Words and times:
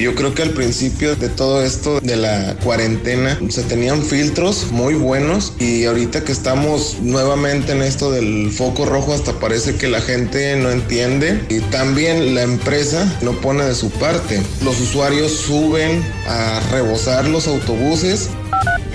Yo 0.00 0.14
creo 0.14 0.34
que 0.34 0.40
al 0.40 0.52
principio 0.52 1.14
de 1.14 1.28
todo 1.28 1.62
esto 1.62 2.00
de 2.00 2.16
la 2.16 2.56
cuarentena 2.64 3.38
se 3.50 3.62
tenían 3.64 4.02
filtros 4.02 4.72
muy 4.72 4.94
buenos 4.94 5.52
y 5.58 5.84
ahorita 5.84 6.24
que 6.24 6.32
estamos 6.32 6.96
nuevamente 7.02 7.72
en 7.72 7.82
esto 7.82 8.10
del 8.10 8.50
foco 8.50 8.86
rojo 8.86 9.12
hasta 9.12 9.38
parece 9.38 9.76
que 9.76 9.88
la 9.88 10.00
gente 10.00 10.56
no 10.56 10.70
entiende 10.70 11.44
y 11.50 11.60
también 11.60 12.34
la 12.34 12.42
empresa 12.42 13.18
no 13.20 13.32
pone 13.42 13.64
de 13.64 13.74
su 13.74 13.90
parte. 13.90 14.40
Los 14.64 14.80
usuarios 14.80 15.32
suben 15.32 16.02
a 16.26 16.60
rebosar 16.72 17.28
los 17.28 17.46
autobuses 17.46 18.30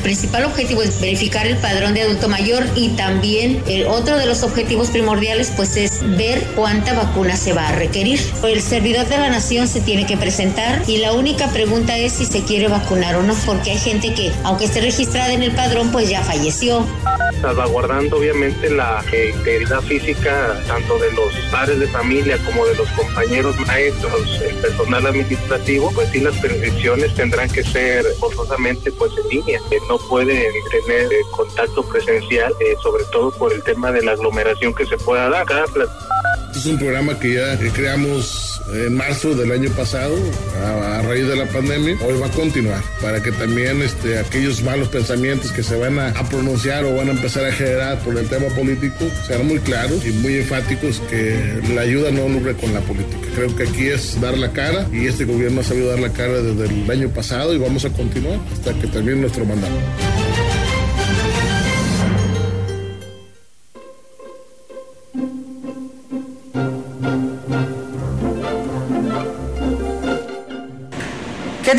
principal 0.05 0.45
objetivo 0.45 0.83
es 0.83 1.01
verificar 1.01 1.47
el 1.47 1.57
padrón 1.57 1.95
de 1.95 2.03
adulto 2.03 2.29
mayor 2.29 2.63
y 2.75 2.89
también 2.89 3.63
el 3.67 3.87
otro 3.87 4.19
de 4.19 4.27
los 4.27 4.43
objetivos 4.43 4.91
primordiales 4.91 5.51
pues 5.55 5.75
es 5.77 6.01
ver 6.15 6.43
cuánta 6.55 6.93
vacuna 6.93 7.35
se 7.35 7.53
va 7.53 7.69
a 7.69 7.71
requerir. 7.71 8.19
El 8.43 8.61
servidor 8.61 9.07
de 9.07 9.17
la 9.17 9.31
nación 9.31 9.67
se 9.67 9.81
tiene 9.81 10.05
que 10.05 10.15
presentar 10.15 10.83
y 10.85 10.97
la 10.97 11.13
única 11.13 11.47
pregunta 11.47 11.97
es 11.97 12.13
si 12.13 12.25
se 12.27 12.43
quiere 12.43 12.67
vacunar 12.67 13.15
o 13.15 13.23
no, 13.23 13.33
porque 13.47 13.71
hay 13.71 13.79
gente 13.79 14.13
que 14.13 14.31
aunque 14.43 14.65
esté 14.65 14.81
registrada 14.81 15.33
en 15.33 15.41
el 15.41 15.55
padrón 15.55 15.91
pues 15.91 16.07
ya 16.07 16.21
falleció. 16.21 16.85
Salvaguardando 17.41 18.17
obviamente 18.17 18.69
la 18.69 19.03
integridad 19.11 19.81
física 19.81 20.61
tanto 20.67 20.99
de 20.99 21.11
los 21.13 21.33
padres 21.51 21.79
de 21.79 21.87
familia 21.87 22.37
como 22.45 22.63
de 22.67 22.75
los 22.75 22.87
compañeros 22.89 23.59
maestros, 23.65 24.39
el 24.39 24.55
personal 24.57 25.07
administrativo, 25.07 25.91
pues 25.95 26.09
sí 26.11 26.19
las 26.19 26.35
prescripciones 26.37 27.11
tendrán 27.15 27.49
que 27.49 27.63
ser 27.63 28.05
forzosamente 28.19 28.91
pues 28.91 29.11
en 29.17 29.29
línea. 29.29 29.59
No 29.89 29.94
no 29.95 30.07
pueden 30.09 30.51
tener 30.69 31.13
eh, 31.13 31.21
contacto 31.31 31.83
presencial, 31.83 32.53
eh, 32.59 32.75
sobre 32.81 33.05
todo 33.05 33.31
por 33.31 33.53
el 33.53 33.63
tema 33.63 33.91
de 33.91 34.01
la 34.03 34.11
aglomeración 34.11 34.73
que 34.73 34.85
se 34.85 34.97
pueda 34.97 35.29
dar. 35.29 35.45
Es 36.55 36.65
un 36.65 36.77
programa 36.77 37.19
que 37.19 37.33
ya 37.33 37.57
creamos 37.73 38.61
en 38.73 38.95
marzo 38.95 39.35
del 39.35 39.51
año 39.51 39.69
pasado, 39.71 40.15
a, 40.63 41.01
raíz 41.01 41.27
de 41.27 41.35
la 41.35 41.45
pandemia. 41.45 41.97
Hoy 42.01 42.17
va 42.19 42.27
a 42.27 42.31
continuar 42.31 42.81
para 43.01 43.21
que 43.21 43.31
también 43.31 43.81
este, 43.81 44.17
aquellos 44.19 44.63
malos 44.63 44.87
pensamientos 44.87 45.51
que 45.51 45.63
se 45.63 45.75
van 45.75 45.99
a, 45.99 46.13
pronunciar 46.29 46.85
o 46.85 46.95
van 46.95 47.09
a 47.09 47.11
empezar 47.11 47.45
a 47.45 47.51
generar 47.51 47.99
por 47.99 48.17
el 48.17 48.27
tema 48.27 48.47
político 48.55 49.05
sean 49.27 49.45
muy 49.47 49.59
claros 49.59 50.05
y 50.05 50.11
muy 50.11 50.35
enfáticos 50.35 51.01
que 51.09 51.61
la 51.73 51.81
ayuda 51.81 52.11
no 52.11 52.27
lucre 52.29 52.55
con 52.55 52.73
la 52.73 52.79
política. 52.81 53.27
Creo 53.35 53.55
que 53.55 53.63
aquí 53.63 53.87
es 53.87 54.19
dar 54.19 54.37
la 54.37 54.51
cara 54.51 54.87
y 54.91 55.07
este 55.07 55.25
gobierno 55.25 55.61
ha 55.61 55.63
sabido 55.63 55.89
dar 55.89 55.99
la 55.99 56.11
cara 56.11 56.41
desde 56.41 56.73
el 56.73 56.89
año 56.89 57.09
pasado 57.09 57.53
y 57.53 57.57
vamos 57.57 57.85
a 57.85 57.89
continuar 57.89 58.39
hasta 58.51 58.73
que 58.79 58.87
termine 58.87 59.21
nuestro 59.21 59.45
mandato. 59.45 59.75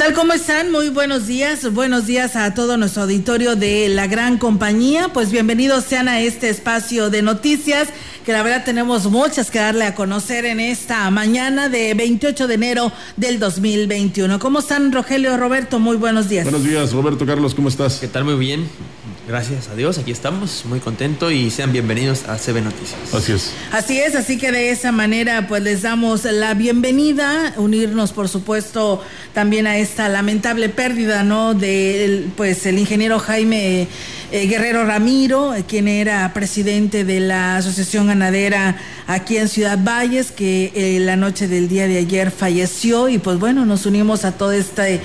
Tal? 0.06 0.15
¿Cómo 0.15 0.33
están? 0.33 0.71
Muy 0.71 0.89
buenos 0.89 1.27
días. 1.27 1.72
Buenos 1.72 2.06
días 2.06 2.37
a 2.37 2.55
todo 2.55 2.77
nuestro 2.77 3.03
auditorio 3.03 3.56
de 3.56 3.89
la 3.89 4.06
gran 4.06 4.39
compañía. 4.39 5.09
Pues 5.12 5.31
bienvenidos 5.31 5.84
sean 5.84 6.09
a 6.09 6.21
este 6.21 6.49
espacio 6.49 7.11
de 7.11 7.22
noticias 7.22 7.89
que 8.25 8.33
la 8.33 8.43
verdad 8.43 8.65
tenemos 8.65 9.06
muchas 9.06 9.50
que 9.50 9.59
darle 9.59 9.84
a 9.84 9.95
conocer 9.95 10.45
en 10.45 10.61
esta 10.61 11.11
mañana 11.11 11.69
de 11.69 11.95
28 11.95 12.47
de 12.47 12.55
enero 12.55 12.93
del 13.16 13.39
2021. 13.39 14.39
¿Cómo 14.39 14.61
están 14.61 14.93
Rogelio 14.93 15.37
Roberto? 15.37 15.78
Muy 15.78 15.97
buenos 15.97 16.28
días. 16.28 16.45
Buenos 16.45 16.65
días 16.65 16.93
Roberto 16.93 17.27
Carlos, 17.27 17.55
¿cómo 17.55 17.69
estás? 17.69 17.99
¿Qué 17.99 18.09
tal? 18.09 18.25
Muy 18.25 18.37
bien. 18.37 18.69
Gracias 19.27 19.67
a 19.69 19.75
Dios, 19.75 19.99
aquí 19.99 20.13
estamos, 20.13 20.65
muy 20.67 20.79
contento 20.79 21.33
y 21.33 21.51
sean 21.51 21.73
bienvenidos 21.73 22.29
a 22.29 22.37
CB 22.37 22.63
Noticias. 22.63 23.13
Así 23.13 23.33
es. 23.33 23.53
Así 23.73 23.99
es, 23.99 24.15
así 24.15 24.39
que 24.39 24.53
de 24.53 24.71
esa 24.71 24.93
manera 24.93 25.49
pues 25.49 25.65
les 25.65 25.83
damos 25.83 26.23
la 26.25 26.55
bienvenida, 26.55 27.53
unirnos 27.57 28.13
por 28.13 28.29
supuesto 28.29 29.03
también 29.35 29.67
a 29.67 29.79
esta 29.79 30.09
lamentable 30.09 30.69
pérdida, 30.69 31.25
¿no? 31.25 31.55
De 31.55 32.29
pues 32.37 32.67
el 32.67 32.79
ingeniero 32.79 33.19
Jaime 33.19 33.89
eh, 34.31 34.47
Guerrero 34.47 34.87
Ramiro, 34.87 35.55
quien 35.67 35.89
era 35.89 36.33
presidente 36.33 37.05
de 37.05 37.19
la 37.19 37.57
Asociación 37.57 38.07
Ganadera 38.07 38.77
aquí 39.09 39.39
en 39.39 39.49
Ciudad 39.49 39.79
Valles, 39.83 40.31
que 40.31 40.71
eh, 40.77 41.01
la 41.01 41.17
noche 41.17 41.49
del 41.49 41.69
día 41.69 41.89
de 41.89 41.99
ayer 41.99 42.31
falleció 42.31 43.09
y 43.09 43.19
pues 43.19 43.41
bueno, 43.41 43.67
nos 43.67 43.87
unimos 43.87 44.25
a 44.25 44.39
todo 44.39 44.53
este 44.53 45.01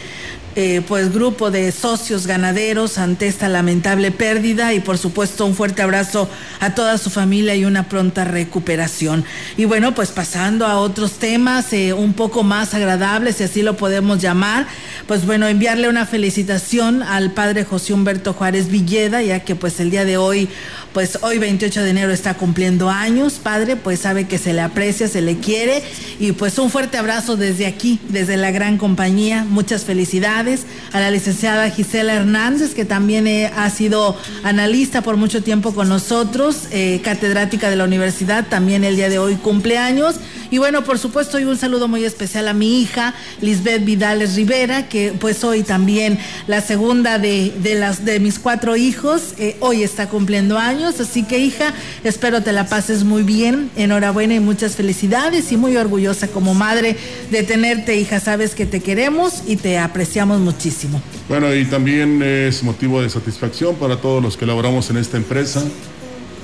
eh, 0.56 0.82
pues 0.88 1.14
grupo 1.14 1.50
de 1.50 1.72
socios 1.72 2.28
ganaderos 2.28 2.98
ante 2.98 3.28
esta 3.28 3.48
lamentable 3.48 4.12
pérdida 4.12 4.74
y 4.74 4.82
por 4.82 4.98
supuesto 4.98 5.46
un 5.46 5.56
fuerte 5.56 5.82
abrazo 5.82 6.30
a 6.60 6.76
toda 6.76 6.98
su 6.98 7.10
familia 7.10 7.56
y 7.56 7.64
una 7.64 7.88
pronta 7.88 8.26
recuperación. 8.26 9.24
Y 9.56 9.66
bueno, 9.66 9.96
pues 9.96 10.10
pasando 10.10 10.66
a 10.66 10.78
otros 10.78 11.14
temas 11.14 11.72
eh, 11.74 11.94
un 11.94 12.14
poco 12.14 12.44
más 12.44 12.74
agradables, 12.74 13.38
si 13.38 13.44
así 13.44 13.62
lo 13.62 13.78
podemos 13.78 14.20
llamar, 14.20 14.68
pues 15.08 15.26
bueno, 15.26 15.48
enviarle 15.48 15.88
una 15.88 16.06
felicitación 16.06 17.02
al 17.02 17.32
padre 17.32 17.64
José 17.64 17.94
Humberto 17.94 18.34
Juárez 18.34 18.70
Villeda, 18.70 19.22
ya 19.22 19.42
que 19.42 19.56
pues 19.56 19.80
el 19.80 19.90
día 19.90 20.06
de 20.06 20.18
hoy, 20.18 20.50
pues 20.94 21.20
hoy 21.22 21.38
28 21.38 21.84
de 21.84 21.90
enero 21.90 22.12
está 22.12 22.34
cumpliendo 22.34 22.90
años, 22.90 23.40
padre, 23.42 23.76
pues 23.76 24.00
sabe 24.00 24.28
que 24.28 24.38
se 24.38 24.54
le 24.54 24.62
aprecia, 24.62 25.08
se 25.08 25.22
le 25.22 25.38
quiere 25.38 25.82
y 26.20 26.34
pues 26.34 26.58
un 26.60 26.70
fuerte 26.70 26.98
abrazo 26.98 27.38
desde 27.38 27.66
aquí, 27.66 28.00
desde 28.10 28.38
la 28.38 28.52
gran 28.52 28.78
compañía, 28.78 29.46
muchas 29.48 29.86
felicidades 29.86 30.66
a 30.92 31.00
la 31.00 31.12
licenciada 31.12 31.70
Gisela 31.70 32.14
Hernández, 32.14 32.74
que 32.74 32.86
también 32.86 33.28
eh, 33.28 33.52
ha 33.56 33.70
sido 33.70 34.18
analista 34.44 35.02
por 35.02 35.18
mucho 35.18 35.44
tiempo 35.44 35.74
con 35.74 35.90
nosotros, 35.90 36.68
eh, 36.72 37.02
catedrática 37.04 37.70
de 37.70 37.76
la 37.76 37.86
universidad, 37.86 38.48
también 38.48 38.84
el 38.84 38.96
día 38.96 39.10
de 39.10 39.20
hoy 39.20 39.36
cumpleaños. 39.36 40.16
Y 40.52 40.58
bueno, 40.58 40.84
por 40.84 41.00
supuesto, 41.00 41.40
y 41.40 41.46
un 41.46 41.58
saludo 41.58 41.88
muy 41.88 42.04
especial 42.04 42.50
a 42.50 42.54
mi 42.54 42.82
hija, 42.82 43.16
Lisbeth 43.40 43.86
Vidales 43.86 44.36
Rivera, 44.36 44.90
que 44.90 45.14
pues 45.18 45.46
hoy 45.46 45.64
también 45.64 46.20
la 46.46 46.60
segunda 46.60 47.20
de, 47.20 47.54
las, 47.80 48.04
de 48.04 48.20
mis 48.20 48.38
cuatro 48.38 48.76
hijos, 48.76 49.34
eh, 49.38 49.56
hoy 49.62 49.82
está 49.82 50.10
cumpliendo 50.10 50.60
años. 50.60 51.00
Así 51.00 51.24
que 51.24 51.40
hija, 51.40 51.74
espero 52.04 52.44
te 52.44 52.52
la 52.52 52.68
pases 52.68 53.06
muy 53.06 53.24
bien. 53.24 53.72
Enhorabuena 53.78 54.36
y 54.36 54.42
muchas 54.42 54.76
felicidades 54.76 55.54
y 55.54 55.58
muy 55.58 55.78
orgullosa 55.78 56.28
como 56.28 56.54
madre 56.54 56.98
de 57.32 57.44
tenerte, 57.44 57.96
hija. 57.96 58.20
Sabes 58.20 58.54
que 58.54 58.66
te 58.66 58.82
queremos 58.82 59.44
y 59.48 59.56
te 59.56 59.80
apreciamos 59.80 60.42
muchísimo. 60.42 61.02
Bueno, 61.30 61.56
y 61.56 61.64
también 61.64 62.22
es 62.22 62.62
motivo 62.62 63.02
de 63.02 63.10
satisfacción 63.10 63.76
para 63.76 64.02
todos 64.02 64.22
los 64.22 64.36
que 64.36 64.46
laboramos 64.46 64.90
en 64.90 64.98
esta 64.98 65.16
empresa 65.16 65.64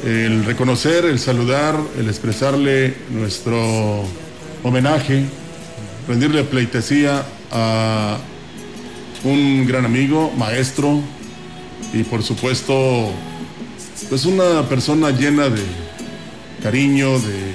el 0.03 0.45
reconocer, 0.45 1.05
el 1.05 1.19
saludar, 1.19 1.79
el 1.97 2.07
expresarle 2.07 2.95
nuestro 3.09 4.03
homenaje, 4.63 5.25
rendirle 6.07 6.43
pleitesía 6.43 7.25
a 7.51 8.17
un 9.23 9.65
gran 9.65 9.85
amigo, 9.85 10.31
maestro 10.37 11.01
y 11.93 12.03
por 12.03 12.23
supuesto, 12.23 13.11
pues 14.09 14.25
una 14.25 14.67
persona 14.69 15.11
llena 15.11 15.49
de 15.49 15.63
cariño, 16.61 17.19
de 17.19 17.53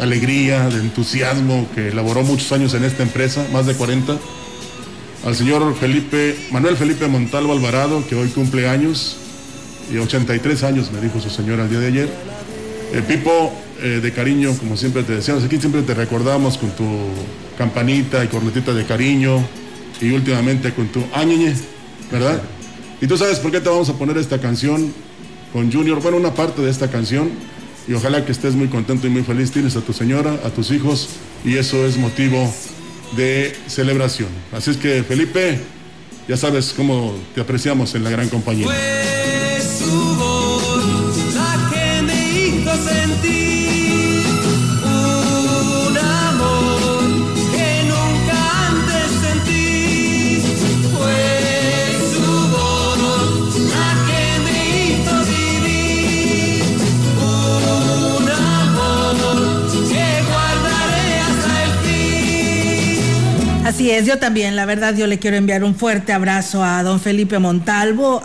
alegría, 0.00 0.68
de 0.68 0.80
entusiasmo, 0.80 1.66
que 1.74 1.88
elaboró 1.88 2.22
muchos 2.22 2.50
años 2.52 2.74
en 2.74 2.84
esta 2.84 3.02
empresa, 3.02 3.46
más 3.52 3.66
de 3.66 3.74
40, 3.74 4.18
al 5.24 5.34
señor 5.34 5.74
Felipe, 5.76 6.36
Manuel 6.50 6.76
Felipe 6.76 7.06
Montalvo 7.06 7.52
Alvarado, 7.52 8.06
que 8.06 8.14
hoy 8.14 8.28
cumple 8.28 8.68
años, 8.68 9.16
y 9.92 9.98
83 9.98 10.62
años, 10.64 10.90
me 10.92 11.00
dijo 11.00 11.20
su 11.20 11.30
señora 11.30 11.64
el 11.64 11.70
día 11.70 11.80
de 11.80 11.86
ayer. 11.86 12.08
El 12.92 13.02
Pipo, 13.02 13.52
eh, 13.82 14.00
de 14.02 14.12
cariño, 14.12 14.56
como 14.58 14.76
siempre 14.76 15.02
te 15.02 15.14
decíamos, 15.14 15.44
aquí 15.44 15.58
siempre 15.58 15.82
te 15.82 15.94
recordamos 15.94 16.58
con 16.58 16.70
tu 16.70 16.84
campanita 17.58 18.24
y 18.24 18.28
cornetita 18.28 18.72
de 18.72 18.84
cariño 18.84 19.44
y 20.00 20.10
últimamente 20.10 20.72
con 20.72 20.88
tu 20.88 21.04
añeñe, 21.12 21.54
¿verdad? 22.10 22.40
Y 23.00 23.06
tú 23.06 23.16
sabes 23.16 23.38
por 23.38 23.50
qué 23.50 23.60
te 23.60 23.68
vamos 23.68 23.88
a 23.88 23.94
poner 23.94 24.16
esta 24.16 24.40
canción 24.40 24.92
con 25.52 25.72
Junior, 25.72 26.00
bueno, 26.00 26.16
una 26.16 26.34
parte 26.34 26.62
de 26.62 26.70
esta 26.70 26.90
canción, 26.90 27.30
y 27.86 27.92
ojalá 27.92 28.24
que 28.24 28.32
estés 28.32 28.54
muy 28.54 28.68
contento 28.68 29.06
y 29.06 29.10
muy 29.10 29.22
feliz. 29.22 29.50
Tienes 29.52 29.76
a 29.76 29.80
tu 29.80 29.92
señora, 29.92 30.38
a 30.44 30.50
tus 30.50 30.70
hijos, 30.70 31.08
y 31.44 31.56
eso 31.56 31.86
es 31.86 31.96
motivo 31.96 32.52
de 33.16 33.54
celebración. 33.66 34.28
Así 34.52 34.70
es 34.70 34.76
que, 34.76 35.02
Felipe, 35.02 35.60
ya 36.26 36.36
sabes 36.36 36.72
cómo 36.76 37.14
te 37.34 37.40
apreciamos 37.40 37.94
en 37.94 38.04
la 38.04 38.10
gran 38.10 38.28
compañía. 38.28 38.66
Así 63.84 63.90
es, 63.90 64.06
yo 64.06 64.18
también, 64.18 64.56
la 64.56 64.64
verdad, 64.64 64.96
yo 64.96 65.06
le 65.06 65.18
quiero 65.18 65.36
enviar 65.36 65.62
un 65.62 65.74
fuerte 65.74 66.14
abrazo 66.14 66.64
a 66.64 66.82
don 66.82 67.00
Felipe 67.00 67.38
Montalvo, 67.38 68.22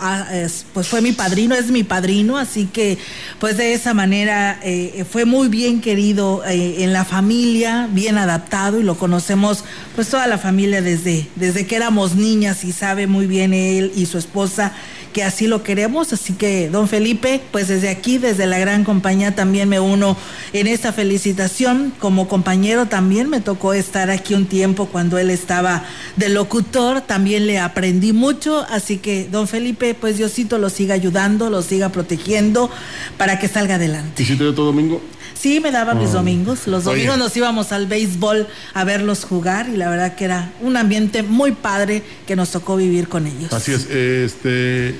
pues 0.74 0.88
fue 0.88 1.02
mi 1.02 1.12
padrino, 1.12 1.54
es 1.54 1.70
mi 1.70 1.84
padrino, 1.84 2.38
así 2.38 2.68
que 2.68 2.98
pues 3.42 3.58
de 3.58 3.74
esa 3.74 3.94
manera 3.94 4.58
eh, 4.64 5.04
fue 5.12 5.26
muy 5.26 5.50
bien 5.50 5.82
querido 5.82 6.46
eh, 6.46 6.86
en 6.86 6.94
la 6.94 7.04
familia, 7.04 7.90
bien 7.92 8.18
adaptado 8.18 8.80
y 8.80 8.84
lo 8.84 8.98
conocemos 8.98 9.66
pues 9.96 10.08
toda 10.08 10.28
la 10.28 10.38
familia 10.38 10.82
desde, 10.82 11.28
desde 11.36 11.68
que 11.68 11.76
éramos 11.76 12.16
niñas 12.16 12.64
y 12.64 12.72
sabe 12.72 13.06
muy 13.06 13.28
bien 13.28 13.54
él 13.54 13.92
y 13.98 14.06
su 14.06 14.18
esposa 14.18 14.72
que 15.10 15.24
así 15.24 15.48
lo 15.48 15.64
queremos, 15.64 16.14
así 16.14 16.34
que 16.34 16.70
don 16.70 16.88
Felipe, 16.88 17.42
pues 17.52 17.68
desde 17.68 17.90
aquí, 17.90 18.18
desde 18.18 18.46
la 18.46 18.60
gran 18.60 18.84
compañía 18.84 19.36
también 19.36 19.70
me 19.70 19.80
uno 19.80 20.18
en 20.54 20.68
esta 20.68 20.94
felicitación. 20.94 21.94
Como 22.00 22.28
compañero 22.28 22.86
también 22.88 23.30
me 23.30 23.42
tocó 23.42 23.74
estar 23.74 24.10
aquí 24.10 24.34
un 24.34 24.46
tiempo 24.46 24.88
cuando 24.88 25.18
él 25.18 25.30
estaba 25.30 25.84
de 26.16 26.30
locutor, 26.30 27.02
también 27.02 27.48
le 27.48 27.60
aprendí 27.60 28.14
mucho, 28.14 28.66
así 28.70 28.98
que 28.98 29.28
don 29.30 29.48
Felipe, 29.48 29.94
pues 29.94 30.18
Diosito 30.18 30.58
lo 30.58 30.70
siga 30.70 30.94
ayudando, 30.96 31.50
lo 31.50 31.62
siga 31.62 31.90
protegiendo 31.90 32.70
para 33.18 33.40
que 33.40 33.48
salga 33.48 33.76
adelante. 33.76 34.24
¿Y 34.24 34.26
si 34.26 34.36
te 34.36 34.44
dio 34.44 34.54
todo 34.54 34.68
domingo? 34.68 35.02
Sí, 35.40 35.60
me 35.60 35.72
daba 35.72 35.94
mis 35.94 36.10
Oh. 36.10 36.14
domingos. 36.14 36.68
Los 36.68 36.86
Oye. 36.86 36.98
domingos 36.98 37.18
nos 37.18 37.38
íbamos 37.38 37.72
al 37.72 37.88
béisbol 37.88 38.48
a 38.74 38.84
verlos 38.84 39.24
jugar 39.24 39.70
y 39.70 39.78
la 39.78 39.90
verdad 39.90 40.16
que 40.16 40.26
era 40.26 40.52
un 40.62 40.76
ambiente 40.76 41.24
muy 41.24 41.54
padre 41.54 42.04
que 42.28 42.36
nos 42.36 42.50
tocó 42.52 42.76
vivir 42.76 43.08
con 43.08 43.26
ellos. 43.26 43.54
Así 43.54 43.72
es, 43.72 43.88
este, 43.90 44.96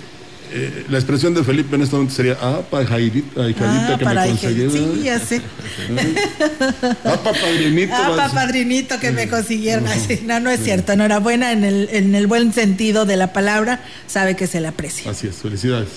eh, 0.52 0.86
la 0.90 0.98
expresión 0.98 1.34
de 1.34 1.44
Felipe 1.44 1.76
en 1.76 1.82
este 1.84 1.96
momento 1.96 2.16
sería, 2.16 2.38
ah, 2.42 2.62
Ah, 2.72 2.86
que 2.88 4.04
para 4.04 4.24
me 4.26 4.30
conseguí. 4.30 4.70
Sí, 4.72 5.02
ya 5.04 5.20
sé. 5.20 5.42
Ah, 7.06 7.18
pa' 7.24 7.34
padrinito. 7.34 7.94
Ah, 7.96 8.14
pa' 8.16 8.30
padrinito 8.34 9.00
que 9.00 9.12
me 9.12 9.28
consiguieron. 9.30 9.88
Así, 9.88 10.22
No, 10.26 10.40
no 10.40 10.50
es 10.50 10.64
cierto. 10.64 10.94
Enhorabuena 10.94 11.52
en 11.52 11.64
el, 11.64 11.90
en 11.92 12.16
el 12.16 12.28
buen 12.28 12.54
sentido 12.54 13.06
de 13.06 13.18
la 13.18 13.34
palabra. 13.34 13.82
Sabe 14.08 14.36
que 14.36 14.48
se 14.48 14.60
le 14.62 14.68
aprecia. 14.70 15.12
Así 15.12 15.28
es, 15.28 15.36
felicidades. 15.36 15.90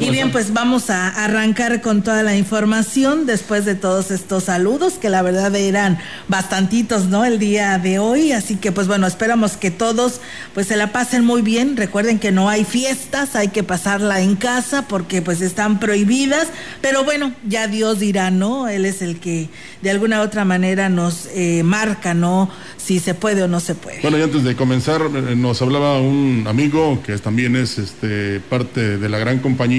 Y 0.00 0.10
bien, 0.10 0.30
pues 0.30 0.52
vamos 0.52 0.90
a 0.90 1.08
arrancar 1.08 1.80
con 1.80 2.02
toda 2.02 2.22
la 2.22 2.36
información 2.36 3.24
después 3.24 3.64
de 3.64 3.74
todos 3.74 4.10
estos 4.10 4.44
saludos, 4.44 4.94
que 4.94 5.08
la 5.08 5.22
verdad 5.22 5.54
eran 5.56 5.98
bastantitos, 6.28 7.06
¿no? 7.06 7.24
El 7.24 7.38
día 7.38 7.78
de 7.78 7.98
hoy. 7.98 8.32
Así 8.32 8.56
que, 8.56 8.72
pues 8.72 8.86
bueno, 8.88 9.06
esperamos 9.06 9.56
que 9.56 9.70
todos 9.70 10.20
pues 10.54 10.66
se 10.66 10.76
la 10.76 10.92
pasen 10.92 11.24
muy 11.24 11.40
bien. 11.40 11.76
Recuerden 11.76 12.18
que 12.18 12.30
no 12.30 12.50
hay 12.50 12.64
fiestas, 12.64 13.36
hay 13.36 13.48
que 13.48 13.62
pasarla 13.62 14.20
en 14.20 14.36
casa 14.36 14.86
porque 14.86 15.22
pues 15.22 15.40
están 15.40 15.80
prohibidas. 15.80 16.48
Pero 16.82 17.04
bueno, 17.04 17.32
ya 17.46 17.66
Dios 17.66 18.00
dirá, 18.00 18.30
¿no? 18.30 18.68
Él 18.68 18.84
es 18.84 19.00
el 19.00 19.18
que 19.18 19.48
de 19.80 19.90
alguna 19.90 20.20
u 20.20 20.24
otra 20.24 20.44
manera 20.44 20.90
nos 20.90 21.26
eh, 21.34 21.62
marca, 21.62 22.12
¿no? 22.12 22.50
Si 22.76 22.98
se 22.98 23.14
puede 23.14 23.42
o 23.42 23.48
no 23.48 23.60
se 23.60 23.74
puede. 23.74 24.00
Bueno, 24.02 24.18
y 24.18 24.22
antes 24.22 24.44
de 24.44 24.56
comenzar, 24.56 25.02
eh, 25.02 25.36
nos 25.36 25.62
hablaba 25.62 26.00
un 26.00 26.44
amigo 26.46 27.02
que 27.04 27.16
también 27.18 27.56
es 27.56 27.78
este, 27.78 28.40
parte 28.40 28.98
de 28.98 29.08
la 29.08 29.18
gran 29.18 29.38
compañía, 29.38 29.69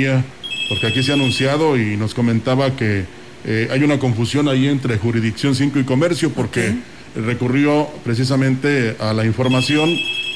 porque 0.69 0.87
aquí 0.87 1.03
se 1.03 1.11
ha 1.11 1.15
anunciado 1.15 1.77
y 1.77 1.97
nos 1.97 2.13
comentaba 2.13 2.75
que 2.77 3.03
eh, 3.43 3.67
hay 3.71 3.83
una 3.83 3.99
confusión 3.99 4.47
ahí 4.47 4.67
entre 4.67 4.97
jurisdicción 4.97 5.53
5 5.53 5.79
y 5.79 5.83
comercio, 5.83 6.29
porque 6.31 6.75
recurrió 7.15 7.89
precisamente 8.05 8.95
a 8.99 9.11
la 9.13 9.25
información 9.25 9.89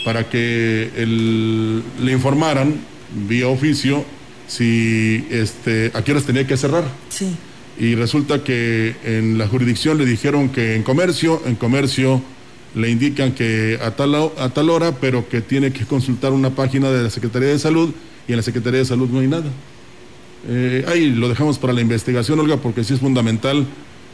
para 0.03 0.27
que 0.29 0.89
el- 0.97 1.81
le 2.03 2.11
informaran 2.11 2.75
vía 3.29 3.47
oficio 3.47 4.03
si 4.47 5.25
este, 5.31 5.91
a 5.93 6.03
qué 6.03 6.11
horas 6.11 6.25
tenía 6.25 6.45
que 6.45 6.57
cerrar 6.57 6.83
Sí. 7.09 7.27
y 7.79 7.95
resulta 7.95 8.43
que 8.43 8.95
en 9.05 9.37
la 9.37 9.47
jurisdicción 9.47 9.97
le 9.97 10.05
dijeron 10.05 10.49
que 10.49 10.75
en 10.75 10.83
comercio, 10.83 11.41
en 11.45 11.55
comercio 11.55 12.21
le 12.75 12.89
indican 12.89 13.31
que 13.31 13.79
a 13.81 13.91
tal, 13.91 14.15
a 14.37 14.49
tal 14.49 14.69
hora, 14.69 14.91
pero 14.99 15.29
que 15.29 15.39
tiene 15.39 15.71
que 15.71 15.85
consultar 15.85 16.33
una 16.33 16.49
página 16.49 16.91
de 16.91 17.03
la 17.03 17.09
Secretaría 17.09 17.47
de 17.49 17.59
Salud 17.59 17.93
y 18.27 18.31
en 18.33 18.37
la 18.37 18.43
Secretaría 18.43 18.79
de 18.79 18.85
Salud 18.85 19.09
no 19.09 19.19
hay 19.19 19.27
nada. 19.27 19.45
Eh, 20.47 20.85
ahí 20.87 21.09
lo 21.09 21.27
dejamos 21.29 21.57
para 21.57 21.73
la 21.73 21.81
investigación, 21.81 22.39
Olga, 22.39 22.57
porque 22.57 22.83
sí 22.83 22.93
es 22.93 22.99
fundamental 22.99 23.65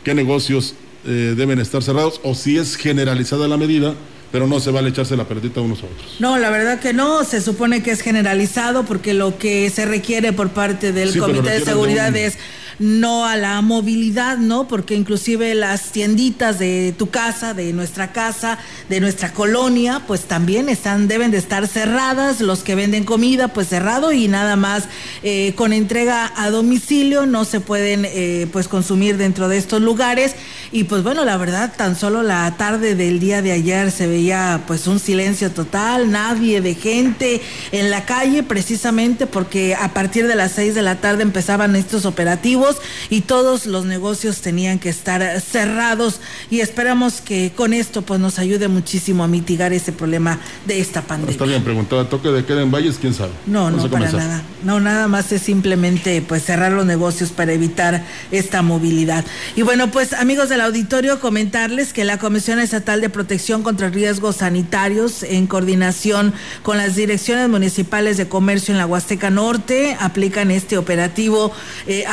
qué 0.03 0.13
negocios 0.13 0.75
eh, 1.05 1.33
deben 1.35 1.59
estar 1.59 1.83
cerrados 1.83 2.21
o 2.23 2.35
si 2.35 2.57
es 2.57 2.75
generalizada 2.77 3.47
la 3.47 3.57
medida, 3.57 3.95
pero 4.31 4.47
no 4.47 4.59
se 4.61 4.71
vale 4.71 4.89
echarse 4.89 5.17
la 5.17 5.27
pelotita 5.27 5.59
unos 5.59 5.83
a 5.83 5.87
otros. 5.87 6.15
No, 6.19 6.37
la 6.37 6.49
verdad 6.49 6.79
que 6.79 6.93
no, 6.93 7.25
se 7.25 7.41
supone 7.41 7.83
que 7.83 7.91
es 7.91 8.01
generalizado 8.01 8.85
porque 8.85 9.13
lo 9.13 9.37
que 9.37 9.69
se 9.69 9.85
requiere 9.85 10.31
por 10.31 10.49
parte 10.51 10.93
del 10.93 11.11
Sí, 11.11 11.19
Comité 11.19 11.49
de 11.51 11.65
Seguridad 11.65 12.09
un- 12.11 12.15
es 12.15 12.37
no 12.81 13.27
a 13.27 13.37
la 13.37 13.61
movilidad, 13.61 14.37
¿no? 14.37 14.67
Porque 14.67 14.95
inclusive 14.95 15.53
las 15.53 15.91
tienditas 15.91 16.57
de 16.57 16.95
tu 16.97 17.11
casa, 17.11 17.53
de 17.53 17.73
nuestra 17.73 18.11
casa, 18.11 18.57
de 18.89 18.99
nuestra 18.99 19.33
colonia, 19.33 20.01
pues 20.07 20.21
también 20.23 20.67
están, 20.67 21.07
deben 21.07 21.29
de 21.29 21.37
estar 21.37 21.67
cerradas, 21.67 22.41
los 22.41 22.63
que 22.63 22.73
venden 22.73 23.03
comida, 23.03 23.49
pues 23.49 23.67
cerrado 23.67 24.11
y 24.11 24.27
nada 24.27 24.55
más 24.55 24.85
eh, 25.21 25.53
con 25.55 25.73
entrega 25.73 26.33
a 26.35 26.49
domicilio, 26.49 27.27
no 27.27 27.45
se 27.45 27.59
pueden 27.59 28.03
eh, 28.03 28.47
pues 28.51 28.67
consumir 28.67 29.17
dentro 29.17 29.47
de 29.47 29.57
estos 29.57 29.79
lugares. 29.81 30.35
Y 30.71 30.85
pues 30.85 31.03
bueno, 31.03 31.23
la 31.23 31.37
verdad, 31.37 31.73
tan 31.77 31.95
solo 31.95 32.23
la 32.23 32.55
tarde 32.57 32.95
del 32.95 33.19
día 33.19 33.43
de 33.43 33.51
ayer 33.51 33.91
se 33.91 34.07
veía 34.07 34.63
pues 34.65 34.87
un 34.87 34.99
silencio 34.99 35.51
total, 35.51 36.09
nadie 36.09 36.61
de 36.61 36.73
gente 36.73 37.41
en 37.71 37.91
la 37.91 38.05
calle 38.05 38.41
precisamente 38.41 39.27
porque 39.27 39.75
a 39.75 39.93
partir 39.93 40.27
de 40.27 40.35
las 40.35 40.53
seis 40.53 40.73
de 40.73 40.81
la 40.81 40.95
tarde 40.95 41.21
empezaban 41.21 41.75
estos 41.75 42.05
operativos 42.05 42.70
y 43.09 43.21
todos 43.21 43.65
los 43.65 43.85
negocios 43.85 44.41
tenían 44.41 44.79
que 44.79 44.89
estar 44.89 45.41
cerrados 45.41 46.19
y 46.49 46.59
esperamos 46.61 47.21
que 47.21 47.51
con 47.55 47.73
esto 47.73 48.01
pues 48.01 48.19
nos 48.19 48.39
ayude 48.39 48.67
muchísimo 48.67 49.23
a 49.23 49.27
mitigar 49.27 49.73
ese 49.73 49.91
problema 49.91 50.39
de 50.65 50.79
esta 50.79 51.01
pandemia. 51.01 51.31
Está 51.31 51.45
bien, 51.45 51.63
preguntaba, 51.63 52.07
¿toque 52.09 52.29
de 52.29 52.45
queda 52.45 52.61
en 52.61 52.71
Valles? 52.71 52.97
¿Quién 52.99 53.13
sabe? 53.13 53.31
No, 53.45 53.63
Vamos 53.65 53.83
no, 53.83 53.89
para 53.89 54.05
comenzar. 54.07 54.29
nada. 54.29 54.43
No, 54.63 54.79
nada 54.79 55.07
más 55.07 55.31
es 55.31 55.41
simplemente 55.41 56.21
pues 56.21 56.43
cerrar 56.43 56.71
los 56.71 56.85
negocios 56.85 57.29
para 57.31 57.53
evitar 57.53 58.05
esta 58.31 58.61
movilidad. 58.61 59.25
Y 59.55 59.63
bueno, 59.63 59.91
pues 59.91 60.13
amigos 60.13 60.49
del 60.49 60.61
auditorio, 60.61 61.19
comentarles 61.19 61.93
que 61.93 62.05
la 62.05 62.17
Comisión 62.17 62.59
Estatal 62.59 63.01
de 63.01 63.09
Protección 63.09 63.63
contra 63.63 63.89
Riesgos 63.89 64.37
Sanitarios, 64.37 65.23
en 65.23 65.47
coordinación 65.47 66.33
con 66.63 66.77
las 66.77 66.95
direcciones 66.95 67.49
municipales 67.49 68.17
de 68.17 68.27
comercio 68.27 68.71
en 68.73 68.77
la 68.77 68.85
Huasteca 68.85 69.29
Norte, 69.29 69.97
aplican 69.99 70.51
este 70.51 70.77
operativo 70.77 71.51
eh, 71.87 72.05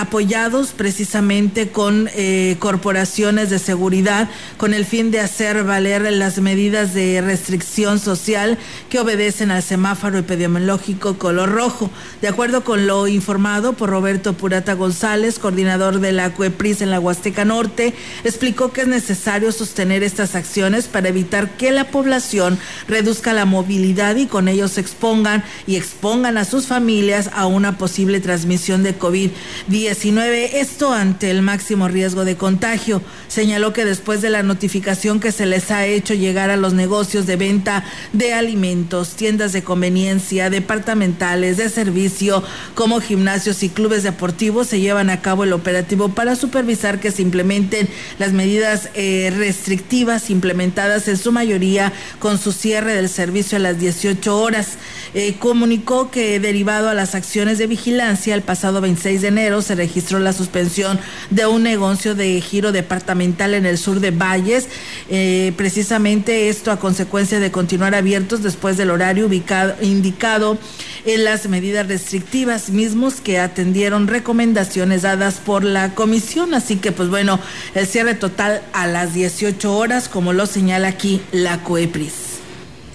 precisamente 0.77 1.69
con 1.69 2.09
eh, 2.15 2.57
corporaciones 2.59 3.51
de 3.51 3.59
seguridad 3.59 4.31
con 4.57 4.73
el 4.73 4.87
fin 4.87 5.11
de 5.11 5.21
hacer 5.21 5.63
valer 5.65 6.11
las 6.13 6.39
medidas 6.39 6.95
de 6.95 7.21
restricción 7.21 7.99
social 7.99 8.57
que 8.89 8.99
obedecen 8.99 9.51
al 9.51 9.63
semáforo 9.63 10.19
epidemiológico 10.19 11.19
color 11.19 11.51
rojo. 11.51 11.91
De 12.23 12.29
acuerdo 12.29 12.65
con 12.65 12.87
lo 12.87 13.09
informado 13.09 13.75
por 13.75 13.91
Roberto 13.91 14.33
Purata 14.33 14.73
González, 14.73 15.39
coordinador 15.39 16.01
de 16.01 16.13
la 16.13 16.33
CUEPRIS 16.33 16.81
en 16.81 16.91
la 16.91 17.01
Huasteca 17.01 17.45
Norte, 17.45 17.93
explicó 18.25 18.73
que 18.73 18.83
es 18.83 18.89
necesario 18.89 19.53
sostener 19.53 20.03
estas 20.03 20.35
acciones 20.35 20.87
para 20.87 21.09
evitar 21.09 21.51
que 21.57 21.71
la 21.73 21.91
población 21.91 22.59
reduzca 22.89 23.33
la 23.33 23.45
movilidad 23.45 24.17
y 24.17 24.27
con 24.27 24.49
ello 24.49 24.69
se 24.69 24.81
expongan 24.81 25.45
y 25.67 25.77
expongan 25.77 26.39
a 26.39 26.45
sus 26.45 26.67
familias 26.67 27.31
a 27.35 27.47
una 27.47 27.77
posible 27.77 28.21
transmisión 28.21 28.83
de 28.83 28.99
COVID-19. 28.99 30.28
Esto 30.35 30.93
ante 30.93 31.31
el 31.31 31.43
máximo 31.43 31.89
riesgo 31.89 32.25
de 32.25 32.37
contagio. 32.37 33.03
Señaló 33.29 33.73
que 33.73 33.85
después 33.85 34.21
de 34.21 34.31
la 34.31 34.43
notificación 34.43 35.21
que 35.21 35.33
se 35.33 35.47
les 35.47 35.71
ha 35.71 35.87
hecho 35.87 36.15
llegar 36.15 36.51
a 36.51 36.57
los 36.57 36.75
negocios 36.75 37.27
de 37.27 37.37
venta 37.37 37.85
de 38.13 38.35
alimentos, 38.35 39.11
tiendas 39.11 39.53
de 39.53 39.63
conveniencia, 39.63 40.51
departamentales, 40.51 41.57
de 41.57 41.69
servicio, 41.69 42.43
como 42.75 43.01
gimnasios 43.01 43.63
y 43.63 43.69
clubes 43.69 44.03
deportivos, 44.03 44.67
se 44.67 44.81
llevan 44.81 45.11
a 45.11 45.23
cabo 45.23 45.45
el 45.45 45.53
operativo 45.53 46.11
para 46.11 46.37
supervisar 46.37 47.01
que 47.01 47.11
se 47.11 47.23
implementen 47.23 47.89
las 48.19 48.33
medidas 48.33 48.91
eh, 48.95 49.33
restrictivas 49.37 50.31
implementadas 50.31 51.09
en 51.09 51.17
su 51.17 51.33
mayoría 51.33 51.93
con 52.19 52.39
su 52.39 52.53
cierre 52.53 52.95
del 52.95 53.09
servicio 53.09 53.57
a 53.57 53.61
las 53.61 53.79
18 53.79 54.39
horas. 54.39 54.79
Eh, 55.15 55.37
comunicó 55.39 56.11
que 56.11 56.39
derivado 56.41 56.89
a 56.89 56.95
las 56.95 57.15
acciones 57.15 57.59
de 57.59 57.67
vigilancia, 57.67 58.35
el 58.35 58.43
pasado 58.43 58.81
26 58.81 59.23
de 59.23 59.29
enero 59.29 59.63
se 59.63 59.75
registró 59.75 60.18
la 60.21 60.33
suspensión 60.33 60.99
de 61.31 61.47
un 61.47 61.63
negocio 61.63 62.15
de 62.15 62.41
giro 62.41 62.73
departamental 62.73 63.55
en 63.55 63.67
el 63.67 63.79
sur 63.79 64.01
de 64.01 64.11
Valles. 64.11 64.69
Eh, 65.09 65.53
precisamente 65.57 66.49
esto 66.49 66.71
a 66.71 66.79
consecuencia 66.79 67.41
de 67.41 67.51
continuar 67.51 67.95
abiertos 67.95 68.43
después 68.43 68.77
del 68.77 68.91
horario 68.91 69.27
ubicado, 69.27 69.75
indicado 69.83 70.59
en 71.05 71.25
las 71.25 71.49
medidas 71.49 71.89
restrictivas 71.89 72.71
mismos 72.71 73.21
que 73.21 73.39
atendieron 73.39 74.09
recomendaciones 74.09 75.03
dadas 75.03 75.37
por 75.37 75.65
la 75.65 75.95
comisión. 75.95 76.55
Así 76.55 76.77
que, 76.77 76.93
pues 76.93 77.09
bueno, 77.09 77.41
el 77.75 77.87
cierre 77.87 78.15
total 78.15 78.63
a 78.73 78.87
las 78.87 79.15
18 79.15 79.77
horas, 79.77 80.09
como 80.09 80.33
lo 80.33 80.47
señala 80.47 80.89
aquí 80.89 81.21
la 81.33 81.63
COEPRIS. 81.63 82.28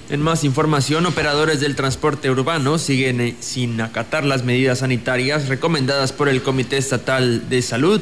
En 0.09 0.21
más 0.21 0.43
información, 0.43 1.05
operadores 1.05 1.61
del 1.61 1.77
transporte 1.77 2.29
urbano 2.29 2.77
siguen 2.77 3.21
eh, 3.21 3.35
sin 3.39 3.79
acatar 3.79 4.25
las 4.25 4.43
medidas 4.43 4.79
sanitarias 4.79 5.47
recomendadas 5.47 6.11
por 6.11 6.27
el 6.27 6.43
Comité 6.43 6.75
Estatal 6.75 7.47
de 7.49 7.61
Salud, 7.61 8.01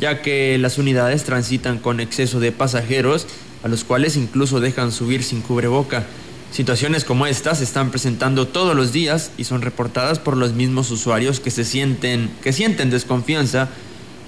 ya 0.00 0.20
que 0.20 0.58
las 0.58 0.78
unidades 0.78 1.22
transitan 1.22 1.78
con 1.78 2.00
exceso 2.00 2.40
de 2.40 2.50
pasajeros, 2.50 3.28
a 3.62 3.68
los 3.68 3.84
cuales 3.84 4.16
incluso 4.16 4.58
dejan 4.58 4.90
subir 4.90 5.22
sin 5.22 5.42
cubreboca. 5.42 6.04
Situaciones 6.50 7.04
como 7.04 7.26
estas 7.26 7.58
se 7.58 7.64
están 7.64 7.90
presentando 7.90 8.48
todos 8.48 8.74
los 8.74 8.92
días 8.92 9.30
y 9.38 9.44
son 9.44 9.62
reportadas 9.62 10.18
por 10.18 10.36
los 10.36 10.54
mismos 10.54 10.90
usuarios 10.90 11.38
que 11.38 11.52
se 11.52 11.64
sienten 11.64 12.30
que 12.42 12.52
sienten 12.52 12.90
desconfianza 12.90 13.68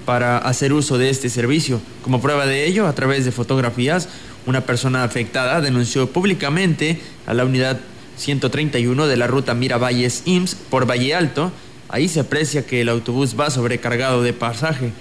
para 0.05 0.37
hacer 0.37 0.71
uso 0.71 0.97
de 0.97 1.09
este 1.09 1.29
servicio. 1.29 1.81
Como 2.03 2.21
prueba 2.21 2.45
de 2.45 2.65
ello, 2.65 2.87
a 2.87 2.95
través 2.95 3.25
de 3.25 3.31
fotografías, 3.31 4.07
una 4.45 4.61
persona 4.61 5.03
afectada 5.03 5.61
denunció 5.61 6.11
públicamente 6.11 7.01
a 7.25 7.33
la 7.33 7.45
unidad 7.45 7.79
131 8.17 9.07
de 9.07 9.17
la 9.17 9.27
ruta 9.27 9.53
Miravalles 9.53 10.23
IMSS 10.25 10.55
por 10.69 10.89
Valle 10.89 11.15
Alto. 11.15 11.51
Ahí 11.89 12.07
se 12.07 12.21
aprecia 12.21 12.65
que 12.65 12.81
el 12.81 12.89
autobús 12.89 13.35
va 13.39 13.49
sobrecargado 13.49 14.21
de 14.21 14.33
pasaje. 14.33 14.91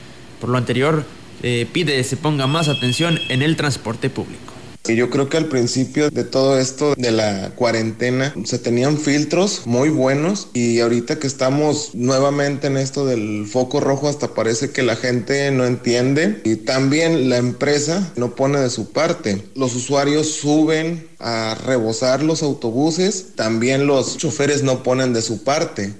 Por 0.40 0.50
lo 0.50 0.58
anterior, 0.58 1.04
eh, 1.42 1.66
pide 1.72 2.02
se 2.04 2.16
ponga 2.16 2.46
más 2.46 2.68
atención 2.68 3.18
en 3.28 3.42
el 3.42 3.56
transporte 3.56 4.10
público. 4.10 4.53
Y 4.86 4.96
yo 4.96 5.08
creo 5.08 5.30
que 5.30 5.38
al 5.38 5.46
principio 5.46 6.10
de 6.10 6.24
todo 6.24 6.58
esto 6.58 6.94
de 6.98 7.10
la 7.10 7.52
cuarentena 7.54 8.34
se 8.44 8.58
tenían 8.58 8.98
filtros 8.98 9.62
muy 9.64 9.88
buenos 9.88 10.48
y 10.52 10.80
ahorita 10.80 11.18
que 11.18 11.26
estamos 11.26 11.94
nuevamente 11.94 12.66
en 12.66 12.76
esto 12.76 13.06
del 13.06 13.46
foco 13.46 13.80
rojo 13.80 14.10
hasta 14.10 14.34
parece 14.34 14.72
que 14.72 14.82
la 14.82 14.94
gente 14.96 15.50
no 15.52 15.64
entiende 15.64 16.42
y 16.44 16.56
también 16.56 17.30
la 17.30 17.38
empresa 17.38 18.12
no 18.16 18.34
pone 18.34 18.60
de 18.60 18.68
su 18.68 18.92
parte. 18.92 19.42
Los 19.54 19.74
usuarios 19.74 20.32
suben 20.32 21.08
a 21.18 21.56
rebosar 21.66 22.22
los 22.22 22.42
autobuses, 22.42 23.28
también 23.36 23.86
los 23.86 24.18
choferes 24.18 24.62
no 24.64 24.82
ponen 24.82 25.14
de 25.14 25.22
su 25.22 25.44
parte. 25.44 25.94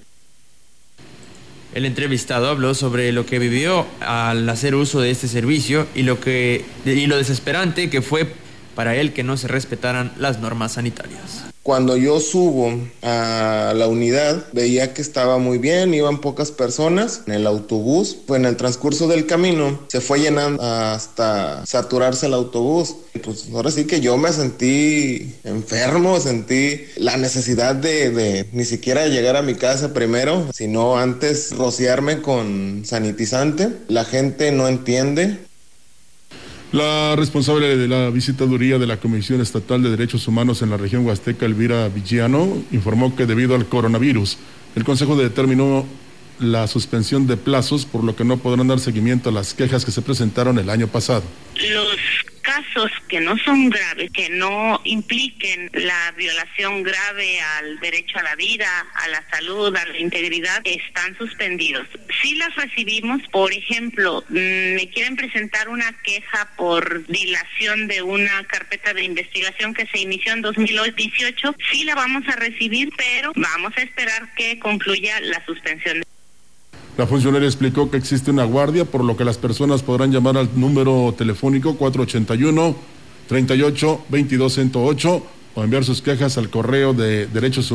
El 1.72 1.86
entrevistado 1.86 2.48
habló 2.48 2.74
sobre 2.74 3.10
lo 3.12 3.24
que 3.24 3.38
vivió 3.38 3.86
al 4.00 4.48
hacer 4.48 4.74
uso 4.74 5.00
de 5.00 5.10
este 5.10 5.26
servicio 5.26 5.86
y 5.94 6.02
lo 6.02 6.20
que 6.20 6.64
y 6.84 7.06
lo 7.06 7.16
desesperante 7.16 7.88
que 7.88 8.02
fue 8.02 8.43
para 8.74 8.96
él 8.96 9.12
que 9.12 9.22
no 9.22 9.36
se 9.36 9.48
respetaran 9.48 10.12
las 10.18 10.40
normas 10.40 10.72
sanitarias. 10.72 11.44
Cuando 11.64 11.96
yo 11.96 12.20
subo 12.20 12.78
a 13.00 13.72
la 13.74 13.88
unidad, 13.88 14.44
veía 14.52 14.92
que 14.92 15.00
estaba 15.00 15.38
muy 15.38 15.56
bien, 15.56 15.94
iban 15.94 16.20
pocas 16.20 16.50
personas 16.50 17.22
en 17.26 17.32
el 17.32 17.46
autobús. 17.46 18.18
Pues 18.26 18.38
en 18.38 18.44
el 18.44 18.58
transcurso 18.58 19.08
del 19.08 19.26
camino 19.26 19.80
se 19.88 20.02
fue 20.02 20.20
llenando 20.20 20.62
hasta 20.62 21.64
saturarse 21.64 22.26
el 22.26 22.34
autobús. 22.34 22.96
Pues 23.24 23.46
ahora 23.54 23.70
sí 23.70 23.86
que 23.86 24.02
yo 24.02 24.18
me 24.18 24.30
sentí 24.30 25.36
enfermo, 25.42 26.20
sentí 26.20 26.82
la 26.96 27.16
necesidad 27.16 27.74
de, 27.74 28.10
de 28.10 28.46
ni 28.52 28.66
siquiera 28.66 29.06
llegar 29.06 29.36
a 29.36 29.42
mi 29.42 29.54
casa 29.54 29.94
primero, 29.94 30.46
sino 30.52 30.98
antes 30.98 31.56
rociarme 31.56 32.20
con 32.20 32.82
sanitizante. 32.84 33.70
La 33.88 34.04
gente 34.04 34.52
no 34.52 34.68
entiende, 34.68 35.38
la 36.74 37.14
responsable 37.14 37.76
de 37.76 37.86
la 37.86 38.10
visitaduría 38.10 38.80
de 38.80 38.88
la 38.88 38.96
Comisión 38.96 39.40
Estatal 39.40 39.80
de 39.80 39.90
Derechos 39.90 40.26
Humanos 40.26 40.60
en 40.60 40.70
la 40.70 40.76
región 40.76 41.06
Huasteca, 41.06 41.46
Elvira 41.46 41.88
Villano, 41.88 42.48
informó 42.72 43.14
que 43.14 43.26
debido 43.26 43.54
al 43.54 43.66
coronavirus, 43.66 44.38
el 44.74 44.82
Consejo 44.82 45.14
determinó 45.14 45.86
la 46.38 46.66
suspensión 46.66 47.26
de 47.26 47.36
plazos, 47.36 47.86
por 47.86 48.04
lo 48.04 48.16
que 48.16 48.24
no 48.24 48.38
podrán 48.38 48.68
dar 48.68 48.80
seguimiento 48.80 49.28
a 49.28 49.32
las 49.32 49.54
quejas 49.54 49.84
que 49.84 49.90
se 49.90 50.02
presentaron 50.02 50.58
el 50.58 50.70
año 50.70 50.88
pasado. 50.88 51.24
Los 51.54 51.96
casos 52.44 52.90
que 53.08 53.20
no 53.20 53.36
son 53.38 53.70
graves, 53.70 54.10
que 54.12 54.28
no 54.28 54.80
impliquen 54.84 55.70
la 55.72 56.12
violación 56.12 56.82
grave 56.82 57.40
al 57.40 57.80
derecho 57.80 58.18
a 58.18 58.22
la 58.22 58.36
vida, 58.36 58.68
a 58.94 59.08
la 59.08 59.24
salud, 59.30 59.74
a 59.74 59.84
la 59.86 59.98
integridad, 59.98 60.60
están 60.64 61.16
suspendidos. 61.16 61.86
Si 62.22 62.36
las 62.36 62.54
recibimos, 62.54 63.22
por 63.32 63.52
ejemplo, 63.52 64.24
mm, 64.28 64.74
me 64.74 64.90
quieren 64.92 65.16
presentar 65.16 65.68
una 65.68 65.90
queja 66.02 66.50
por 66.56 67.06
dilación 67.06 67.88
de 67.88 68.02
una 68.02 68.44
carpeta 68.44 68.92
de 68.92 69.04
investigación 69.04 69.72
que 69.72 69.86
se 69.86 69.98
inició 69.98 70.34
en 70.34 70.42
2018, 70.42 71.56
sí 71.72 71.84
la 71.84 71.94
vamos 71.94 72.28
a 72.28 72.36
recibir, 72.36 72.90
pero 72.96 73.32
vamos 73.34 73.72
a 73.76 73.82
esperar 73.82 74.34
que 74.34 74.58
concluya 74.58 75.18
la 75.20 75.44
suspensión. 75.46 76.04
La 76.96 77.08
funcionaria 77.08 77.48
explicó 77.48 77.90
que 77.90 77.96
existe 77.96 78.30
una 78.30 78.44
guardia, 78.44 78.84
por 78.84 79.02
lo 79.02 79.16
que 79.16 79.24
las 79.24 79.36
personas 79.36 79.82
podrán 79.82 80.12
llamar 80.12 80.36
al 80.36 80.48
número 80.54 81.12
telefónico 81.18 81.74
481 81.74 82.76
38 83.26 84.00
22 84.08 84.52
108 84.52 85.22
o 85.54 85.62
enviar 85.62 85.84
sus 85.84 86.02
quejas 86.02 86.36
al 86.38 86.50
correo 86.50 86.92
de 86.92 87.26
derechos. 87.26 87.70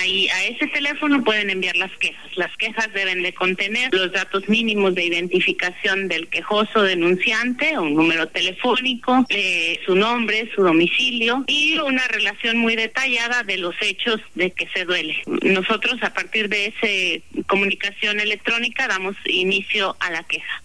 Ahí, 0.00 0.28
a 0.28 0.44
ese 0.44 0.66
teléfono 0.68 1.22
pueden 1.24 1.50
enviar 1.50 1.76
las 1.76 1.90
quejas. 1.98 2.22
Las 2.36 2.56
quejas 2.56 2.92
deben 2.94 3.22
de 3.22 3.34
contener 3.34 3.92
los 3.92 4.12
datos 4.12 4.48
mínimos 4.48 4.94
de 4.94 5.04
identificación 5.04 6.08
del 6.08 6.28
quejoso 6.28 6.82
denunciante, 6.82 7.78
un 7.78 7.94
número 7.94 8.28
telefónico, 8.28 9.26
eh, 9.28 9.80
su 9.84 9.94
nombre, 9.94 10.50
su 10.54 10.62
domicilio 10.62 11.44
y 11.46 11.78
una 11.78 12.06
relación 12.08 12.58
muy 12.58 12.76
detallada 12.76 13.42
de 13.42 13.58
los 13.58 13.74
hechos 13.80 14.20
de 14.34 14.50
que 14.52 14.68
se 14.68 14.84
duele. 14.84 15.16
Nosotros 15.42 16.02
a 16.02 16.14
partir 16.14 16.48
de 16.48 16.66
esa 16.66 17.44
comunicación 17.46 18.20
electrónica 18.20 18.88
damos 18.88 19.16
inicio 19.26 19.96
a 20.00 20.10
la 20.10 20.22
queja. 20.24 20.61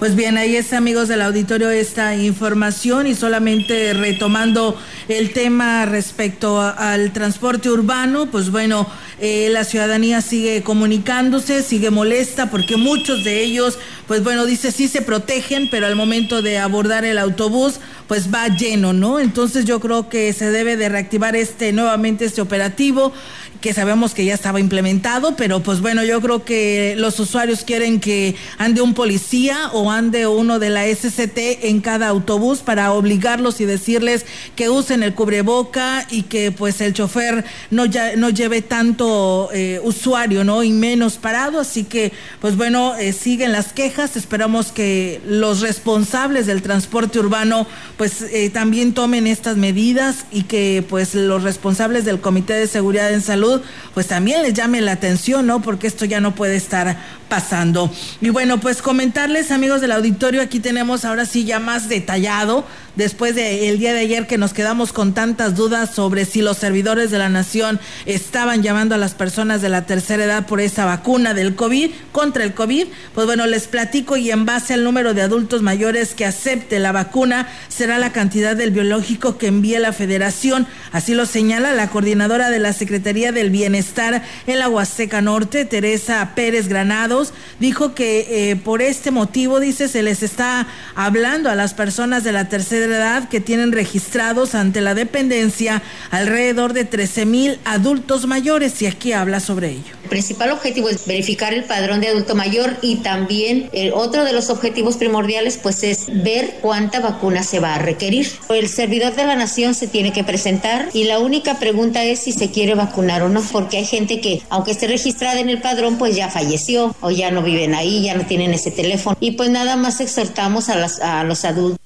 Pues 0.00 0.16
bien, 0.16 0.38
ahí 0.38 0.56
está, 0.56 0.78
amigos 0.78 1.08
del 1.08 1.20
auditorio, 1.20 1.68
esta 1.68 2.16
información 2.16 3.06
y 3.06 3.14
solamente 3.14 3.92
retomando 3.92 4.74
el 5.08 5.34
tema 5.34 5.84
respecto 5.84 6.58
al 6.58 7.12
transporte 7.12 7.68
urbano, 7.68 8.24
pues 8.30 8.50
bueno, 8.50 8.86
eh, 9.20 9.50
la 9.50 9.62
ciudadanía 9.64 10.22
sigue 10.22 10.62
comunicándose, 10.62 11.62
sigue 11.62 11.90
molesta 11.90 12.50
porque 12.50 12.78
muchos 12.78 13.24
de 13.24 13.42
ellos, 13.42 13.78
pues 14.08 14.24
bueno, 14.24 14.46
dice 14.46 14.72
sí 14.72 14.88
se 14.88 15.02
protegen, 15.02 15.68
pero 15.70 15.84
al 15.84 15.96
momento 15.96 16.40
de 16.40 16.56
abordar 16.56 17.04
el 17.04 17.18
autobús, 17.18 17.78
pues 18.08 18.32
va 18.32 18.48
lleno, 18.48 18.94
¿no? 18.94 19.20
Entonces 19.20 19.66
yo 19.66 19.80
creo 19.80 20.08
que 20.08 20.32
se 20.32 20.50
debe 20.50 20.78
de 20.78 20.88
reactivar 20.88 21.36
este 21.36 21.72
nuevamente 21.72 22.24
este 22.24 22.40
operativo 22.40 23.12
que 23.60 23.74
sabemos 23.74 24.14
que 24.14 24.24
ya 24.24 24.34
estaba 24.34 24.60
implementado, 24.60 25.36
pero 25.36 25.60
pues 25.60 25.80
bueno, 25.80 26.02
yo 26.04 26.20
creo 26.20 26.44
que 26.44 26.94
los 26.96 27.20
usuarios 27.20 27.62
quieren 27.62 28.00
que 28.00 28.34
ande 28.58 28.80
un 28.80 28.94
policía 28.94 29.70
o 29.72 29.90
ande 29.90 30.26
uno 30.26 30.58
de 30.58 30.70
la 30.70 30.86
SCT 30.86 31.64
en 31.64 31.80
cada 31.80 32.08
autobús 32.08 32.60
para 32.60 32.92
obligarlos 32.92 33.60
y 33.60 33.66
decirles 33.66 34.24
que 34.56 34.70
usen 34.70 35.02
el 35.02 35.14
cubreboca 35.14 36.06
y 36.10 36.22
que 36.22 36.52
pues 36.52 36.80
el 36.80 36.94
chofer 36.94 37.44
no, 37.70 37.84
ya, 37.84 38.16
no 38.16 38.30
lleve 38.30 38.62
tanto 38.62 39.50
eh, 39.52 39.80
usuario, 39.82 40.42
¿no? 40.44 40.62
Y 40.62 40.70
menos 40.70 41.16
parado, 41.16 41.60
así 41.60 41.84
que 41.84 42.12
pues 42.40 42.56
bueno, 42.56 42.96
eh, 42.96 43.12
siguen 43.12 43.52
las 43.52 43.72
quejas, 43.72 44.16
esperamos 44.16 44.72
que 44.72 45.20
los 45.26 45.60
responsables 45.60 46.46
del 46.46 46.62
transporte 46.62 47.18
urbano 47.18 47.66
pues 47.98 48.22
eh, 48.22 48.48
también 48.50 48.94
tomen 48.94 49.26
estas 49.26 49.56
medidas 49.56 50.24
y 50.32 50.44
que 50.44 50.84
pues 50.88 51.14
los 51.14 51.42
responsables 51.42 52.04
del 52.04 52.20
Comité 52.20 52.54
de 52.54 52.66
Seguridad 52.66 53.12
en 53.12 53.20
Salud 53.20 53.49
pues 53.94 54.06
también 54.06 54.42
les 54.42 54.54
llame 54.54 54.80
la 54.80 54.92
atención, 54.92 55.46
¿no? 55.46 55.62
Porque 55.62 55.86
esto 55.86 56.04
ya 56.04 56.20
no 56.20 56.34
puede 56.34 56.56
estar 56.56 56.96
pasando. 57.28 57.90
Y 58.20 58.30
bueno, 58.30 58.60
pues 58.60 58.82
comentarles, 58.82 59.50
amigos 59.50 59.80
del 59.80 59.92
auditorio, 59.92 60.42
aquí 60.42 60.60
tenemos 60.60 61.04
ahora 61.04 61.24
sí 61.24 61.44
ya 61.44 61.60
más 61.60 61.88
detallado, 61.88 62.64
después 62.96 63.34
del 63.34 63.78
día 63.78 63.92
de 63.92 64.00
ayer 64.00 64.26
que 64.26 64.38
nos 64.38 64.52
quedamos 64.52 64.92
con 64.92 65.14
tantas 65.14 65.54
dudas 65.54 65.94
sobre 65.94 66.24
si 66.24 66.42
los 66.42 66.58
servidores 66.58 67.10
de 67.10 67.18
la 67.18 67.28
nación 67.28 67.80
estaban 68.06 68.62
llamando 68.62 68.94
a 68.94 68.98
las 68.98 69.14
personas 69.14 69.62
de 69.62 69.68
la 69.68 69.86
tercera 69.86 70.24
edad 70.24 70.46
por 70.46 70.60
esa 70.60 70.84
vacuna 70.84 71.34
del 71.34 71.54
COVID, 71.54 71.90
contra 72.12 72.44
el 72.44 72.54
COVID, 72.54 72.86
pues 73.14 73.26
bueno, 73.26 73.46
les 73.46 73.68
platico 73.68 74.16
y 74.16 74.30
en 74.30 74.46
base 74.46 74.74
al 74.74 74.84
número 74.84 75.14
de 75.14 75.22
adultos 75.22 75.62
mayores 75.62 76.14
que 76.14 76.24
acepte 76.24 76.78
la 76.78 76.92
vacuna, 76.92 77.48
será 77.68 77.98
la 77.98 78.12
cantidad 78.12 78.56
del 78.56 78.70
biológico 78.70 79.38
que 79.38 79.48
envíe 79.48 79.78
la 79.78 79.92
federación, 79.92 80.66
así 80.92 81.14
lo 81.14 81.26
señala 81.26 81.74
la 81.74 81.88
coordinadora 81.90 82.50
de 82.50 82.58
la 82.58 82.72
Secretaría 82.72 83.32
del 83.32 83.50
Bienestar 83.50 84.22
en 84.46 84.58
la 84.58 84.68
Huasteca 84.68 85.20
Norte, 85.20 85.64
Teresa 85.64 86.32
Pérez 86.34 86.68
Granado, 86.68 87.10
dijo 87.58 87.94
que 87.94 88.50
eh, 88.50 88.56
por 88.56 88.82
este 88.82 89.10
motivo, 89.10 89.60
dice, 89.60 89.88
se 89.88 90.02
les 90.02 90.22
está 90.22 90.66
hablando 90.94 91.50
a 91.50 91.54
las 91.54 91.74
personas 91.74 92.24
de 92.24 92.32
la 92.32 92.48
tercera 92.48 92.79
de 92.88 92.96
edad 92.96 93.28
que 93.28 93.40
tienen 93.40 93.72
registrados 93.72 94.54
ante 94.54 94.80
la 94.80 94.94
dependencia 94.94 95.82
alrededor 96.10 96.72
de 96.72 96.84
13 96.84 97.26
mil 97.26 97.58
adultos 97.64 98.26
mayores 98.26 98.80
y 98.82 98.86
aquí 98.86 99.12
habla 99.12 99.40
sobre 99.40 99.70
ello. 99.70 100.00
El 100.04 100.10
principal 100.10 100.50
objetivo 100.50 100.88
es 100.88 101.06
verificar 101.06 101.54
el 101.54 101.64
padrón 101.64 102.00
de 102.00 102.08
adulto 102.08 102.34
mayor 102.34 102.76
y 102.82 102.96
también 102.96 103.70
el 103.72 103.92
otro 103.92 104.24
de 104.24 104.32
los 104.32 104.50
objetivos 104.50 104.96
primordiales 104.96 105.58
pues 105.58 105.84
es 105.84 106.06
ver 106.22 106.58
cuánta 106.60 107.00
vacuna 107.00 107.42
se 107.42 107.60
va 107.60 107.76
a 107.76 107.78
requerir. 107.78 108.28
El 108.48 108.68
servidor 108.68 109.14
de 109.14 109.24
la 109.24 109.36
nación 109.36 109.74
se 109.74 109.86
tiene 109.86 110.12
que 110.12 110.24
presentar 110.24 110.88
y 110.92 111.04
la 111.04 111.18
única 111.20 111.58
pregunta 111.58 112.02
es 112.02 112.20
si 112.20 112.32
se 112.32 112.50
quiere 112.50 112.74
vacunar 112.74 113.22
o 113.22 113.28
no, 113.28 113.42
porque 113.52 113.78
hay 113.78 113.84
gente 113.84 114.20
que 114.20 114.42
aunque 114.50 114.72
esté 114.72 114.88
registrada 114.88 115.38
en 115.40 115.48
el 115.48 115.60
padrón 115.60 115.96
pues 115.96 116.16
ya 116.16 116.28
falleció 116.28 116.94
o 117.00 117.10
ya 117.10 117.30
no 117.30 117.42
viven 117.42 117.74
ahí, 117.74 118.02
ya 118.02 118.14
no 118.14 118.26
tienen 118.26 118.52
ese 118.52 118.70
teléfono 118.70 119.16
y 119.20 119.32
pues 119.32 119.50
nada 119.50 119.76
más 119.76 120.00
exhortamos 120.00 120.68
a, 120.68 120.76
las, 120.76 121.00
a 121.00 121.24
los 121.24 121.44
adultos 121.44 121.79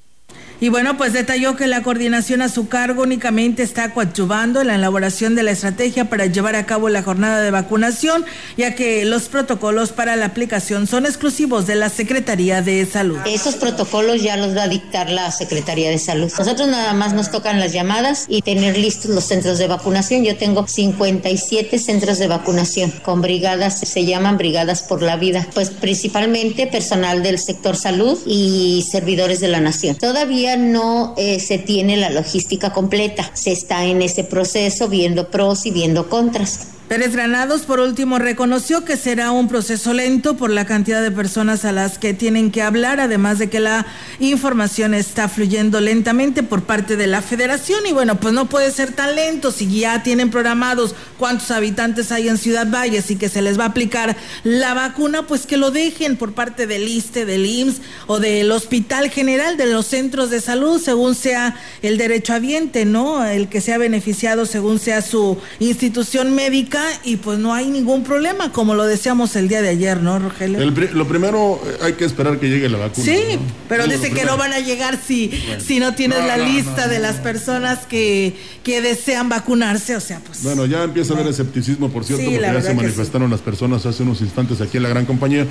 y 0.64 0.70
bueno, 0.70 0.96
pues 0.96 1.12
detalló 1.12 1.56
que 1.56 1.66
la 1.66 1.82
coordinación 1.82 2.40
a 2.40 2.48
su 2.48 2.68
cargo 2.68 3.02
únicamente 3.02 3.62
está 3.62 3.92
coadyuvando 3.92 4.62
en 4.62 4.68
la 4.68 4.76
elaboración 4.76 5.34
de 5.34 5.42
la 5.42 5.50
estrategia 5.50 6.08
para 6.08 6.24
llevar 6.24 6.56
a 6.56 6.64
cabo 6.64 6.88
la 6.88 7.02
jornada 7.02 7.42
de 7.42 7.50
vacunación, 7.50 8.24
ya 8.56 8.74
que 8.74 9.04
los 9.04 9.24
protocolos 9.24 9.92
para 9.92 10.16
la 10.16 10.24
aplicación 10.24 10.86
son 10.86 11.04
exclusivos 11.04 11.66
de 11.66 11.74
la 11.74 11.90
Secretaría 11.90 12.62
de 12.62 12.86
Salud. 12.86 13.18
Esos 13.26 13.56
protocolos 13.56 14.22
ya 14.22 14.38
los 14.38 14.56
va 14.56 14.62
a 14.62 14.68
dictar 14.68 15.10
la 15.10 15.30
Secretaría 15.32 15.90
de 15.90 15.98
Salud. 15.98 16.32
Nosotros 16.38 16.66
nada 16.66 16.94
más 16.94 17.12
nos 17.12 17.30
tocan 17.30 17.60
las 17.60 17.74
llamadas 17.74 18.24
y 18.26 18.40
tener 18.40 18.78
listos 18.78 19.10
los 19.10 19.24
centros 19.24 19.58
de 19.58 19.66
vacunación. 19.66 20.24
Yo 20.24 20.38
tengo 20.38 20.66
57 20.66 21.78
centros 21.78 22.18
de 22.18 22.26
vacunación 22.26 22.90
con 23.02 23.20
brigadas, 23.20 23.80
se 23.80 24.06
llaman 24.06 24.38
brigadas 24.38 24.82
por 24.82 25.02
la 25.02 25.16
vida, 25.16 25.46
pues 25.52 25.68
principalmente 25.68 26.66
personal 26.66 27.22
del 27.22 27.38
sector 27.38 27.76
salud 27.76 28.18
y 28.24 28.82
servidores 28.90 29.40
de 29.40 29.48
la 29.48 29.60
nación. 29.60 29.96
Todavía 29.96 30.53
no 30.56 31.14
eh, 31.16 31.40
se 31.40 31.58
tiene 31.58 31.96
la 31.96 32.10
logística 32.10 32.72
completa. 32.72 33.30
Se 33.34 33.52
está 33.52 33.84
en 33.84 34.02
ese 34.02 34.24
proceso 34.24 34.88
viendo 34.88 35.30
pros 35.30 35.66
y 35.66 35.70
viendo 35.70 36.08
contras. 36.08 36.73
Pérez 36.88 37.12
Granados, 37.12 37.62
por 37.62 37.80
último, 37.80 38.18
reconoció 38.18 38.84
que 38.84 38.96
será 38.96 39.30
un 39.30 39.48
proceso 39.48 39.92
lento 39.92 40.36
por 40.36 40.50
la 40.50 40.66
cantidad 40.66 41.02
de 41.02 41.10
personas 41.10 41.64
a 41.64 41.72
las 41.72 41.98
que 41.98 42.14
tienen 42.14 42.50
que 42.50 42.62
hablar, 42.62 43.00
además 43.00 43.38
de 43.38 43.48
que 43.48 43.60
la 43.60 43.86
información 44.20 44.94
está 44.94 45.28
fluyendo 45.28 45.80
lentamente 45.80 46.42
por 46.42 46.64
parte 46.64 46.96
de 46.96 47.06
la 47.06 47.22
federación. 47.22 47.86
Y 47.86 47.92
bueno, 47.92 48.20
pues 48.20 48.34
no 48.34 48.46
puede 48.48 48.70
ser 48.70 48.92
tan 48.92 49.14
lento 49.14 49.50
si 49.50 49.80
ya 49.80 50.02
tienen 50.02 50.30
programados 50.30 50.94
cuántos 51.18 51.50
habitantes 51.50 52.12
hay 52.12 52.28
en 52.28 52.38
Ciudad 52.38 52.70
Valles 52.70 53.10
y 53.10 53.16
que 53.16 53.28
se 53.28 53.42
les 53.42 53.58
va 53.58 53.64
a 53.64 53.68
aplicar 53.68 54.16
la 54.42 54.74
vacuna, 54.74 55.26
pues 55.26 55.46
que 55.46 55.56
lo 55.56 55.70
dejen 55.70 56.16
por 56.16 56.32
parte 56.34 56.66
del 56.66 56.88
ISTE, 56.88 57.24
del 57.24 57.46
IMSS 57.46 57.80
o 58.06 58.20
del 58.20 58.50
Hospital 58.52 59.10
General, 59.10 59.56
de 59.56 59.66
los 59.66 59.86
centros 59.86 60.30
de 60.30 60.40
salud, 60.40 60.80
según 60.80 61.14
sea 61.14 61.56
el 61.82 61.98
derecho 61.98 62.14
derechohabiente, 62.14 62.84
¿no? 62.84 63.24
El 63.24 63.48
que 63.48 63.60
sea 63.60 63.76
beneficiado 63.76 64.46
según 64.46 64.78
sea 64.78 65.02
su 65.02 65.36
institución 65.58 66.34
médica 66.34 66.73
y 67.04 67.16
pues 67.16 67.38
no 67.38 67.54
hay 67.54 67.68
ningún 67.68 68.04
problema, 68.04 68.52
como 68.52 68.74
lo 68.74 68.84
decíamos 68.84 69.36
el 69.36 69.48
día 69.48 69.62
de 69.62 69.68
ayer, 69.68 70.00
¿no, 70.02 70.18
Rogelio? 70.18 70.58
lo 70.92 71.06
primero, 71.08 71.60
eh, 71.66 71.78
hay 71.82 71.92
que 71.94 72.04
esperar 72.04 72.38
que 72.38 72.48
llegue 72.48 72.68
la 72.68 72.78
vacuna. 72.78 73.04
Sí, 73.04 73.38
pero 73.68 73.86
dice 73.86 74.10
que 74.10 74.24
no 74.24 74.36
van 74.36 74.52
a 74.52 74.60
llegar 74.60 74.98
si, 75.04 75.30
si 75.64 75.80
no 75.80 75.94
tienes 75.94 76.18
la 76.18 76.36
lista 76.36 76.88
de 76.88 76.98
las 76.98 77.16
personas 77.16 77.86
que, 77.86 78.34
que 78.62 78.80
desean 78.80 79.28
vacunarse, 79.28 79.96
o 79.96 80.00
sea, 80.00 80.20
pues. 80.20 80.42
Bueno, 80.42 80.66
ya 80.66 80.84
empieza 80.84 81.12
a 81.12 81.16
haber 81.16 81.30
escepticismo, 81.30 81.90
por 81.90 82.04
cierto, 82.04 82.24
porque 82.24 82.40
ya 82.40 82.62
se 82.62 82.74
manifestaron 82.74 83.30
las 83.30 83.40
personas 83.40 83.86
hace 83.86 84.02
unos 84.02 84.20
instantes 84.20 84.60
aquí 84.60 84.76
en 84.76 84.82
la 84.82 84.88
gran 84.88 85.06
compañía. 85.06 85.46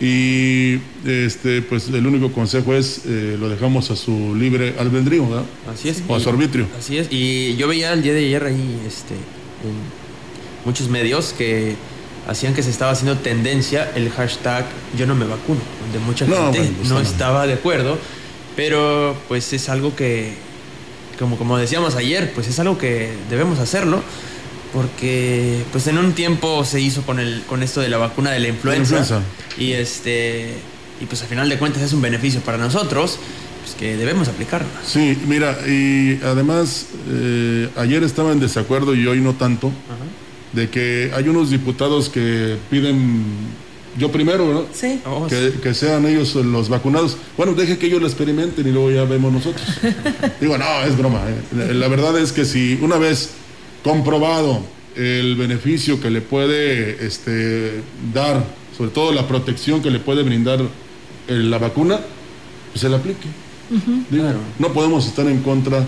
Y 0.00 0.80
este, 1.06 1.62
pues 1.62 1.88
el 1.88 2.06
único 2.06 2.32
consejo 2.32 2.74
es 2.74 3.02
eh, 3.06 3.36
lo 3.38 3.48
dejamos 3.48 3.90
a 3.90 3.96
su 3.96 4.34
libre 4.34 4.74
albedrío, 4.78 5.28
¿verdad? 5.28 5.44
Así 5.72 5.88
es. 5.88 6.02
O 6.08 6.16
a 6.16 6.20
su 6.20 6.28
arbitrio. 6.28 6.66
Así 6.78 6.98
es. 6.98 7.08
Y 7.10 7.56
yo 7.56 7.68
veía 7.68 7.92
el 7.92 8.02
día 8.02 8.12
de 8.12 8.24
ayer 8.26 8.44
ahí, 8.44 8.80
este, 8.86 9.14
muchos 10.64 10.88
medios 10.88 11.34
que 11.36 11.76
hacían 12.28 12.54
que 12.54 12.62
se 12.62 12.70
estaba 12.70 12.92
haciendo 12.92 13.18
tendencia 13.18 13.90
el 13.94 14.10
hashtag 14.10 14.64
yo 14.96 15.06
no 15.06 15.14
me 15.14 15.24
vacuno, 15.24 15.60
donde 15.82 15.98
mucha 15.98 16.26
gente 16.26 16.72
no, 16.84 17.00
estaba 17.00 17.46
de 17.46 17.54
acuerdo, 17.54 17.98
pero 18.54 19.16
pues 19.28 19.52
es 19.52 19.68
algo 19.68 19.96
que, 19.96 20.34
como, 21.18 21.36
como 21.36 21.58
decíamos 21.58 21.96
ayer, 21.96 22.32
pues 22.32 22.46
es 22.48 22.58
algo 22.58 22.78
que 22.78 23.12
debemos 23.28 23.58
hacerlo, 23.58 24.02
porque 24.72 25.62
pues 25.72 25.86
en 25.86 25.98
un 25.98 26.12
tiempo 26.12 26.64
se 26.64 26.80
hizo 26.80 27.02
con, 27.02 27.18
el, 27.18 27.42
con 27.46 27.62
esto 27.62 27.80
de 27.80 27.88
la 27.88 27.98
vacuna 27.98 28.30
de 28.30 28.40
la 28.40 28.48
influenza, 28.48 29.22
y 29.58 29.72
este 29.72 30.54
y 31.00 31.06
pues 31.06 31.20
al 31.22 31.28
final 31.28 31.48
de 31.48 31.58
cuentas 31.58 31.82
es 31.82 31.92
un 31.92 32.00
beneficio 32.00 32.40
para 32.42 32.58
nosotros, 32.58 33.18
pues 33.64 33.74
que 33.74 33.96
debemos 33.96 34.28
aplicarlo. 34.28 34.68
Sí, 34.86 35.18
mira, 35.26 35.58
y 35.66 36.20
además 36.22 36.86
eh, 37.10 37.68
ayer 37.76 38.04
estaba 38.04 38.30
en 38.30 38.38
desacuerdo 38.38 38.94
y 38.94 39.04
hoy 39.08 39.20
no 39.20 39.32
tanto. 39.32 39.66
Ajá 39.66 40.04
de 40.52 40.68
que 40.68 41.10
hay 41.14 41.28
unos 41.28 41.50
diputados 41.50 42.08
que 42.08 42.56
piden, 42.70 43.24
yo 43.98 44.10
primero, 44.10 44.52
¿no? 44.52 44.66
Sí. 44.72 45.00
Oh, 45.06 45.26
que, 45.26 45.74
sean 45.74 46.06
ellos 46.06 46.34
los 46.34 46.68
vacunados. 46.68 47.16
Bueno, 47.36 47.54
deje 47.54 47.78
que 47.78 47.86
ellos 47.86 48.00
lo 48.00 48.06
experimenten 48.06 48.66
y 48.66 48.70
luego 48.70 48.90
ya 48.90 49.04
vemos 49.04 49.32
nosotros. 49.32 49.66
Digo, 50.40 50.58
no, 50.58 50.82
es 50.82 50.96
broma. 50.96 51.22
¿eh? 51.28 51.74
La 51.74 51.88
verdad 51.88 52.18
es 52.18 52.32
que 52.32 52.44
si 52.44 52.78
una 52.82 52.98
vez 52.98 53.30
comprobado 53.82 54.62
el 54.96 55.36
beneficio 55.36 56.00
que 56.00 56.10
le 56.10 56.20
puede 56.20 57.06
este, 57.06 57.82
dar, 58.12 58.44
sobre 58.76 58.90
todo 58.90 59.12
la 59.12 59.26
protección 59.26 59.82
que 59.82 59.90
le 59.90 59.98
puede 59.98 60.22
brindar 60.22 60.60
eh, 60.60 61.34
la 61.34 61.58
vacuna, 61.58 62.00
pues 62.70 62.80
se 62.80 62.88
la 62.88 62.98
aplique. 62.98 63.28
No 64.58 64.72
podemos 64.72 65.06
estar 65.06 65.26
en 65.26 65.42
contra 65.42 65.86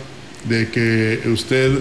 de 0.48 0.70
que 0.70 1.20
usted, 1.29 1.81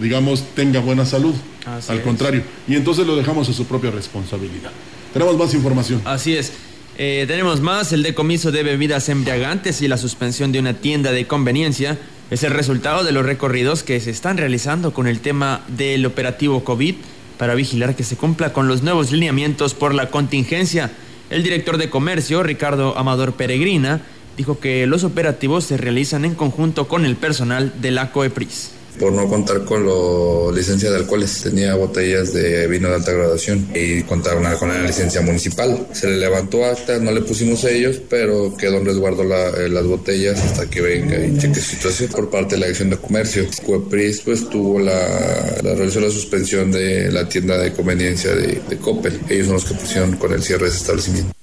digamos, 0.00 0.44
tenga 0.54 0.80
buena 0.80 1.04
salud. 1.04 1.34
Al 1.66 2.02
contrario. 2.02 2.42
Y 2.66 2.74
entonces 2.74 3.06
lo 3.06 3.16
dejamos 3.16 3.48
a 3.48 3.52
su 3.52 3.66
propia 3.66 3.90
responsabilidad. 3.90 4.72
Tenemos 5.12 5.36
más 5.36 5.54
información. 5.54 6.02
Así 6.04 6.36
es. 6.36 6.52
Eh, 6.98 7.24
tenemos 7.26 7.60
más, 7.60 7.92
el 7.92 8.02
decomiso 8.02 8.52
de 8.52 8.62
bebidas 8.62 9.08
embriagantes 9.08 9.80
y 9.80 9.88
la 9.88 9.96
suspensión 9.96 10.52
de 10.52 10.58
una 10.58 10.74
tienda 10.74 11.12
de 11.12 11.26
conveniencia 11.26 11.98
es 12.30 12.42
el 12.42 12.50
resultado 12.50 13.04
de 13.04 13.12
los 13.12 13.24
recorridos 13.24 13.82
que 13.82 14.00
se 14.00 14.10
están 14.10 14.36
realizando 14.36 14.92
con 14.92 15.06
el 15.06 15.20
tema 15.20 15.64
del 15.68 16.04
operativo 16.04 16.64
COVID 16.64 16.96
para 17.38 17.54
vigilar 17.54 17.96
que 17.96 18.04
se 18.04 18.16
cumpla 18.16 18.52
con 18.52 18.68
los 18.68 18.82
nuevos 18.82 19.10
lineamientos 19.10 19.74
por 19.74 19.94
la 19.94 20.10
contingencia. 20.10 20.90
El 21.30 21.42
director 21.42 21.78
de 21.78 21.88
comercio, 21.90 22.42
Ricardo 22.42 22.96
Amador 22.98 23.34
Peregrina, 23.34 24.02
dijo 24.36 24.60
que 24.60 24.86
los 24.86 25.04
operativos 25.04 25.64
se 25.64 25.76
realizan 25.76 26.24
en 26.24 26.34
conjunto 26.34 26.88
con 26.88 27.06
el 27.06 27.16
personal 27.16 27.72
de 27.80 27.90
la 27.90 28.12
COEPRIS 28.12 28.81
por 28.98 29.12
no 29.12 29.28
contar 29.28 29.64
con 29.64 29.86
la 29.86 30.56
licencia 30.56 30.90
de 30.90 30.98
alcoholes. 30.98 31.42
Tenía 31.42 31.74
botellas 31.74 32.32
de 32.32 32.66
vino 32.68 32.88
de 32.88 32.94
alta 32.94 33.12
graduación 33.12 33.68
y 33.74 34.02
contaron 34.02 34.44
con 34.58 34.68
la 34.68 34.82
licencia 34.82 35.20
municipal. 35.20 35.86
Se 35.92 36.08
le 36.08 36.18
levantó 36.18 36.64
acta, 36.64 36.98
no 36.98 37.12
le 37.12 37.22
pusimos 37.22 37.64
a 37.64 37.70
ellos, 37.70 38.00
pero 38.08 38.56
quedó 38.56 38.78
en 38.78 38.86
resguardo 38.86 39.22
eh, 39.22 39.68
las 39.68 39.86
botellas 39.86 40.40
hasta 40.40 40.68
que 40.68 40.80
venga 40.80 41.18
y 41.24 41.38
cheque 41.38 41.54
su 41.54 41.70
situación 41.76 42.10
por 42.10 42.30
parte 42.30 42.54
de 42.54 42.60
la 42.60 42.66
Dirección 42.66 42.90
de 42.90 42.96
Comercio. 42.96 43.46
Cuepris 43.64 44.20
pues 44.20 44.48
tuvo 44.48 44.80
la, 44.80 45.60
la 45.62 45.74
realizó 45.74 46.00
la 46.00 46.10
suspensión 46.10 46.72
de 46.72 47.10
la 47.10 47.28
tienda 47.28 47.58
de 47.58 47.72
conveniencia 47.72 48.34
de, 48.34 48.60
de. 48.68 48.78
Ellos 49.28 49.46
son 49.46 49.54
los 49.54 49.64
que 49.64 49.74
pusieron 49.74 50.16
con 50.16 50.32
el 50.32 50.42
cierre 50.42 50.64
de 50.64 50.68
ese 50.68 50.78
establecimiento. 50.78 51.41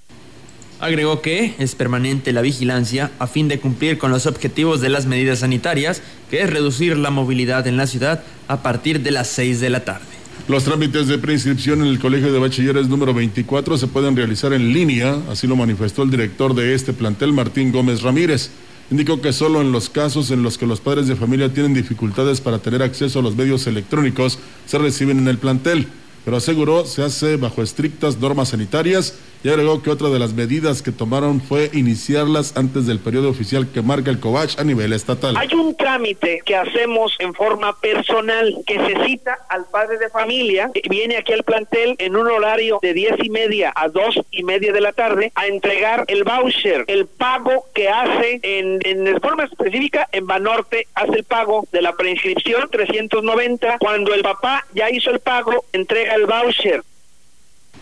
Agregó 0.79 1.21
que 1.21 1.55
es 1.59 1.75
permanente 1.75 2.31
la 2.31 2.41
vigilancia 2.41 3.11
a 3.19 3.27
fin 3.27 3.49
de 3.49 3.59
cumplir 3.59 3.97
con 3.97 4.11
los 4.11 4.25
objetivos 4.25 4.79
de 4.79 4.87
las 4.87 5.07
medidas 5.07 5.39
sanitarias, 5.39 6.01
que 6.29 6.41
es 6.41 6.49
reducir 6.49 6.97
la 6.97 7.09
movilidad 7.09 7.67
en 7.67 7.75
la 7.75 7.85
ciudad 7.85 8.23
a 8.47 8.63
partir 8.63 9.01
de 9.01 9.11
las 9.11 9.27
6 9.27 9.59
de 9.59 9.69
la 9.69 9.83
tarde. 9.83 10.05
Los 10.47 10.63
trámites 10.63 11.07
de 11.07 11.17
preinscripción 11.17 11.81
en 11.81 11.87
el 11.87 11.99
Colegio 11.99 12.31
de 12.31 12.39
Bachilleres 12.39 12.87
número 12.87 13.13
24 13.13 13.77
se 13.77 13.87
pueden 13.87 14.15
realizar 14.15 14.53
en 14.53 14.71
línea, 14.71 15.17
así 15.29 15.47
lo 15.47 15.57
manifestó 15.57 16.03
el 16.03 16.11
director 16.11 16.55
de 16.55 16.73
este 16.73 16.93
plantel, 16.93 17.33
Martín 17.33 17.73
Gómez 17.73 18.01
Ramírez. 18.01 18.49
Indicó 18.89 19.21
que 19.21 19.33
solo 19.33 19.59
en 19.59 19.73
los 19.73 19.89
casos 19.89 20.31
en 20.31 20.43
los 20.43 20.57
que 20.57 20.65
los 20.65 20.79
padres 20.79 21.07
de 21.07 21.17
familia 21.17 21.53
tienen 21.53 21.73
dificultades 21.73 22.39
para 22.39 22.59
tener 22.59 22.81
acceso 22.81 23.19
a 23.19 23.21
los 23.21 23.35
medios 23.35 23.67
electrónicos 23.67 24.39
se 24.65 24.79
reciben 24.79 25.19
en 25.19 25.27
el 25.27 25.37
plantel, 25.37 25.87
pero 26.25 26.37
aseguró 26.37 26.85
se 26.85 27.03
hace 27.03 27.35
bajo 27.35 27.61
estrictas 27.61 28.17
normas 28.17 28.49
sanitarias 28.49 29.15
y 29.43 29.49
agregó 29.49 29.81
que 29.81 29.89
otra 29.89 30.09
de 30.09 30.19
las 30.19 30.33
medidas 30.33 30.81
que 30.81 30.91
tomaron 30.91 31.41
fue 31.41 31.69
iniciarlas 31.73 32.57
antes 32.57 32.85
del 32.85 32.99
periodo 32.99 33.29
oficial 33.29 33.67
que 33.71 33.81
marca 33.81 34.09
el 34.09 34.19
COVACH 34.19 34.59
a 34.59 34.63
nivel 34.63 34.93
estatal. 34.93 35.35
Hay 35.37 35.53
un 35.53 35.75
trámite 35.75 36.41
que 36.45 36.55
hacemos 36.55 37.15
en 37.19 37.33
forma 37.33 37.79
personal 37.79 38.57
que 38.65 38.75
se 38.75 39.05
cita 39.05 39.39
al 39.49 39.65
padre 39.65 39.97
de 39.97 40.09
familia, 40.09 40.69
que 40.73 40.81
viene 40.89 41.17
aquí 41.17 41.33
al 41.33 41.43
plantel 41.43 41.95
en 41.99 42.15
un 42.15 42.27
horario 42.27 42.79
de 42.81 42.93
diez 42.93 43.15
y 43.23 43.29
media 43.29 43.71
a 43.75 43.87
dos 43.87 44.19
y 44.31 44.43
media 44.43 44.73
de 44.73 44.81
la 44.81 44.91
tarde 44.91 45.31
a 45.35 45.47
entregar 45.47 46.03
el 46.07 46.23
voucher, 46.23 46.83
el 46.87 47.05
pago 47.05 47.65
que 47.73 47.89
hace 47.89 48.39
en, 48.43 48.79
en 48.83 49.19
forma 49.21 49.45
específica 49.45 50.07
en 50.11 50.27
Banorte, 50.27 50.87
hace 50.95 51.17
el 51.17 51.23
pago 51.23 51.67
de 51.71 51.81
la 51.81 51.93
preinscripción 51.93 52.69
390. 52.69 53.77
Cuando 53.79 54.13
el 54.13 54.21
papá 54.21 54.65
ya 54.73 54.89
hizo 54.89 55.11
el 55.11 55.19
pago, 55.19 55.65
entrega 55.71 56.15
el 56.15 56.25
voucher. 56.25 56.83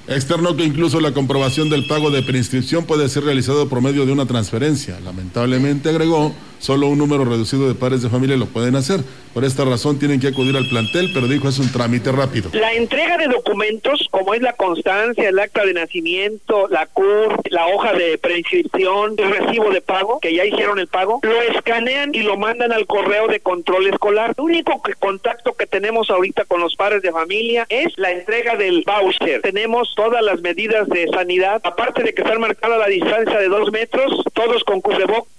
Externo 0.08 0.56
que 0.56 0.64
incluso 0.64 1.02
la 1.02 1.12
comprobación 1.12 1.70
del 1.70 1.86
pago 1.86 2.12
de 2.12 2.24
preinscripción 2.24 2.86
puede 2.86 3.10
ser 3.10 3.26
realizado 3.26 3.68
por 3.68 3.82
medio 3.82 4.06
de 4.06 4.14
una 4.14 4.26
transferencia. 4.26 5.00
Lamentablemente 5.02 5.90
agregó, 5.90 6.34
solo 6.60 6.88
un 6.88 6.98
número 6.98 7.26
reducido 7.26 7.68
de 7.68 7.76
padres 7.76 8.02
de 8.02 8.10
familia 8.10 8.38
lo 8.38 8.48
pueden 8.48 8.76
hacer. 8.76 9.02
Por 9.34 9.46
esta 9.46 9.66
razón 9.66 10.00
tienen 10.00 10.20
que 10.20 10.28
acudir 10.28 10.56
al 10.56 10.68
plantel, 10.68 11.12
pero 11.14 11.28
dijo 11.28 11.48
es 11.48 11.60
un 11.60 11.72
trámite 11.72 12.12
rápido. 12.12 12.50
La 12.54 12.74
entrega 12.74 13.18
de 13.18 13.28
documentos, 13.28 14.08
como 14.10 14.34
es 14.34 14.42
la 14.42 14.54
constancia, 14.54 15.30
el 15.30 15.38
acta 15.38 15.64
de 15.64 15.74
nacimiento, 15.74 16.68
la 16.70 16.88
CUR, 16.88 17.40
la 17.52 17.68
hoja 17.68 17.94
de 17.94 18.18
preinscripción, 18.18 19.16
el 19.18 19.30
recibo 19.30 19.70
de 19.70 19.82
pago, 19.82 20.20
que 20.20 20.34
ya 20.34 20.44
hicieron 20.46 20.80
el 20.80 20.88
pago, 20.88 21.20
lo 21.22 21.42
escanean 21.42 22.16
y 22.16 22.24
lo 22.24 22.38
mandan 22.38 22.72
al 22.72 22.88
correo 22.88 23.28
de 23.28 23.40
control 23.40 23.88
escolar. 23.88 24.34
El 24.38 24.44
único 24.44 24.82
contacto 25.00 25.54
que 25.54 25.68
tenemos 25.68 26.10
ahorita 26.10 26.46
con 26.46 26.62
los 26.62 26.76
padres 26.76 27.02
de 27.02 27.12
familia 27.12 27.66
es 27.70 27.94
la 27.98 28.12
entrega 28.12 28.56
del 28.56 28.84
voucher. 28.86 29.42
Tenemos 29.42 29.94
todas 29.96 30.24
las 30.24 30.42
medidas 30.42 30.88
de 30.90 31.08
sanidad, 31.10 31.62
aparte 31.64 32.04
de 32.04 32.14
que 32.14 32.24
está 32.24 32.38
marcada 32.40 32.78
la 32.78 32.88
distancia 32.88 33.38
de 33.38 33.48
dos 33.48 33.72
metros, 33.72 34.24
todos 34.34 34.64
con 34.64 34.82
cubrebocas. 34.82 35.37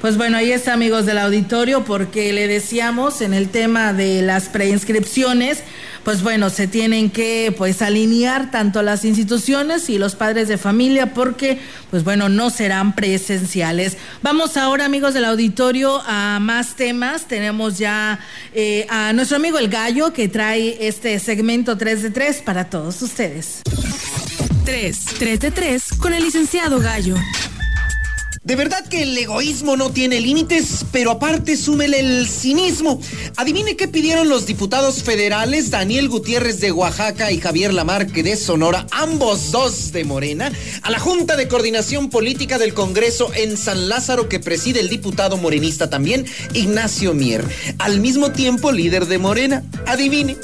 Pues 0.00 0.18
bueno, 0.18 0.36
ahí 0.36 0.52
está, 0.52 0.74
amigos 0.74 1.06
del 1.06 1.16
auditorio, 1.18 1.84
porque 1.84 2.32
le 2.32 2.46
decíamos 2.46 3.22
en 3.22 3.32
el 3.32 3.48
tema 3.48 3.94
de 3.94 4.20
las 4.20 4.50
preinscripciones, 4.50 5.62
pues 6.04 6.22
bueno, 6.22 6.50
se 6.50 6.68
tienen 6.68 7.10
que 7.10 7.52
pues 7.56 7.80
alinear 7.80 8.50
tanto 8.50 8.82
las 8.82 9.06
instituciones 9.06 9.88
y 9.88 9.98
los 9.98 10.14
padres 10.14 10.48
de 10.48 10.58
familia, 10.58 11.14
porque 11.14 11.58
pues 11.90 12.04
bueno, 12.04 12.28
no 12.28 12.50
serán 12.50 12.94
presenciales. 12.94 13.96
Vamos 14.22 14.58
ahora, 14.58 14.84
amigos 14.84 15.14
del 15.14 15.24
auditorio, 15.24 16.02
a 16.06 16.38
más 16.40 16.76
temas. 16.76 17.26
Tenemos 17.26 17.78
ya 17.78 18.20
eh, 18.54 18.86
a 18.90 19.14
nuestro 19.14 19.38
amigo 19.38 19.58
el 19.58 19.68
Gallo 19.68 20.12
que 20.12 20.28
trae 20.28 20.86
este 20.86 21.18
segmento 21.18 21.78
3 21.78 22.02
de 22.02 22.10
3 22.10 22.42
para 22.42 22.68
todos 22.68 23.00
ustedes. 23.00 23.62
3, 24.64 25.04
3 25.18 25.40
de 25.40 25.50
3 25.50 25.84
con 25.98 26.12
el 26.12 26.22
licenciado 26.22 26.78
Gallo. 26.80 27.16
De 28.46 28.54
verdad 28.54 28.86
que 28.86 29.02
el 29.02 29.18
egoísmo 29.18 29.76
no 29.76 29.90
tiene 29.90 30.20
límites, 30.20 30.86
pero 30.92 31.10
aparte 31.10 31.56
súmele 31.56 31.98
el 31.98 32.28
cinismo. 32.28 33.00
Adivine 33.34 33.74
qué 33.74 33.88
pidieron 33.88 34.28
los 34.28 34.46
diputados 34.46 35.02
federales 35.02 35.72
Daniel 35.72 36.08
Gutiérrez 36.08 36.60
de 36.60 36.70
Oaxaca 36.70 37.32
y 37.32 37.40
Javier 37.40 37.74
Lamarque 37.74 38.22
de 38.22 38.36
Sonora, 38.36 38.86
ambos 38.92 39.50
dos 39.50 39.90
de 39.90 40.04
Morena, 40.04 40.52
a 40.82 40.90
la 40.92 41.00
Junta 41.00 41.34
de 41.34 41.48
Coordinación 41.48 42.08
Política 42.08 42.56
del 42.56 42.72
Congreso 42.72 43.32
en 43.34 43.56
San 43.56 43.88
Lázaro 43.88 44.28
que 44.28 44.38
preside 44.38 44.78
el 44.78 44.90
diputado 44.90 45.36
morenista 45.38 45.90
también, 45.90 46.24
Ignacio 46.54 47.14
Mier, 47.14 47.44
al 47.80 47.98
mismo 47.98 48.30
tiempo 48.30 48.70
líder 48.70 49.06
de 49.06 49.18
Morena. 49.18 49.64
Adivine, 49.86 50.36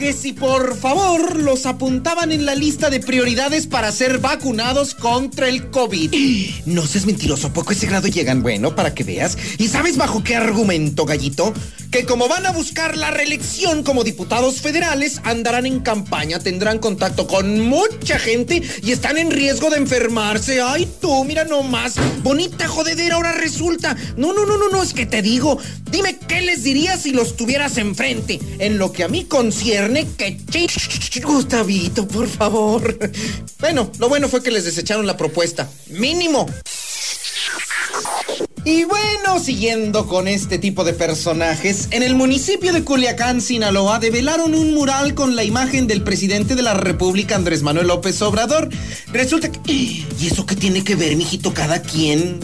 que 0.00 0.14
si 0.14 0.32
por 0.32 0.78
favor 0.78 1.36
los 1.36 1.66
apuntaban 1.66 2.32
en 2.32 2.46
la 2.46 2.54
lista 2.54 2.88
de 2.88 3.00
prioridades 3.00 3.66
para 3.66 3.92
ser 3.92 4.18
vacunados 4.18 4.94
contra 4.94 5.46
el 5.46 5.68
COVID. 5.68 6.10
No 6.64 6.86
seas 6.86 7.04
mentiroso, 7.04 7.48
¿a 7.48 7.52
poco 7.52 7.72
ese 7.72 7.86
grado 7.86 8.08
llegan? 8.08 8.42
Bueno, 8.42 8.74
para 8.74 8.94
que 8.94 9.04
veas. 9.04 9.36
¿Y 9.58 9.68
sabes 9.68 9.98
bajo 9.98 10.24
qué 10.24 10.36
argumento, 10.36 11.04
gallito? 11.04 11.52
Que 11.90 12.04
como 12.04 12.28
van 12.28 12.46
a 12.46 12.52
buscar 12.52 12.96
la 12.96 13.10
reelección 13.10 13.82
como 13.82 14.04
diputados 14.04 14.60
federales, 14.60 15.20
andarán 15.24 15.66
en 15.66 15.80
campaña, 15.80 16.38
tendrán 16.38 16.78
contacto 16.78 17.26
con 17.26 17.60
mucha 17.60 18.18
gente 18.18 18.62
y 18.82 18.92
están 18.92 19.18
en 19.18 19.32
riesgo 19.32 19.70
de 19.70 19.78
enfermarse. 19.78 20.62
Ay, 20.62 20.88
tú, 21.00 21.24
mira 21.24 21.44
nomás. 21.44 21.94
Bonita 22.22 22.68
jodedera 22.68 23.16
ahora 23.16 23.32
resulta. 23.32 23.96
No, 24.16 24.32
no, 24.32 24.46
no, 24.46 24.56
no, 24.56 24.68
no, 24.68 24.82
es 24.82 24.94
que 24.94 25.06
te 25.06 25.20
digo. 25.20 25.58
Dime 25.90 26.16
qué 26.28 26.42
les 26.42 26.62
dirías 26.62 27.02
si 27.02 27.10
los 27.10 27.36
tuvieras 27.36 27.76
enfrente. 27.76 28.38
En 28.60 28.78
lo 28.78 28.92
que 28.92 29.02
a 29.02 29.08
mí 29.08 29.24
concierne, 29.24 30.06
que 30.16 30.38
Gustavito, 31.24 32.06
por 32.06 32.28
favor. 32.28 32.98
Bueno, 33.58 33.90
lo 33.98 34.08
bueno 34.08 34.28
fue 34.28 34.42
que 34.42 34.50
les 34.50 34.64
desecharon 34.64 35.06
la 35.06 35.16
propuesta. 35.16 35.68
Mínimo. 35.88 36.46
Y 38.64 38.84
bueno, 38.84 39.40
siguiendo 39.42 40.06
con 40.06 40.28
este 40.28 40.58
tipo 40.58 40.84
de 40.84 40.92
personajes, 40.92 41.88
en 41.92 42.02
el 42.02 42.14
municipio 42.14 42.74
de 42.74 42.84
Culiacán, 42.84 43.40
Sinaloa, 43.40 43.98
develaron 43.98 44.54
un 44.54 44.74
mural 44.74 45.14
con 45.14 45.34
la 45.34 45.44
imagen 45.44 45.86
del 45.86 46.02
presidente 46.02 46.54
de 46.54 46.62
la 46.62 46.74
República, 46.74 47.36
Andrés 47.36 47.62
Manuel 47.62 47.86
López 47.86 48.20
Obrador. 48.20 48.68
Resulta 49.12 49.50
que... 49.50 49.60
¿Y 50.20 50.26
eso 50.26 50.44
qué 50.44 50.54
tiene 50.54 50.84
que 50.84 50.96
ver, 50.96 51.16
mijito, 51.16 51.54
cada 51.54 51.80
quien? 51.80 52.40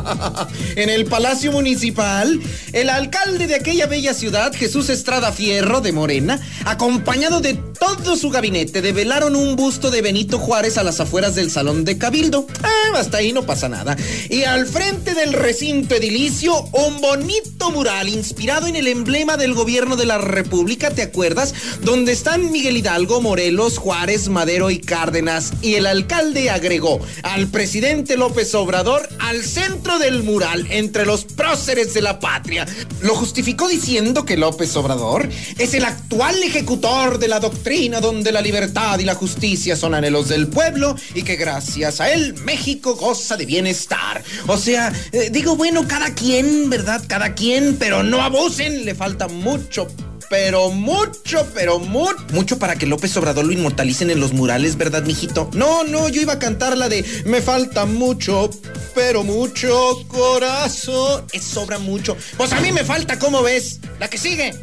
en 0.76 0.90
el 0.90 1.06
Palacio 1.06 1.50
Municipal, 1.52 2.38
el 2.74 2.90
alcalde 2.90 3.46
de 3.46 3.54
aquella 3.54 3.86
bella 3.86 4.12
ciudad, 4.12 4.52
Jesús 4.54 4.90
Estrada 4.90 5.32
Fierro, 5.32 5.80
de 5.80 5.92
Morena, 5.92 6.38
acompañado 6.66 7.40
de 7.40 7.54
todo 7.54 8.16
su 8.16 8.28
gabinete, 8.28 8.82
develaron 8.82 9.34
un 9.34 9.56
busto 9.56 9.90
de 9.90 10.02
Benito 10.02 10.38
Juárez 10.38 10.76
a 10.76 10.82
las 10.82 11.00
afueras 11.00 11.34
del 11.34 11.50
Salón 11.50 11.86
de 11.86 11.96
Cabildo. 11.96 12.46
Ah, 12.62 12.98
hasta 12.98 13.16
ahí 13.16 13.32
no 13.32 13.46
pasa 13.46 13.70
nada. 13.70 13.96
Y 14.28 14.42
al 14.42 14.66
frente 14.66 15.14
del 15.14 15.29
recinto 15.32 15.94
edilicio, 15.94 16.54
un 16.72 17.00
bonito 17.00 17.70
mural 17.70 18.08
inspirado 18.08 18.66
en 18.66 18.76
el 18.76 18.86
emblema 18.86 19.36
del 19.36 19.54
gobierno 19.54 19.96
de 19.96 20.06
la 20.06 20.18
República, 20.18 20.90
¿te 20.90 21.02
acuerdas? 21.02 21.54
Donde 21.82 22.12
están 22.12 22.50
Miguel 22.50 22.76
Hidalgo, 22.76 23.20
Morelos, 23.20 23.78
Juárez, 23.78 24.28
Madero 24.28 24.70
y 24.70 24.78
Cárdenas. 24.78 25.52
Y 25.62 25.74
el 25.74 25.86
alcalde 25.86 26.50
agregó 26.50 27.00
al 27.22 27.48
presidente 27.48 28.16
López 28.16 28.54
Obrador 28.54 29.08
al 29.18 29.42
centro 29.42 29.98
del 29.98 30.22
mural 30.22 30.66
entre 30.70 31.06
los 31.06 31.24
próceres 31.24 31.94
de 31.94 32.02
la 32.02 32.20
patria. 32.20 32.66
Lo 33.02 33.14
justificó 33.14 33.68
diciendo 33.68 34.24
que 34.24 34.36
López 34.36 34.74
Obrador 34.76 35.28
es 35.58 35.74
el 35.74 35.84
actual 35.84 36.42
ejecutor 36.42 37.18
de 37.18 37.28
la 37.28 37.40
doctrina 37.40 38.00
donde 38.00 38.32
la 38.32 38.40
libertad 38.40 38.98
y 38.98 39.04
la 39.04 39.14
justicia 39.14 39.76
son 39.76 39.94
anhelos 39.94 40.28
del 40.28 40.48
pueblo 40.48 40.96
y 41.14 41.22
que 41.22 41.36
gracias 41.36 42.00
a 42.00 42.12
él 42.12 42.34
México 42.44 42.94
goza 42.94 43.36
de 43.36 43.46
bienestar. 43.46 44.22
O 44.46 44.56
sea, 44.56 44.92
eh, 45.20 45.30
digo, 45.30 45.56
bueno, 45.56 45.86
cada 45.86 46.14
quien, 46.14 46.70
¿verdad? 46.70 47.02
Cada 47.06 47.34
quien, 47.34 47.76
pero 47.78 48.02
no 48.02 48.22
abusen, 48.22 48.84
le 48.84 48.94
falta 48.94 49.28
mucho 49.28 49.86
pero 50.30 50.70
mucho, 50.70 51.44
pero 51.52 51.80
mucho, 51.80 52.24
mucho 52.32 52.58
para 52.60 52.76
que 52.76 52.86
López 52.86 53.16
Obrador 53.16 53.44
lo 53.44 53.52
inmortalicen 53.52 54.10
en 54.10 54.20
los 54.20 54.32
murales, 54.32 54.76
¿verdad, 54.76 55.02
mijito? 55.02 55.50
No, 55.54 55.82
no, 55.82 56.08
yo 56.08 56.22
iba 56.22 56.34
a 56.34 56.38
cantar 56.38 56.78
la 56.78 56.88
de 56.88 57.04
Me 57.24 57.42
falta 57.42 57.84
mucho, 57.84 58.48
pero 58.94 59.24
mucho 59.24 60.06
corazón. 60.06 61.24
Es 61.32 61.42
sobra 61.42 61.80
mucho. 61.80 62.16
Pues 62.36 62.52
a 62.52 62.60
mí 62.60 62.70
me 62.70 62.84
falta, 62.84 63.18
¿cómo 63.18 63.42
ves? 63.42 63.80
La 63.98 64.08
que 64.08 64.18
sigue. 64.18 64.54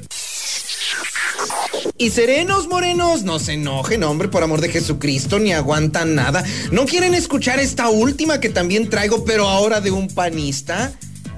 Y 1.97 2.11
serenos 2.11 2.67
morenos, 2.67 3.23
no 3.23 3.39
se 3.39 3.53
enojen, 3.53 4.03
hombre, 4.03 4.27
por 4.27 4.43
amor 4.43 4.61
de 4.61 4.69
Jesucristo, 4.69 5.39
ni 5.39 5.53
aguantan 5.53 6.15
nada. 6.15 6.43
¿No 6.71 6.85
quieren 6.85 7.13
escuchar 7.13 7.59
esta 7.59 7.89
última 7.89 8.39
que 8.39 8.49
también 8.49 8.89
traigo, 8.89 9.25
pero 9.25 9.47
ahora 9.47 9.81
de 9.81 9.91
un 9.91 10.07
panista? 10.07 10.93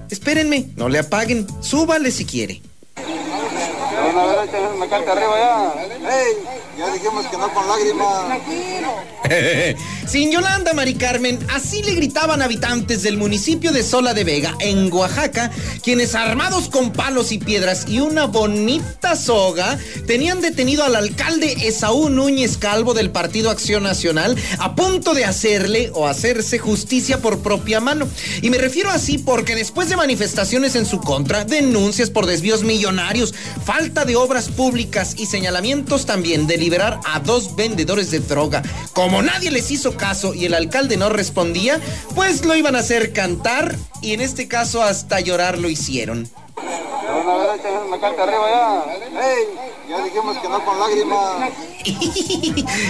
Espérenme, 0.09 0.69
no 0.75 0.89
le 0.89 0.99
apaguen, 0.99 1.47
súbale 1.61 2.11
si 2.11 2.25
quiere. 2.25 2.61
A 4.17 4.25
ver, 4.25 4.49
una 4.75 4.89
carta 4.89 5.11
arriba 5.11 5.33
ya. 5.37 6.17
¡Ey! 6.17 6.33
Ya 6.77 6.93
dijimos 6.93 7.25
que 7.27 7.37
no 7.37 7.53
con 7.53 7.67
lágrimas. 7.67 8.39
Sin 10.07 10.31
Yolanda, 10.31 10.73
Mari 10.73 10.95
Carmen, 10.95 11.37
así 11.53 11.83
le 11.83 11.93
gritaban 11.93 12.41
habitantes 12.41 13.03
del 13.03 13.17
municipio 13.17 13.71
de 13.71 13.83
Sola 13.83 14.13
de 14.13 14.23
Vega, 14.23 14.55
en 14.59 14.91
Oaxaca, 14.91 15.51
quienes 15.83 16.15
armados 16.15 16.69
con 16.69 16.91
palos 16.91 17.31
y 17.31 17.37
piedras 17.37 17.85
y 17.87 17.99
una 17.99 18.25
bonita 18.25 19.15
soga, 19.15 19.77
tenían 20.07 20.41
detenido 20.41 20.83
al 20.83 20.95
alcalde 20.95 21.67
Esaú 21.67 22.09
Núñez 22.09 22.57
Calvo 22.57 22.93
del 22.93 23.11
Partido 23.11 23.51
Acción 23.51 23.83
Nacional 23.83 24.35
a 24.57 24.73
punto 24.73 25.13
de 25.13 25.25
hacerle 25.25 25.91
o 25.93 26.07
hacerse 26.07 26.57
justicia 26.57 27.19
por 27.21 27.39
propia 27.39 27.79
mano. 27.79 28.07
Y 28.41 28.49
me 28.49 28.57
refiero 28.57 28.89
así 28.89 29.17
porque 29.19 29.55
después 29.55 29.89
de 29.89 29.97
manifestaciones 29.97 30.75
en 30.75 30.85
su 30.85 30.99
contra, 31.01 31.45
denuncias 31.45 32.09
por 32.09 32.25
desvíos 32.25 32.63
millonarios, 32.63 33.35
falta 33.63 33.98
de 34.05 34.15
obras 34.15 34.49
públicas 34.49 35.15
y 35.17 35.25
señalamientos 35.25 36.05
también 36.05 36.47
de 36.47 36.57
liberar 36.57 36.99
a 37.05 37.19
dos 37.19 37.55
vendedores 37.55 38.11
de 38.11 38.19
droga, 38.19 38.61
como 38.93 39.21
nadie 39.21 39.51
les 39.51 39.71
hizo 39.71 39.95
caso 39.95 40.33
y 40.33 40.45
el 40.45 40.53
alcalde 40.53 40.97
no 40.97 41.09
respondía, 41.09 41.79
pues 42.15 42.45
lo 42.45 42.55
iban 42.55 42.75
a 42.75 42.79
hacer 42.79 43.13
cantar 43.13 43.75
y 44.01 44.13
en 44.13 44.21
este 44.21 44.47
caso 44.47 44.83
hasta 44.83 45.19
llorar 45.19 45.57
lo 45.57 45.69
hicieron. 45.69 46.29
A 47.09 47.37
ver, 47.37 47.99
carta 47.99 48.23
arriba. 48.23 48.85
Ya 49.89 50.03
dijimos 50.03 50.37
que 50.37 50.47
no 50.47 50.63
con 50.63 50.79
lágrimas. 50.79 51.51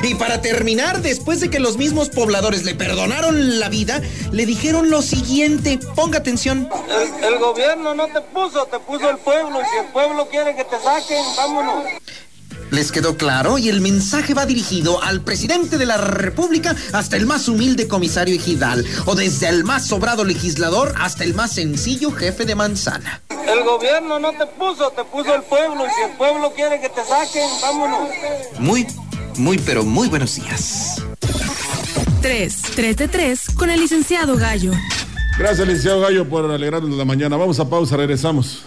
Y 0.03 0.15
para 0.15 0.41
terminar, 0.41 1.01
después 1.01 1.39
de 1.39 1.49
que 1.49 1.59
los 1.59 1.77
mismos 1.77 2.09
pobladores 2.09 2.63
le 2.63 2.75
perdonaron 2.75 3.59
la 3.59 3.69
vida, 3.69 4.01
le 4.31 4.45
dijeron 4.45 4.89
lo 4.89 5.01
siguiente, 5.01 5.79
ponga 5.95 6.19
atención. 6.19 6.69
El, 6.89 7.23
el 7.23 7.39
gobierno 7.39 7.93
no 7.95 8.07
te 8.07 8.21
puso, 8.21 8.65
te 8.65 8.79
puso 8.79 9.09
el 9.09 9.17
pueblo. 9.17 9.61
Y 9.61 9.65
si 9.65 9.77
el 9.77 9.91
pueblo 9.91 10.27
quiere 10.27 10.55
que 10.55 10.65
te 10.65 10.77
saquen, 10.79 11.23
vámonos. 11.37 11.85
¿Les 12.71 12.91
quedó 12.91 13.17
claro? 13.17 13.57
Y 13.57 13.69
el 13.69 13.81
mensaje 13.81 14.33
va 14.33 14.45
dirigido 14.45 15.01
al 15.01 15.21
presidente 15.21 15.77
de 15.77 15.85
la 15.85 15.97
República 15.97 16.75
hasta 16.93 17.17
el 17.17 17.25
más 17.25 17.47
humilde 17.47 17.87
comisario 17.87 18.35
ejidal, 18.35 18.85
o 19.05 19.15
desde 19.15 19.49
el 19.49 19.63
más 19.63 19.87
sobrado 19.87 20.23
legislador 20.23 20.93
hasta 20.99 21.23
el 21.23 21.33
más 21.33 21.53
sencillo 21.53 22.11
jefe 22.11 22.45
de 22.45 22.55
manzana. 22.55 23.21
El 23.47 23.63
gobierno 23.63 24.19
no 24.19 24.31
te 24.31 24.45
puso, 24.45 24.91
te 24.91 25.03
puso 25.03 25.33
el 25.33 25.41
pueblo. 25.43 25.85
Y 25.85 25.89
si 25.89 26.11
el 26.11 26.17
pueblo 26.17 26.53
quiere 26.53 26.79
que 26.79 26.89
te 26.89 27.03
saquen, 27.03 27.49
vámonos. 27.61 28.09
Muy, 28.59 28.85
muy, 29.37 29.57
pero 29.57 29.83
muy 29.83 30.07
buenos 30.07 30.35
días. 30.35 31.01
3, 32.21 32.61
3 32.75 32.97
de 32.97 33.07
3 33.07 33.41
con 33.55 33.69
el 33.69 33.79
licenciado 33.79 34.35
Gallo. 34.35 34.73
Gracias, 35.39 35.65
licenciado 35.67 36.01
Gallo, 36.01 36.27
por 36.27 36.51
alegrarnos 36.51 36.95
la 36.97 37.05
mañana. 37.05 37.37
Vamos 37.37 37.59
a 37.59 37.69
pausa, 37.69 37.97
regresamos. 37.97 38.63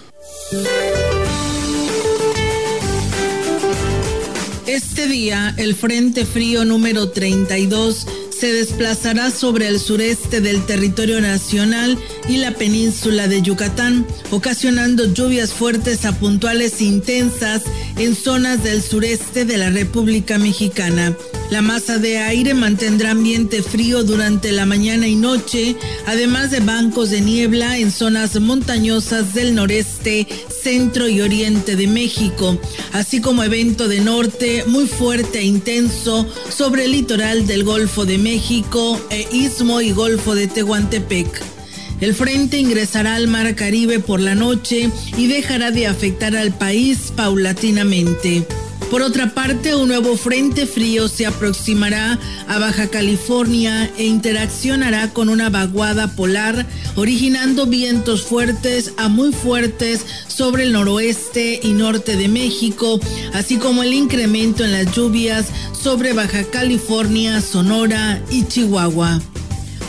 Este 4.73 5.07
día, 5.07 5.55
el 5.59 5.75
Frente 5.75 6.25
Frío 6.25 6.65
número 6.65 7.11
32 7.11 8.07
se 8.31 8.55
desplazará 8.55 9.31
sobre 9.31 9.69
el 9.69 9.79
sureste 9.79 10.41
del 10.41 10.65
territorio 10.65 11.21
nacional 11.21 11.99
y 12.29 12.37
la 12.37 12.53
península 12.53 13.29
de 13.29 13.43
Yucatán, 13.43 14.07
ocasionando 14.31 15.13
lluvias 15.13 15.53
fuertes 15.53 16.05
a 16.05 16.13
puntuales 16.19 16.81
intensas 16.81 17.63
en 17.97 18.15
zonas 18.15 18.63
del 18.63 18.83
sureste 18.83 19.45
de 19.45 19.57
la 19.57 19.71
República 19.71 20.39
Mexicana. 20.39 21.17
La 21.51 21.61
masa 21.61 21.99
de 21.99 22.17
aire 22.17 22.55
mantendrá 22.55 23.11
ambiente 23.11 23.63
frío 23.63 24.05
durante 24.05 24.53
la 24.53 24.65
mañana 24.65 25.07
y 25.07 25.17
noche, 25.17 25.77
además 26.07 26.51
de 26.51 26.61
bancos 26.61 27.11
de 27.11 27.21
niebla 27.21 27.77
en 27.77 27.93
zonas 27.93 28.41
montañosas 28.41 29.35
del 29.35 29.55
noreste, 29.55 30.27
centro 30.63 31.09
y 31.09 31.21
oriente 31.21 31.77
de 31.77 31.87
México, 31.87 32.59
así 32.93 33.21
como 33.21 33.43
evento 33.43 33.87
de 33.87 34.01
norte 34.01 34.65
muy 34.67 34.87
fuerte 34.87 35.41
e 35.41 35.45
intenso 35.45 36.27
sobre 36.49 36.87
el 36.87 36.93
litoral 36.93 37.47
del 37.47 37.65
Golfo 37.65 38.07
de 38.07 38.17
México 38.17 38.99
e 39.11 39.29
Istmo 39.33 39.83
y 39.83 39.93
Golfo 39.93 40.35
de 40.35 40.47
Tehuantepec. 40.47 41.62
El 42.03 42.17
frente 42.17 42.59
ingresará 42.59 43.15
al 43.15 43.29
Mar 43.29 43.55
Caribe 43.55 44.01
por 44.01 44.21
la 44.21 44.35
noche 44.35 44.91
y 45.17 45.29
dejará 45.29 45.71
de 45.71 45.87
afectar 45.87 46.35
al 46.37 46.53
país 46.53 47.13
paulatinamente. 47.15 48.45
Por 48.91 49.03
otra 49.03 49.35
parte, 49.35 49.77
un 49.77 49.87
nuevo 49.87 50.17
frente 50.17 50.67
frío 50.67 51.07
se 51.07 51.27
aproximará 51.27 52.19
a 52.49 52.59
Baja 52.59 52.89
California 52.89 53.89
e 53.97 54.07
interaccionará 54.07 55.13
con 55.13 55.29
una 55.29 55.49
vaguada 55.49 56.17
polar, 56.17 56.67
originando 56.97 57.67
vientos 57.67 58.23
fuertes 58.23 58.95
a 58.97 59.07
muy 59.07 59.33
fuertes 59.33 60.05
sobre 60.27 60.65
el 60.65 60.73
noroeste 60.73 61.61
y 61.63 61.73
norte 61.73 62.17
de 62.17 62.27
México, 62.27 62.99
así 63.33 63.59
como 63.59 63.85
el 63.85 63.95
incremento 63.95 64.65
en 64.65 64.73
las 64.73 64.93
lluvias 64.93 65.47
sobre 65.81 66.15
Baja 66.15 66.43
California, 66.51 67.41
Sonora 67.41 68.21
y 68.29 68.43
Chihuahua. 68.49 69.23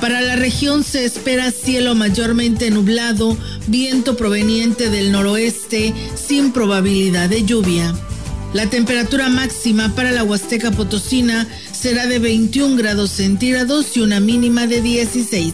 Para 0.04 0.20
la 0.20 0.36
región 0.36 0.84
se 0.84 1.06
espera 1.06 1.50
cielo 1.50 1.96
mayormente 1.96 2.70
nublado, 2.70 3.38
viento 3.68 4.18
proveniente 4.18 4.89
del 4.89 5.13
noroeste 5.13 5.94
sin 6.16 6.52
probabilidad 6.52 7.30
de 7.30 7.46
lluvia. 7.46 7.96
La 8.52 8.70
temperatura 8.70 9.30
máxima 9.30 9.96
para 9.96 10.12
la 10.12 10.26
Huasteca 10.26 10.72
Potosina 10.72 11.48
será 11.72 12.06
de 12.06 12.20
21 12.20 12.76
grados 12.76 13.12
centígrados 13.12 13.96
y 13.96 14.02
una 14.02 14.20
mínima 14.20 14.68
de 14.68 14.82
16. 14.82 15.54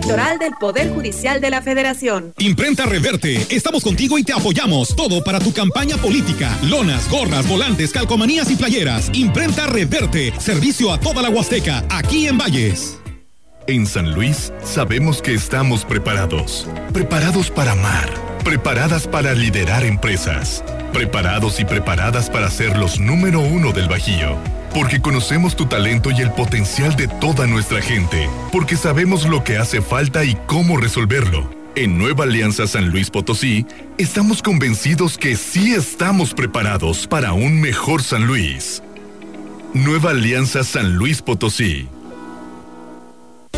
Electoral 0.00 0.38
del 0.38 0.54
Poder 0.54 0.88
Judicial 0.88 1.42
de 1.42 1.50
la 1.50 1.60
Federación. 1.60 2.32
Imprenta 2.38 2.86
Reverte, 2.86 3.46
estamos 3.54 3.84
contigo 3.84 4.18
y 4.18 4.24
te 4.24 4.32
apoyamos. 4.32 4.96
Todo 4.96 5.22
para 5.22 5.38
tu 5.40 5.52
campaña 5.52 5.98
política. 5.98 6.56
Lonas, 6.62 7.06
gorras, 7.10 7.46
volantes, 7.46 7.92
calcomanías 7.92 8.50
y 8.50 8.56
playeras. 8.56 9.10
Imprenta 9.12 9.66
Reverte, 9.66 10.32
servicio 10.40 10.90
a 10.90 10.98
toda 10.98 11.20
la 11.20 11.28
Huasteca, 11.28 11.84
aquí 11.90 12.26
en 12.26 12.38
Valles. 12.38 12.98
En 13.66 13.86
San 13.86 14.14
Luis 14.14 14.54
sabemos 14.64 15.20
que 15.20 15.34
estamos 15.34 15.84
preparados. 15.84 16.66
Preparados 16.94 17.50
para 17.50 17.72
amar. 17.72 18.08
Preparadas 18.42 19.06
para 19.06 19.34
liderar 19.34 19.84
empresas. 19.84 20.64
Preparados 20.94 21.60
y 21.60 21.66
preparadas 21.66 22.30
para 22.30 22.50
ser 22.50 22.78
los 22.78 22.98
número 22.98 23.40
uno 23.40 23.72
del 23.72 23.86
Bajío. 23.86 24.38
Porque 24.74 25.00
conocemos 25.00 25.56
tu 25.56 25.66
talento 25.66 26.10
y 26.10 26.20
el 26.20 26.30
potencial 26.32 26.94
de 26.94 27.08
toda 27.08 27.46
nuestra 27.46 27.82
gente. 27.82 28.28
Porque 28.52 28.76
sabemos 28.76 29.26
lo 29.26 29.42
que 29.42 29.58
hace 29.58 29.82
falta 29.82 30.24
y 30.24 30.36
cómo 30.46 30.76
resolverlo. 30.76 31.50
En 31.74 31.98
Nueva 31.98 32.24
Alianza 32.24 32.66
San 32.66 32.90
Luis 32.90 33.10
Potosí, 33.10 33.66
estamos 33.98 34.42
convencidos 34.42 35.18
que 35.18 35.36
sí 35.36 35.72
estamos 35.72 36.34
preparados 36.34 37.06
para 37.06 37.32
un 37.32 37.60
mejor 37.60 38.02
San 38.02 38.26
Luis. 38.26 38.82
Nueva 39.74 40.10
Alianza 40.10 40.64
San 40.64 40.96
Luis 40.96 41.22
Potosí. 41.22 41.88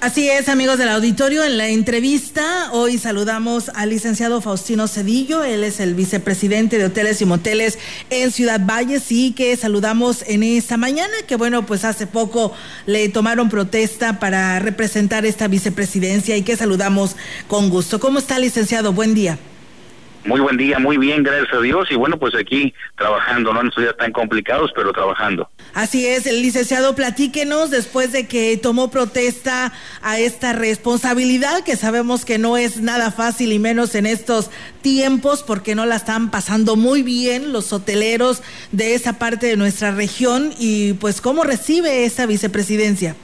Así 0.00 0.30
es, 0.30 0.48
amigos 0.48 0.78
del 0.78 0.88
auditorio, 0.88 1.44
en 1.44 1.58
la 1.58 1.68
entrevista 1.68 2.70
hoy 2.72 2.96
saludamos 2.96 3.68
al 3.74 3.90
licenciado 3.90 4.40
Faustino 4.40 4.88
Cedillo, 4.88 5.44
él 5.44 5.62
es 5.62 5.78
el 5.78 5.94
vicepresidente 5.94 6.78
de 6.78 6.86
Hoteles 6.86 7.20
y 7.20 7.26
Moteles 7.26 7.78
en 8.08 8.30
Ciudad 8.30 8.62
Valles 8.64 9.12
y 9.12 9.32
que 9.32 9.54
saludamos 9.58 10.24
en 10.26 10.42
esta 10.42 10.78
mañana, 10.78 11.12
que 11.26 11.36
bueno, 11.36 11.66
pues 11.66 11.84
hace 11.84 12.06
poco 12.06 12.54
le 12.86 13.10
tomaron 13.10 13.50
protesta 13.50 14.18
para 14.18 14.58
representar 14.58 15.26
esta 15.26 15.48
vicepresidencia 15.48 16.34
y 16.34 16.44
que 16.44 16.56
saludamos 16.56 17.14
con 17.46 17.68
gusto. 17.68 18.00
¿Cómo 18.00 18.20
está, 18.20 18.38
licenciado? 18.38 18.94
Buen 18.94 19.12
día. 19.12 19.38
Muy 20.24 20.40
buen 20.40 20.58
día, 20.58 20.78
muy 20.78 20.98
bien, 20.98 21.22
gracias 21.22 21.52
a 21.54 21.60
Dios. 21.60 21.90
Y 21.90 21.94
bueno, 21.94 22.18
pues 22.18 22.34
aquí 22.34 22.74
trabajando, 22.96 23.54
no 23.54 23.62
en 23.62 23.68
estos 23.68 23.84
días 23.84 23.96
tan 23.96 24.12
complicados, 24.12 24.70
pero 24.74 24.92
trabajando. 24.92 25.48
Así 25.72 26.06
es, 26.06 26.26
el 26.26 26.42
licenciado, 26.42 26.94
platíquenos 26.94 27.70
después 27.70 28.12
de 28.12 28.26
que 28.26 28.58
tomó 28.58 28.90
protesta 28.90 29.72
a 30.02 30.18
esta 30.18 30.52
responsabilidad, 30.52 31.64
que 31.64 31.74
sabemos 31.74 32.26
que 32.26 32.36
no 32.36 32.58
es 32.58 32.82
nada 32.82 33.10
fácil 33.10 33.50
y 33.50 33.58
menos 33.58 33.94
en 33.94 34.04
estos 34.04 34.50
tiempos, 34.82 35.42
porque 35.42 35.74
no 35.74 35.86
la 35.86 35.96
están 35.96 36.30
pasando 36.30 36.76
muy 36.76 37.02
bien 37.02 37.52
los 37.52 37.72
hoteleros 37.72 38.42
de 38.72 38.94
esa 38.94 39.18
parte 39.18 39.46
de 39.46 39.56
nuestra 39.56 39.90
región. 39.90 40.52
Y 40.58 40.92
pues, 40.94 41.22
¿cómo 41.22 41.44
recibe 41.44 42.04
esa 42.04 42.26
vicepresidencia? 42.26 43.16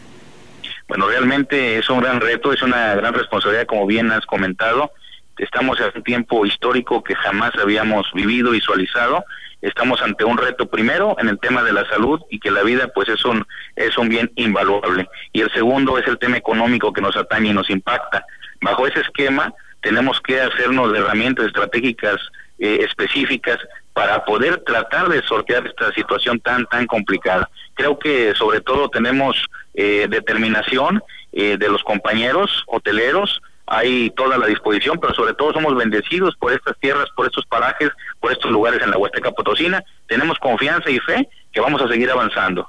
Bueno, 0.89 1.09
realmente 1.09 1.79
es 1.79 1.91
un 1.91 2.01
gran 2.01 2.21
reto, 2.21 2.55
es 2.55 2.63
una 2.63 2.95
gran 2.95 3.13
responsabilidad, 3.13 3.67
como 3.67 3.87
bien 3.87 4.11
has 4.13 4.25
comentado. 4.25 4.93
Estamos 5.39 5.79
en 5.81 5.91
un 5.95 6.03
tiempo 6.03 6.47
histórico 6.47 7.03
que 7.05 7.15
jamás 7.15 7.53
habíamos 7.61 8.11
vivido, 8.15 8.53
visualizado. 8.53 9.25
Estamos 9.61 10.01
ante 10.01 10.25
un 10.25 10.39
reto 10.39 10.67
primero 10.67 11.17
en 11.19 11.29
el 11.29 11.39
tema 11.39 11.63
de 11.63 11.73
la 11.73 11.87
salud 11.89 12.21
y 12.31 12.39
que 12.39 12.51
la 12.51 12.63
vida 12.63 12.89
pues 12.95 13.09
es 13.09 13.25
un 13.25 13.47
es 13.75 13.97
un 13.99 14.09
bien 14.09 14.31
invaluable. 14.37 15.09
Y 15.33 15.43
el 15.43 15.53
segundo 15.53 15.99
es 15.99 16.07
el 16.07 16.19
tema 16.19 16.37
económico 16.37 16.93
que 16.93 17.03
nos 17.03 17.17
atañe 17.17 17.51
y 17.51 17.53
nos 17.53 17.69
impacta. 17.69 18.25
Bajo 18.61 18.87
ese 18.87 19.01
esquema 19.01 19.53
tenemos 19.83 20.21
que 20.21 20.41
hacernos 20.41 20.97
herramientas 20.97 21.47
estratégicas 21.47 22.17
eh, 22.59 22.79
específicas 22.81 23.59
para 23.93 24.25
poder 24.25 24.63
tratar 24.65 25.09
de 25.09 25.23
sortear 25.23 25.67
esta 25.67 25.93
situación 25.93 26.41
tan 26.41 26.65
tan 26.67 26.87
complicada. 26.87 27.51
Creo 27.75 27.99
que 27.99 28.35
sobre 28.35 28.63
todo 28.63 28.89
tenemos 28.89 29.47
eh, 29.75 30.07
determinación 30.09 31.03
eh, 31.33 31.59
de 31.59 31.69
los 31.69 31.83
compañeros 31.83 32.65
hoteleros, 32.67 33.43
hay 33.67 34.11
toda 34.11 34.39
la 34.39 34.47
disposición, 34.47 34.99
pero 35.01 35.15
sobre 35.15 35.35
todo 35.35 35.53
somos 35.53 35.77
bendecidos 35.77 36.35
por 36.37 36.53
estas 36.53 36.79
tierras, 36.79 37.07
por 37.17 37.27
estos 37.27 37.45
parajes, 37.47 37.91
por 38.21 38.33
estos 38.33 38.51
lugares 38.51 38.81
en 38.83 38.91
la 38.91 38.99
Huasteca 38.99 39.33
Potosina. 39.33 39.83
Tenemos 40.07 40.39
confianza 40.39 40.91
y 40.91 40.99
fe 41.01 41.29
que 41.53 41.61
vamos 41.61 41.83
a 41.83 41.89
seguir 41.89 42.11
avanzando. 42.11 42.69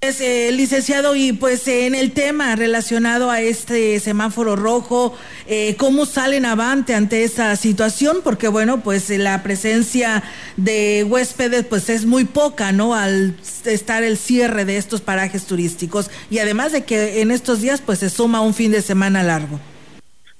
Es, 0.00 0.20
eh, 0.20 0.52
licenciado, 0.52 1.16
y 1.16 1.32
pues 1.32 1.66
en 1.66 1.94
el 1.94 2.12
tema 2.12 2.54
relacionado 2.56 3.30
a 3.30 3.40
este 3.40 3.98
semáforo 4.00 4.54
rojo, 4.54 5.16
eh, 5.46 5.76
¿cómo 5.78 6.04
salen 6.04 6.44
avante 6.44 6.94
ante 6.94 7.24
esa 7.24 7.56
situación? 7.56 8.18
Porque 8.22 8.48
bueno, 8.48 8.82
pues 8.82 9.08
la 9.08 9.42
presencia 9.42 10.22
de 10.58 11.06
huéspedes 11.08 11.64
pues 11.64 11.88
es 11.88 12.04
muy 12.04 12.26
poca, 12.26 12.70
¿no? 12.70 12.94
Al 12.94 13.34
estar 13.64 14.02
el 14.02 14.18
cierre 14.18 14.66
de 14.66 14.76
estos 14.76 15.00
parajes 15.00 15.46
turísticos 15.46 16.10
y 16.28 16.38
además 16.38 16.72
de 16.72 16.84
que 16.84 17.22
en 17.22 17.30
estos 17.30 17.62
días 17.62 17.80
pues 17.80 18.00
se 18.00 18.10
suma 18.10 18.42
un 18.42 18.52
fin 18.52 18.72
de 18.72 18.82
semana 18.82 19.22
largo. 19.22 19.58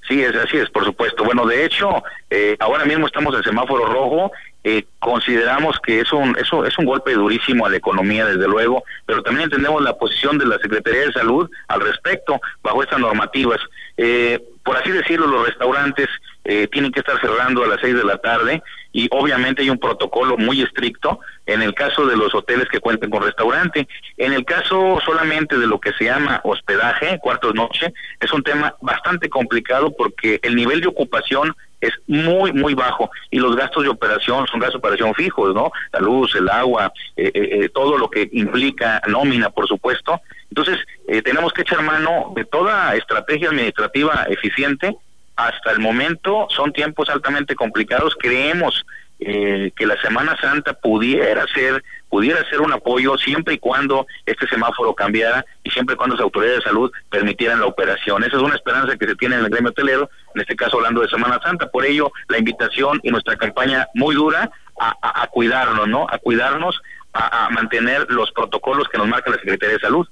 Sí, 0.07 0.21
es 0.21 0.35
así 0.35 0.57
es, 0.57 0.69
por 0.69 0.85
supuesto. 0.85 1.23
Bueno, 1.23 1.45
de 1.45 1.65
hecho, 1.65 2.03
eh, 2.29 2.55
ahora 2.59 2.85
mismo 2.85 3.07
estamos 3.07 3.35
en 3.35 3.43
semáforo 3.43 3.85
rojo. 3.85 4.31
Eh, 4.63 4.85
consideramos 4.97 5.79
que 5.79 5.99
es 5.99 6.11
un 6.11 6.35
eso 6.39 6.65
es 6.65 6.75
un 6.79 6.85
golpe 6.85 7.13
durísimo 7.13 7.65
a 7.65 7.69
la 7.69 7.77
economía, 7.77 8.25
desde 8.25 8.47
luego, 8.47 8.83
pero 9.05 9.21
también 9.21 9.45
entendemos 9.45 9.83
la 9.83 9.93
posición 9.93 10.39
de 10.39 10.47
la 10.47 10.57
Secretaría 10.57 11.01
de 11.01 11.13
Salud 11.13 11.49
al 11.67 11.81
respecto 11.81 12.41
bajo 12.63 12.81
estas 12.81 12.99
normativas. 12.99 13.59
Eh, 13.97 14.43
por 14.63 14.75
así 14.77 14.89
decirlo, 14.89 15.27
los 15.27 15.45
restaurantes 15.45 16.07
eh, 16.43 16.67
tienen 16.71 16.91
que 16.91 17.01
estar 17.01 17.19
cerrando 17.21 17.63
a 17.63 17.67
las 17.67 17.79
seis 17.79 17.95
de 17.95 18.03
la 18.03 18.17
tarde 18.17 18.63
y 18.95 19.09
obviamente 19.11 19.61
hay 19.61 19.69
un 19.69 19.77
protocolo 19.77 20.37
muy 20.37 20.61
estricto 20.61 21.19
en 21.45 21.61
el 21.61 21.73
caso 21.73 22.05
de 22.05 22.15
los 22.15 22.33
hoteles 22.33 22.69
que 22.69 22.79
cuenten 22.79 23.09
con 23.09 23.23
restaurante. 23.23 23.89
En 24.15 24.31
el 24.31 24.45
caso 24.45 24.99
solamente 25.05 25.57
de 25.57 25.67
lo 25.67 25.81
que 25.81 25.91
se 25.91 26.05
llama 26.05 26.39
hospedaje, 26.45 27.19
cuartos 27.19 27.53
noche, 27.53 27.93
es 28.21 28.31
un 28.31 28.41
tema 28.41 28.73
bastante 28.81 29.27
complicado 29.27 29.93
porque 29.97 30.39
el 30.43 30.55
nivel 30.55 30.79
de 30.79 30.87
ocupación 30.87 31.53
es 31.81 31.91
muy, 32.07 32.53
muy 32.53 32.73
bajo 32.73 33.11
y 33.31 33.39
los 33.39 33.57
gastos 33.57 33.83
de 33.83 33.89
operación 33.89 34.47
son 34.47 34.61
gastos 34.61 34.81
de 34.81 34.87
operación 34.87 35.13
fijos, 35.13 35.53
¿no? 35.53 35.73
La 35.91 35.99
luz, 35.99 36.33
el 36.35 36.47
agua, 36.47 36.93
eh, 37.17 37.31
eh, 37.33 37.49
eh, 37.51 37.69
todo 37.69 37.97
lo 37.97 38.09
que 38.09 38.29
implica 38.31 39.01
nómina, 39.09 39.49
por 39.49 39.67
supuesto. 39.67 40.21
Entonces, 40.49 40.77
eh, 41.09 41.21
tenemos 41.21 41.51
que 41.51 41.63
echar 41.63 41.81
mano 41.83 42.31
de 42.33 42.45
toda 42.45 42.95
estrategia 42.95 43.49
administrativa 43.49 44.25
eficiente. 44.29 44.95
Hasta 45.35 45.71
el 45.71 45.79
momento 45.79 46.47
son 46.49 46.71
tiempos 46.71 47.09
altamente 47.09 47.55
complicados. 47.55 48.15
Creemos 48.19 48.85
eh, 49.19 49.71
que 49.75 49.85
la 49.85 49.99
Semana 50.01 50.37
Santa 50.41 50.73
pudiera 50.73 51.45
ser 51.53 51.83
pudiera 52.09 52.47
ser 52.49 52.61
un 52.61 52.71
apoyo 52.71 53.17
siempre 53.17 53.55
y 53.55 53.57
cuando 53.57 54.07
este 54.25 54.47
semáforo 54.47 54.93
cambiara 54.93 55.45
y 55.63 55.69
siempre 55.69 55.95
y 55.95 55.97
cuando 55.97 56.15
las 56.15 56.23
autoridades 56.23 56.59
de 56.59 56.69
salud 56.69 56.91
permitieran 57.09 57.59
la 57.59 57.65
operación. 57.65 58.23
Esa 58.23 58.37
es 58.37 58.41
una 58.41 58.55
esperanza 58.55 58.95
que 58.95 59.05
se 59.05 59.15
tiene 59.15 59.35
en 59.35 59.45
el 59.45 59.49
gremio 59.49 59.71
hotelero, 59.71 60.09
en 60.33 60.41
este 60.41 60.55
caso 60.55 60.77
hablando 60.77 61.01
de 61.01 61.09
Semana 61.09 61.39
Santa. 61.43 61.69
Por 61.69 61.85
ello, 61.85 62.11
la 62.29 62.37
invitación 62.37 63.01
y 63.03 63.09
nuestra 63.09 63.35
campaña 63.35 63.87
muy 63.95 64.15
dura 64.15 64.49
a, 64.79 65.27
cuidarnos, 65.27 65.87
¿no? 65.87 66.07
A 66.09 66.17
cuidarnos, 66.17 66.81
a 67.13 67.49
mantener 67.51 68.05
los 68.09 68.31
protocolos 68.31 68.87
que 68.89 68.97
nos 68.97 69.07
marca 69.07 69.31
la 69.31 69.37
Secretaría 69.37 69.75
de 69.75 69.81
Salud. 69.81 70.07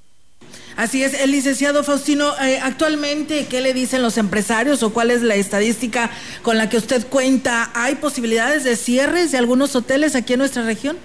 Así 0.76 1.04
es, 1.04 1.22
el 1.22 1.32
licenciado 1.32 1.84
Faustino, 1.84 2.34
eh, 2.42 2.60
actualmente, 2.62 3.48
¿qué 3.48 3.62
le 3.62 3.74
dicen 3.74 4.02
los 4.02 4.18
empresarios 4.18 4.82
o 4.82 4.92
cuál 4.92 5.12
es 5.12 5.22
la 5.22 5.36
estadística 5.36 6.10
con 6.42 6.58
la 6.58 6.68
que 6.68 6.78
usted 6.78 7.06
cuenta? 7.08 7.70
¿Hay 7.76 7.96
posibilidades 7.96 8.64
de 8.64 8.76
cierres 8.76 9.32
de 9.32 9.38
algunos 9.38 9.76
hoteles 9.76 10.16
aquí 10.16 10.34
en 10.34 10.40
nuestra 10.40 10.64
región? 10.64 10.98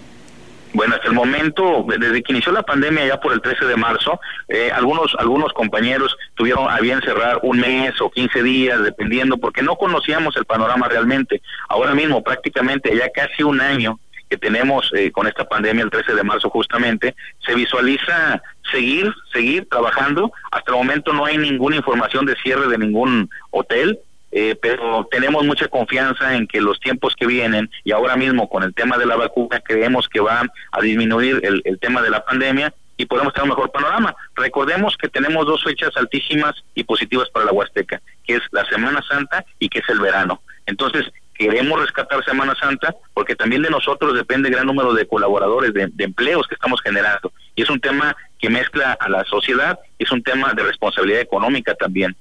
Bueno, 0.73 0.95
hasta 0.95 1.09
el 1.09 1.15
momento, 1.15 1.85
desde 1.87 2.23
que 2.23 2.33
inició 2.33 2.53
la 2.53 2.63
pandemia 2.63 3.07
ya 3.07 3.21
por 3.21 3.33
el 3.33 3.41
13 3.41 3.67
de 3.67 3.77
marzo, 3.77 4.21
eh, 4.49 4.71
algunos 4.73 5.15
algunos 5.19 5.53
compañeros 5.53 6.17
tuvieron 6.35 6.71
a 6.71 6.79
bien 6.81 7.01
cerrar 7.01 7.41
un 7.43 7.59
mes 7.59 8.01
o 8.01 8.11
15 8.11 8.43
días, 8.43 8.83
dependiendo, 8.83 9.39
porque 9.39 9.63
no 9.63 9.77
conocíamos 9.77 10.37
el 10.37 10.45
panorama 10.45 10.89
realmente. 10.89 11.43
Ahora 11.69 11.95
mismo, 11.95 12.23
prácticamente 12.23 12.95
ya 12.95 13.09
casi 13.11 13.43
un 13.43 13.61
año 13.61 13.99
que 14.29 14.37
tenemos 14.37 14.91
eh, 14.95 15.11
con 15.11 15.27
esta 15.27 15.45
pandemia, 15.45 15.85
el 15.85 15.91
13 15.91 16.15
de 16.15 16.23
marzo 16.23 16.51
justamente, 16.51 17.15
se 17.45 17.55
visualiza 17.55 18.43
seguir, 18.71 19.13
seguir 19.33 19.69
trabajando. 19.69 20.33
Hasta 20.51 20.73
el 20.73 20.79
momento 20.79 21.13
no 21.13 21.25
hay 21.25 21.39
ninguna 21.39 21.77
información 21.77 22.27
de 22.27 22.37
cierre 22.43 22.69
de 22.69 22.79
ningún 22.79 23.31
hotel. 23.51 23.99
Eh, 24.31 24.57
pero 24.61 25.09
tenemos 25.11 25.43
mucha 25.47 25.69
confianza 25.69 26.37
en 26.37 26.47
que 26.47 26.61
los 26.61 26.79
tiempos 26.81 27.17
que 27.17 27.27
vienen 27.27 27.71
y 27.83 27.93
ahora 27.93 28.15
mismo 28.15 28.47
con 28.47 28.63
el 28.63 28.75
tema 28.75 28.99
de 28.99 29.07
la 29.07 29.17
vacuna 29.17 29.59
creemos 29.61 30.07
que 30.07 30.21
va 30.21 30.43
a 30.71 30.81
disminuir 30.83 31.41
el, 31.43 31.63
el 31.65 31.79
tema 31.79 32.03
de 32.03 32.11
la 32.11 32.23
pandemia 32.23 32.75
y 32.99 33.07
podemos 33.07 33.33
tener 33.33 33.45
un 33.45 33.57
mejor 33.57 33.71
panorama. 33.71 34.15
Recordemos 34.35 34.97
que 34.99 35.09
tenemos 35.09 35.47
dos 35.47 35.65
fechas 35.65 35.97
altísimas 35.97 36.55
y 36.75 36.85
positivas 36.85 37.31
para 37.31 37.47
la 37.47 37.53
Huasteca, 37.53 38.03
que 38.27 38.35
es 38.35 38.43
la 38.51 38.67
Semana 38.67 39.03
Santa 39.09 39.47
y 39.59 39.71
que 39.71 39.79
es 39.79 39.89
el 39.89 40.01
verano. 40.01 40.43
Entonces, 40.67 41.11
queremos 41.39 41.81
rescatar 41.81 42.23
Semana 42.25 42.55
Santa 42.61 42.95
porque 43.15 43.37
también 43.37 43.63
de 43.63 43.71
nosotros 43.71 44.15
depende 44.15 44.51
gran 44.51 44.67
número 44.67 44.93
de 44.93 45.07
colaboradores, 45.07 45.73
de, 45.73 45.89
de 45.93 46.05
empleos 46.05 46.47
que 46.49 46.55
estamos 46.55 46.81
generando. 46.83 47.33
Y 47.55 47.63
es 47.63 47.71
un 47.71 47.81
tema 47.81 48.17
que 48.39 48.51
mezcla 48.51 48.93
a 48.99 49.09
la 49.09 49.25
sociedad, 49.25 49.79
es 49.99 50.11
un 50.13 50.23
tema 50.23 50.53
de 50.53 50.65
responsabilidad 50.65 51.21
económica 51.21 51.75
también. 51.75 52.15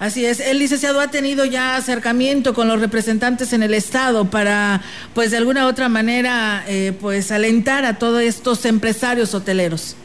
Así 0.00 0.26
es, 0.26 0.40
el 0.40 0.58
licenciado 0.58 1.00
ha 1.00 1.08
tenido 1.08 1.44
ya 1.44 1.76
acercamiento 1.76 2.52
con 2.52 2.66
los 2.66 2.80
representantes 2.80 3.52
en 3.52 3.62
el 3.62 3.74
estado 3.74 4.24
para, 4.24 4.80
pues 5.14 5.30
de 5.30 5.36
alguna 5.36 5.66
u 5.66 5.68
otra 5.68 5.88
manera, 5.88 6.64
eh, 6.66 6.92
pues 7.00 7.30
alentar 7.30 7.84
a 7.84 7.98
todos 7.98 8.22
estos 8.22 8.64
empresarios 8.64 9.34
hoteleros. 9.34 9.96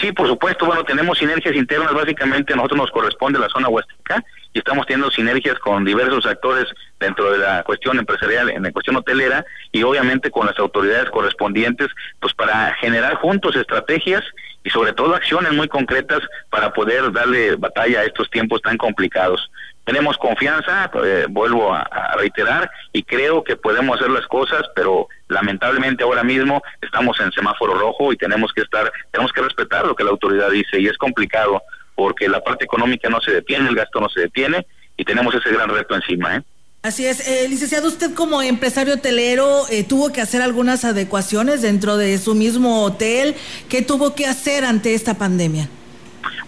Sí, 0.00 0.10
por 0.10 0.26
supuesto, 0.26 0.66
bueno, 0.66 0.82
tenemos 0.84 1.18
sinergias 1.18 1.54
internas, 1.54 1.92
básicamente 1.94 2.52
a 2.52 2.56
nosotros 2.56 2.78
nos 2.80 2.90
corresponde 2.90 3.38
la 3.38 3.48
zona 3.48 3.68
huasteca 3.68 4.24
y 4.52 4.58
estamos 4.58 4.86
teniendo 4.86 5.10
sinergias 5.10 5.58
con 5.58 5.84
diversos 5.84 6.26
actores 6.26 6.66
dentro 7.00 7.32
de 7.32 7.38
la 7.38 7.62
cuestión 7.64 7.98
empresarial, 7.98 8.50
en 8.50 8.62
la 8.62 8.72
cuestión 8.72 8.96
hotelera 8.96 9.44
y 9.70 9.82
obviamente 9.82 10.30
con 10.30 10.46
las 10.46 10.58
autoridades 10.58 11.10
correspondientes, 11.10 11.88
pues 12.20 12.34
para 12.34 12.74
generar 12.74 13.14
juntos 13.16 13.56
estrategias 13.56 14.22
y 14.64 14.70
sobre 14.70 14.92
todo 14.92 15.14
acciones 15.14 15.52
muy 15.52 15.68
concretas 15.68 16.20
para 16.50 16.72
poder 16.72 17.12
darle 17.12 17.56
batalla 17.56 18.00
a 18.00 18.04
estos 18.04 18.30
tiempos 18.30 18.62
tan 18.62 18.76
complicados. 18.76 19.50
Tenemos 19.84 20.16
confianza, 20.16 20.88
eh, 21.04 21.26
vuelvo 21.28 21.74
a, 21.74 22.14
reiterar, 22.16 22.70
y 22.92 23.02
creo 23.02 23.42
que 23.42 23.56
podemos 23.56 23.98
hacer 23.98 24.12
las 24.12 24.26
cosas, 24.28 24.62
pero 24.76 25.08
lamentablemente 25.26 26.04
ahora 26.04 26.22
mismo 26.22 26.62
estamos 26.80 27.18
en 27.18 27.32
semáforo 27.32 27.74
rojo 27.74 28.12
y 28.12 28.16
tenemos 28.16 28.52
que 28.52 28.60
estar, 28.60 28.92
tenemos 29.10 29.32
que 29.32 29.42
respetar 29.42 29.84
lo 29.84 29.96
que 29.96 30.04
la 30.04 30.10
autoridad 30.10 30.50
dice 30.50 30.78
y 30.78 30.86
es 30.86 30.96
complicado 30.98 31.62
porque 31.94 32.28
la 32.28 32.42
parte 32.42 32.64
económica 32.64 33.08
no 33.08 33.20
se 33.20 33.32
detiene, 33.32 33.68
el 33.68 33.74
gasto 33.74 34.00
no 34.00 34.08
se 34.08 34.20
detiene 34.22 34.66
y 34.96 35.04
tenemos 35.04 35.34
ese 35.34 35.50
gran 35.50 35.68
reto 35.68 35.94
encima. 35.94 36.36
¿eh? 36.36 36.42
Así 36.82 37.06
es, 37.06 37.28
eh, 37.28 37.48
licenciado, 37.48 37.86
usted 37.86 38.12
como 38.14 38.42
empresario 38.42 38.94
hotelero 38.94 39.62
eh, 39.70 39.84
tuvo 39.84 40.12
que 40.12 40.20
hacer 40.20 40.42
algunas 40.42 40.84
adecuaciones 40.84 41.62
dentro 41.62 41.96
de 41.96 42.18
su 42.18 42.34
mismo 42.34 42.82
hotel. 42.84 43.36
¿Qué 43.68 43.82
tuvo 43.82 44.14
que 44.14 44.26
hacer 44.26 44.64
ante 44.64 44.94
esta 44.94 45.14
pandemia? 45.14 45.68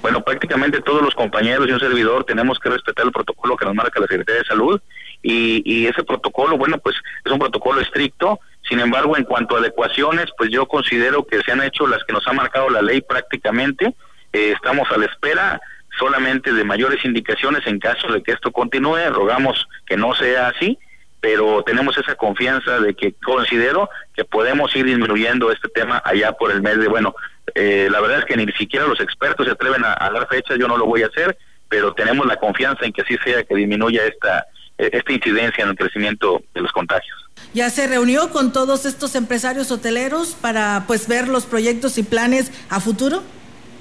Bueno, 0.03 0.23
prácticamente 0.23 0.81
todos 0.83 1.03
los 1.03 1.15
compañeros 1.15 1.69
y 1.69 1.73
un 1.73 1.81
servidor 1.81 2.25
tenemos 2.25 2.59
que 2.59 2.69
respetar 2.69 3.07
el 3.07 3.13
protocolo 3.13 3.57
que 3.57 3.65
nos 3.65 3.75
marca 3.75 4.01
la 4.01 4.07
Secretaría 4.07 4.41
de 4.41 4.47
Salud 4.47 4.81
y, 5.23 5.63
y 5.65 5.87
ese 5.87 6.03
protocolo, 6.03 6.59
bueno, 6.59 6.79
pues 6.79 6.97
es 7.25 7.33
un 7.33 7.39
protocolo 7.39 7.81
estricto. 7.81 8.41
Sin 8.69 8.81
embargo, 8.81 9.17
en 9.17 9.25
cuanto 9.25 9.57
a 9.57 9.61
adecuaciones, 9.61 10.27
pues 10.37 10.51
yo 10.51 10.67
considero 10.67 11.25
que 11.25 11.41
se 11.43 11.53
han 11.53 11.63
hecho 11.63 11.87
las 11.87 12.03
que 12.05 12.13
nos 12.13 12.27
ha 12.27 12.33
marcado 12.33 12.71
la 12.71 12.83
ley 12.83 13.01
prácticamente. 13.03 13.95
Eh, 14.35 14.51
estamos 14.51 14.91
a 14.91 14.99
la 14.99 15.07
espera 15.07 15.61
solamente 15.97 16.53
de 16.53 16.65
mayores 16.65 17.05
indicaciones 17.05 17.65
en 17.67 17.79
caso 17.79 18.09
de 18.13 18.21
que 18.21 18.33
esto 18.33 18.51
continúe. 18.51 18.99
Rogamos 19.11 19.69
que 19.87 19.97
no 19.97 20.13
sea 20.17 20.49
así, 20.49 20.77
pero 21.21 21.63
tenemos 21.63 21.97
esa 21.97 22.17
confianza 22.17 22.81
de 22.81 22.95
que 22.95 23.15
considero 23.25 23.89
que 24.13 24.25
podemos 24.25 24.75
ir 24.75 24.87
disminuyendo 24.87 25.53
este 25.53 25.69
tema 25.69 26.03
allá 26.05 26.33
por 26.33 26.51
el 26.51 26.63
mes 26.63 26.79
de, 26.79 26.89
bueno, 26.89 27.15
eh, 27.55 27.89
la 27.93 28.01
verdad 28.01 28.19
es 28.19 28.25
que 28.25 28.37
ni 28.37 28.51
siquiera 28.55 28.89
los 28.89 29.01
expertos 29.01 29.47
se 29.47 29.53
atreven 29.53 29.85
a, 29.85 30.11
dar 30.11 30.27
fechas, 30.29 30.59
yo 30.59 30.67
no 30.67 30.77
lo 30.77 30.87
voy 30.87 31.05
a 31.05 31.07
hacer, 31.07 31.39
pero 31.69 31.95
tenemos 31.95 32.27
la 32.27 32.37
confianza 32.37 32.85
en 32.85 32.93
que 32.93 33.03
así 33.03 33.17
sea, 33.25 33.45
que 33.45 33.55
disminuya 33.55 34.05
esta, 34.05 34.47
eh, 34.79 34.91
esta 34.93 35.13
incidencia 35.13 35.63
en 35.63 35.71
el 35.71 35.77
crecimiento 35.77 36.43
de 36.53 36.61
los 36.61 36.73
contagios. 36.73 37.17
¿Ya 37.53 37.71
se 37.71 37.87
reunió 37.87 38.31
con 38.31 38.53
todos 38.53 38.85
estos 38.85 39.15
empresarios 39.15 39.71
hoteleros 39.71 40.35
para 40.35 40.83
pues 40.89 41.07
ver 41.07 41.29
los 41.29 41.47
proyectos 41.47 41.99
y 41.99 42.03
planes 42.03 42.51
a 42.69 42.81
futuro? 42.81 43.23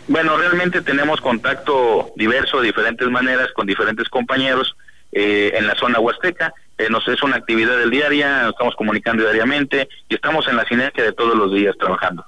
Bueno, 0.07 0.37
realmente 0.37 0.81
tenemos 0.81 1.21
contacto 1.21 2.11
diverso 2.15 2.59
de 2.59 2.67
diferentes 2.67 3.09
maneras 3.09 3.49
con 3.53 3.65
diferentes 3.65 4.09
compañeros 4.09 4.75
eh, 5.11 5.53
en 5.55 5.67
la 5.67 5.75
zona 5.75 5.99
huasteca. 5.99 6.53
Eh, 6.77 6.87
nos 6.89 7.07
es 7.07 7.21
una 7.23 7.37
actividad 7.37 7.77
del 7.77 7.89
diaria, 7.89 8.49
estamos 8.49 8.75
comunicando 8.75 9.23
diariamente 9.23 9.87
y 10.09 10.15
estamos 10.15 10.47
en 10.47 10.57
la 10.57 10.65
sinergia 10.65 11.03
de 11.03 11.13
todos 11.13 11.35
los 11.37 11.53
días 11.53 11.75
trabajando. 11.77 12.25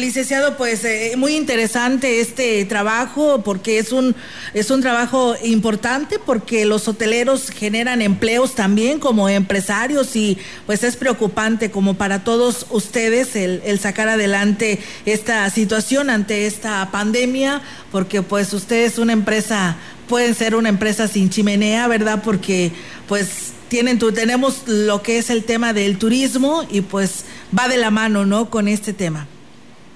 Licenciado, 0.00 0.56
pues 0.56 0.84
eh, 0.84 1.14
muy 1.16 1.36
interesante 1.36 2.20
este 2.20 2.64
trabajo 2.64 3.42
porque 3.44 3.78
es 3.78 3.92
un 3.92 4.14
es 4.54 4.70
un 4.70 4.80
trabajo 4.80 5.34
importante 5.44 6.18
porque 6.18 6.64
los 6.64 6.88
hoteleros 6.88 7.50
generan 7.50 8.00
empleos 8.00 8.54
también 8.54 8.98
como 8.98 9.28
empresarios 9.28 10.16
y 10.16 10.38
pues 10.66 10.82
es 10.84 10.96
preocupante 10.96 11.70
como 11.70 11.94
para 11.94 12.24
todos 12.24 12.66
ustedes 12.70 13.36
el, 13.36 13.60
el 13.64 13.78
sacar 13.78 14.08
adelante 14.08 14.78
esta 15.04 15.48
situación 15.50 16.10
ante 16.10 16.46
esta 16.46 16.90
pandemia 16.90 17.60
porque 17.90 18.22
pues 18.22 18.52
ustedes 18.52 18.98
una 18.98 19.12
empresa 19.12 19.76
pueden 20.08 20.34
ser 20.34 20.54
una 20.54 20.68
empresa 20.68 21.08
sin 21.08 21.30
chimenea, 21.30 21.88
¿verdad? 21.88 22.22
Porque 22.22 22.72
pues 23.08 23.52
tienen 23.68 23.98
tenemos 23.98 24.64
lo 24.66 25.02
que 25.02 25.16
es 25.18 25.30
el 25.30 25.44
tema 25.44 25.72
del 25.72 25.96
turismo 25.96 26.64
y 26.70 26.82
pues 26.82 27.24
va 27.56 27.68
de 27.68 27.78
la 27.78 27.90
mano, 27.90 28.26
¿no? 28.26 28.50
Con 28.50 28.68
este 28.68 28.92
tema. 28.92 29.26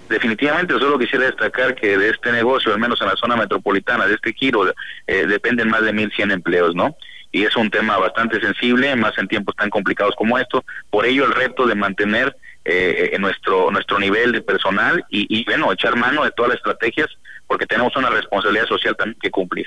Definitivamente, 0.09 0.75
solo 0.75 0.99
quisiera 0.99 1.27
destacar 1.27 1.75
que 1.75 1.99
de 1.99 2.11
este 2.11 2.31
negocio, 2.31 2.73
al 2.73 2.79
menos 2.79 3.01
en 3.01 3.09
la 3.09 3.17
zona 3.17 3.37
metropolitana, 3.37 4.07
de 4.07 4.15
este 4.15 4.33
giro, 4.33 4.73
eh, 5.07 5.27
dependen 5.27 5.69
más 5.69 5.83
de 5.83 5.93
1.100 5.93 6.33
empleos, 6.33 6.75
¿no? 6.75 6.97
Y 7.33 7.45
es 7.45 7.57
un 7.57 7.71
tema 7.71 7.99
bastante 7.99 8.41
sensible, 8.41 8.95
más 8.95 9.19
en 9.19 9.27
tiempos 9.27 9.57
tan 9.57 9.69
complicados 9.69 10.15
como 10.17 10.39
estos. 10.39 10.65
Por 10.91 11.07
ello, 11.07 11.25
el 11.25 11.33
reto 11.33 11.67
de 11.67 11.75
mantener 11.75 12.37
eh, 12.65 13.17
nuestro 13.19 13.71
nuestro 13.71 13.99
nivel 13.99 14.33
de 14.33 14.43
personal 14.43 15.05
y, 15.11 15.27
y, 15.29 15.45
bueno, 15.45 15.73
echar 15.73 15.97
mano 15.97 16.25
de 16.25 16.31
todas 16.31 16.51
las 16.51 16.59
estrategias, 16.59 17.09
porque 17.47 17.67
tenemos 17.67 17.95
una 17.97 18.11
responsabilidad 18.11 18.67
social 18.67 18.97
también 18.97 19.19
que 19.21 19.31
cumplir. 19.31 19.67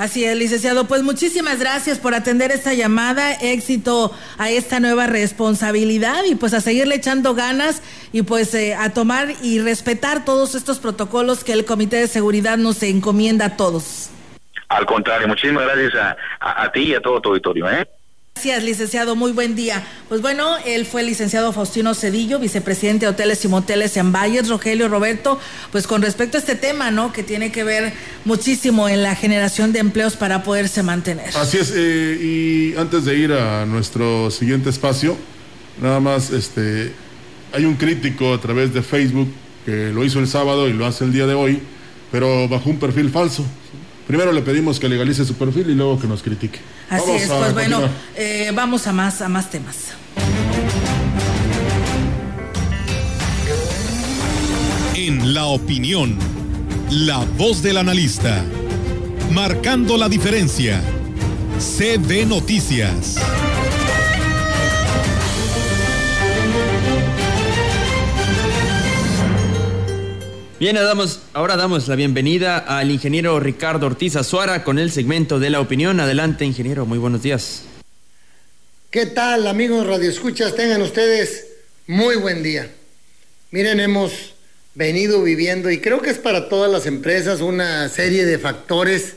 Así 0.00 0.24
es, 0.24 0.34
licenciado. 0.34 0.86
Pues 0.86 1.02
muchísimas 1.02 1.60
gracias 1.60 1.98
por 1.98 2.14
atender 2.14 2.52
esta 2.52 2.72
llamada. 2.72 3.34
Éxito 3.34 4.10
a 4.38 4.48
esta 4.48 4.80
nueva 4.80 5.06
responsabilidad 5.06 6.24
y 6.26 6.36
pues 6.36 6.54
a 6.54 6.62
seguirle 6.62 6.94
echando 6.94 7.34
ganas 7.34 7.82
y 8.10 8.22
pues 8.22 8.54
eh, 8.54 8.74
a 8.74 8.94
tomar 8.94 9.28
y 9.42 9.60
respetar 9.60 10.24
todos 10.24 10.54
estos 10.54 10.78
protocolos 10.78 11.44
que 11.44 11.52
el 11.52 11.66
Comité 11.66 11.96
de 11.96 12.06
Seguridad 12.06 12.56
nos 12.56 12.82
encomienda 12.82 13.44
a 13.44 13.56
todos. 13.58 14.08
Al 14.70 14.86
contrario, 14.86 15.28
muchísimas 15.28 15.64
gracias 15.66 15.92
a, 16.40 16.62
a 16.62 16.72
ti 16.72 16.80
y 16.80 16.94
a 16.94 17.02
todo 17.02 17.20
tu 17.20 17.28
auditorio. 17.28 17.68
¿eh? 17.68 17.86
Gracias, 18.42 18.64
licenciado. 18.64 19.16
Muy 19.16 19.32
buen 19.32 19.54
día. 19.54 19.86
Pues 20.08 20.22
bueno, 20.22 20.56
él 20.64 20.86
fue 20.86 21.02
el 21.02 21.08
licenciado 21.08 21.52
Faustino 21.52 21.92
Cedillo, 21.92 22.38
vicepresidente 22.38 23.04
de 23.04 23.10
Hoteles 23.12 23.44
y 23.44 23.48
Moteles 23.48 23.98
en 23.98 24.12
Valles, 24.12 24.48
Rogelio 24.48 24.88
Roberto. 24.88 25.38
Pues 25.70 25.86
con 25.86 26.00
respecto 26.00 26.38
a 26.38 26.40
este 26.40 26.54
tema, 26.54 26.90
¿no? 26.90 27.12
Que 27.12 27.22
tiene 27.22 27.52
que 27.52 27.64
ver 27.64 27.92
muchísimo 28.24 28.88
en 28.88 29.02
la 29.02 29.14
generación 29.14 29.74
de 29.74 29.80
empleos 29.80 30.16
para 30.16 30.42
poderse 30.42 30.82
mantener. 30.82 31.36
Así 31.36 31.58
es. 31.58 31.70
Eh, 31.76 32.72
y 32.74 32.78
antes 32.78 33.04
de 33.04 33.14
ir 33.18 33.34
a 33.34 33.66
nuestro 33.66 34.30
siguiente 34.30 34.70
espacio, 34.70 35.18
nada 35.82 36.00
más, 36.00 36.30
este, 36.30 36.92
hay 37.52 37.66
un 37.66 37.74
crítico 37.74 38.32
a 38.32 38.40
través 38.40 38.72
de 38.72 38.80
Facebook 38.80 39.30
que 39.66 39.90
lo 39.92 40.02
hizo 40.02 40.18
el 40.18 40.28
sábado 40.28 40.66
y 40.66 40.72
lo 40.72 40.86
hace 40.86 41.04
el 41.04 41.12
día 41.12 41.26
de 41.26 41.34
hoy, 41.34 41.60
pero 42.10 42.48
bajo 42.48 42.70
un 42.70 42.78
perfil 42.78 43.10
falso. 43.10 43.44
Primero 44.06 44.32
le 44.32 44.42
pedimos 44.42 44.80
que 44.80 44.88
legalice 44.88 45.24
su 45.24 45.34
perfil 45.34 45.70
y 45.70 45.74
luego 45.74 45.98
que 45.98 46.06
nos 46.06 46.22
critique. 46.22 46.58
Así 46.88 47.10
es, 47.12 47.28
pues 47.28 47.54
bueno, 47.54 47.80
eh, 48.16 48.50
vamos 48.54 48.86
a 48.86 48.92
más, 48.92 49.22
a 49.22 49.28
más 49.28 49.50
temas. 49.50 49.94
En 54.94 55.32
la 55.32 55.46
opinión, 55.46 56.18
la 56.90 57.18
voz 57.38 57.62
del 57.62 57.78
analista, 57.78 58.44
marcando 59.30 59.96
la 59.96 60.08
diferencia. 60.08 60.82
CB 61.58 62.26
Noticias. 62.26 63.16
Bien, 70.60 70.76
ahora 71.32 71.56
damos 71.56 71.88
la 71.88 71.96
bienvenida 71.96 72.58
al 72.58 72.90
ingeniero 72.90 73.40
Ricardo 73.40 73.86
Ortiz 73.86 74.14
Azuara 74.16 74.62
con 74.62 74.78
el 74.78 74.90
segmento 74.92 75.38
de 75.38 75.48
la 75.48 75.58
opinión. 75.58 76.00
Adelante, 76.00 76.44
ingeniero, 76.44 76.84
muy 76.84 76.98
buenos 76.98 77.22
días. 77.22 77.62
¿Qué 78.90 79.06
tal, 79.06 79.46
amigos 79.46 79.86
Radio 79.86 80.10
Escuchas? 80.10 80.54
Tengan 80.54 80.82
ustedes 80.82 81.46
muy 81.86 82.16
buen 82.16 82.42
día. 82.42 82.70
Miren, 83.52 83.80
hemos 83.80 84.34
venido 84.74 85.22
viviendo, 85.22 85.70
y 85.70 85.80
creo 85.80 86.02
que 86.02 86.10
es 86.10 86.18
para 86.18 86.50
todas 86.50 86.70
las 86.70 86.84
empresas, 86.84 87.40
una 87.40 87.88
serie 87.88 88.26
de 88.26 88.38
factores 88.38 89.16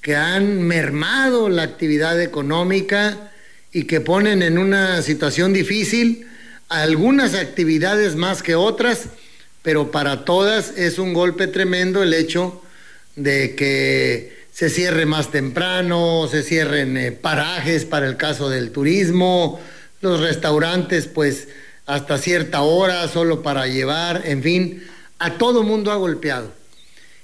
que 0.00 0.16
han 0.16 0.62
mermado 0.62 1.50
la 1.50 1.64
actividad 1.64 2.18
económica 2.22 3.32
y 3.70 3.84
que 3.84 4.00
ponen 4.00 4.40
en 4.40 4.56
una 4.56 5.02
situación 5.02 5.52
difícil 5.52 6.26
algunas 6.70 7.34
actividades 7.34 8.16
más 8.16 8.42
que 8.42 8.54
otras 8.54 9.08
pero 9.62 9.90
para 9.90 10.24
todas 10.24 10.76
es 10.76 10.98
un 10.98 11.12
golpe 11.12 11.46
tremendo 11.46 12.02
el 12.02 12.14
hecho 12.14 12.62
de 13.16 13.54
que 13.54 14.40
se 14.52 14.70
cierre 14.70 15.06
más 15.06 15.30
temprano, 15.30 16.28
se 16.30 16.42
cierren 16.42 16.96
eh, 16.96 17.12
parajes 17.12 17.84
para 17.84 18.06
el 18.06 18.16
caso 18.16 18.48
del 18.48 18.72
turismo, 18.72 19.60
los 20.00 20.20
restaurantes 20.20 21.06
pues 21.06 21.48
hasta 21.86 22.18
cierta 22.18 22.62
hora 22.62 23.06
solo 23.08 23.42
para 23.42 23.66
llevar, 23.66 24.22
en 24.24 24.42
fin, 24.42 24.84
a 25.18 25.38
todo 25.38 25.62
mundo 25.62 25.90
ha 25.90 25.96
golpeado. 25.96 26.52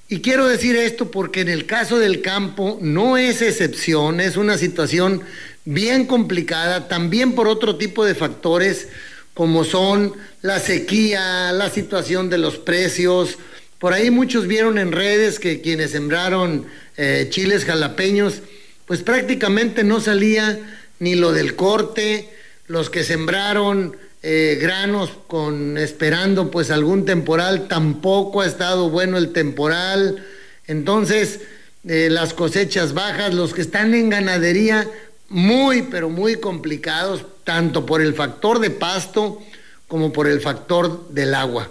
Y 0.08 0.20
quiero 0.20 0.46
decir 0.46 0.76
esto 0.76 1.10
porque 1.10 1.40
en 1.40 1.48
el 1.48 1.66
caso 1.66 1.98
del 1.98 2.22
campo 2.22 2.78
no 2.80 3.16
es 3.16 3.42
excepción, 3.42 4.20
es 4.20 4.36
una 4.36 4.56
situación 4.56 5.22
bien 5.64 6.06
complicada, 6.06 6.88
también 6.88 7.34
por 7.34 7.48
otro 7.48 7.76
tipo 7.76 8.04
de 8.04 8.14
factores 8.14 8.88
como 9.36 9.64
son 9.64 10.14
la 10.40 10.58
sequía, 10.60 11.52
la 11.52 11.68
situación 11.68 12.30
de 12.30 12.38
los 12.38 12.56
precios, 12.56 13.36
Por 13.78 13.92
ahí 13.92 14.10
muchos 14.10 14.46
vieron 14.46 14.78
en 14.78 14.90
redes 14.90 15.38
que 15.38 15.60
quienes 15.60 15.90
sembraron 15.90 16.64
eh, 16.96 17.26
chiles 17.28 17.66
jalapeños, 17.66 18.40
pues 18.86 19.02
prácticamente 19.02 19.84
no 19.84 20.00
salía 20.00 20.58
ni 20.98 21.14
lo 21.14 21.32
del 21.34 21.54
corte, 21.54 22.30
los 22.66 22.88
que 22.88 23.04
sembraron 23.04 23.98
eh, 24.22 24.56
granos 24.58 25.10
con 25.26 25.76
esperando 25.76 26.50
pues 26.50 26.70
algún 26.70 27.04
temporal, 27.04 27.68
tampoco 27.68 28.40
ha 28.40 28.46
estado 28.46 28.88
bueno 28.88 29.18
el 29.18 29.34
temporal. 29.34 30.24
Entonces, 30.66 31.40
eh, 31.86 32.08
las 32.10 32.32
cosechas 32.32 32.94
bajas, 32.94 33.34
los 33.34 33.52
que 33.52 33.60
están 33.60 33.92
en 33.92 34.08
ganadería, 34.08 34.88
muy, 35.28 35.82
pero 35.82 36.08
muy 36.08 36.36
complicados, 36.36 37.24
tanto 37.44 37.86
por 37.86 38.00
el 38.00 38.14
factor 38.14 38.58
de 38.58 38.70
pasto 38.70 39.42
como 39.88 40.12
por 40.12 40.26
el 40.26 40.40
factor 40.40 41.08
del 41.10 41.34
agua. 41.34 41.70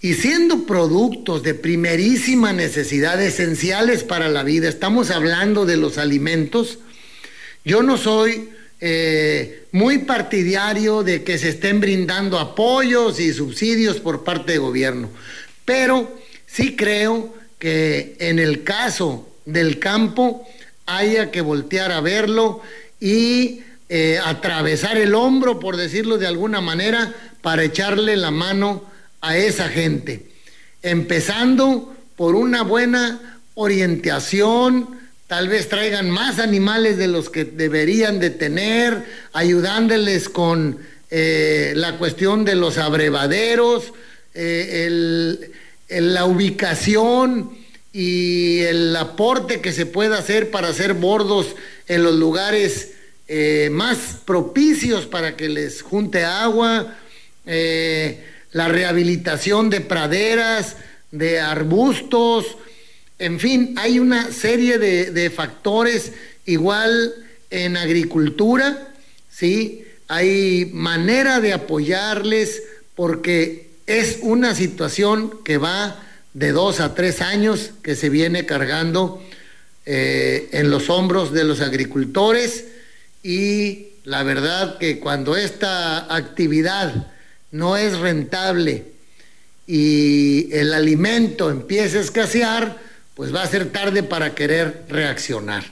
Y 0.00 0.14
siendo 0.14 0.64
productos 0.64 1.42
de 1.42 1.54
primerísima 1.54 2.52
necesidad, 2.52 3.20
esenciales 3.20 4.04
para 4.04 4.28
la 4.28 4.44
vida, 4.44 4.68
estamos 4.68 5.10
hablando 5.10 5.66
de 5.66 5.76
los 5.76 5.98
alimentos, 5.98 6.78
yo 7.64 7.82
no 7.82 7.96
soy 7.96 8.50
eh, 8.80 9.64
muy 9.72 9.98
partidario 9.98 11.02
de 11.02 11.24
que 11.24 11.36
se 11.36 11.48
estén 11.48 11.80
brindando 11.80 12.38
apoyos 12.38 13.18
y 13.18 13.32
subsidios 13.32 13.98
por 13.98 14.22
parte 14.22 14.52
de 14.52 14.58
gobierno, 14.58 15.10
pero 15.64 16.16
sí 16.46 16.76
creo 16.76 17.34
que 17.58 18.16
en 18.20 18.38
el 18.38 18.62
caso 18.62 19.28
del 19.46 19.80
campo 19.80 20.46
haya 20.88 21.30
que 21.30 21.42
voltear 21.42 21.92
a 21.92 22.00
verlo 22.00 22.62
y 22.98 23.60
eh, 23.90 24.18
atravesar 24.24 24.96
el 24.96 25.14
hombro, 25.14 25.60
por 25.60 25.76
decirlo 25.76 26.16
de 26.18 26.26
alguna 26.26 26.60
manera, 26.60 27.14
para 27.42 27.62
echarle 27.62 28.16
la 28.16 28.30
mano 28.30 28.84
a 29.20 29.36
esa 29.36 29.68
gente, 29.68 30.26
empezando 30.82 31.94
por 32.16 32.34
una 32.34 32.62
buena 32.62 33.40
orientación, 33.54 34.98
tal 35.26 35.48
vez 35.48 35.68
traigan 35.68 36.08
más 36.08 36.38
animales 36.38 36.96
de 36.96 37.08
los 37.08 37.28
que 37.28 37.44
deberían 37.44 38.18
de 38.18 38.30
tener, 38.30 39.04
ayudándoles 39.34 40.30
con 40.30 40.78
eh, 41.10 41.74
la 41.76 41.98
cuestión 41.98 42.46
de 42.46 42.54
los 42.54 42.78
abrevaderos, 42.78 43.92
eh, 44.32 45.38
la 45.88 46.24
ubicación 46.24 47.57
y 47.92 48.60
el 48.60 48.94
aporte 48.96 49.60
que 49.60 49.72
se 49.72 49.86
pueda 49.86 50.18
hacer 50.18 50.50
para 50.50 50.68
hacer 50.68 50.94
bordos 50.94 51.56
en 51.86 52.02
los 52.02 52.14
lugares 52.14 52.92
eh, 53.26 53.68
más 53.72 53.98
propicios 54.24 55.06
para 55.06 55.36
que 55.36 55.48
les 55.48 55.82
junte 55.82 56.24
agua, 56.24 56.96
la 58.52 58.68
rehabilitación 58.68 59.70
de 59.70 59.80
praderas, 59.80 60.76
de 61.10 61.40
arbustos, 61.40 62.56
en 63.18 63.40
fin, 63.40 63.74
hay 63.76 63.98
una 63.98 64.30
serie 64.30 64.78
de, 64.78 65.30
factores 65.30 66.12
igual 66.46 67.14
en 67.50 67.76
agricultura, 67.76 68.94
¿sí? 69.28 69.84
Hay 70.06 70.70
manera 70.72 71.40
de 71.40 71.52
apoyarles 71.52 72.62
porque 72.94 73.70
es 73.86 74.20
una 74.22 74.54
situación 74.54 75.42
que 75.44 75.58
va 75.58 76.00
de 76.38 76.52
dos 76.52 76.78
a 76.78 76.94
tres 76.94 77.20
años 77.20 77.72
que 77.82 77.96
se 77.96 78.10
viene 78.10 78.46
cargando 78.46 79.20
eh, 79.86 80.48
en 80.52 80.70
los 80.70 80.88
hombros 80.88 81.32
de 81.32 81.42
los 81.42 81.60
agricultores 81.60 82.64
y 83.24 83.88
la 84.04 84.22
verdad 84.22 84.78
que 84.78 85.00
cuando 85.00 85.36
esta 85.36 86.14
actividad 86.14 87.08
no 87.50 87.76
es 87.76 87.98
rentable 87.98 88.84
y 89.66 90.48
el 90.52 90.72
alimento 90.72 91.50
empieza 91.50 91.98
a 91.98 92.02
escasear, 92.02 92.78
pues 93.14 93.34
va 93.34 93.42
a 93.42 93.48
ser 93.48 93.70
tarde 93.72 94.04
para 94.04 94.36
querer 94.36 94.84
reaccionar. 94.88 95.64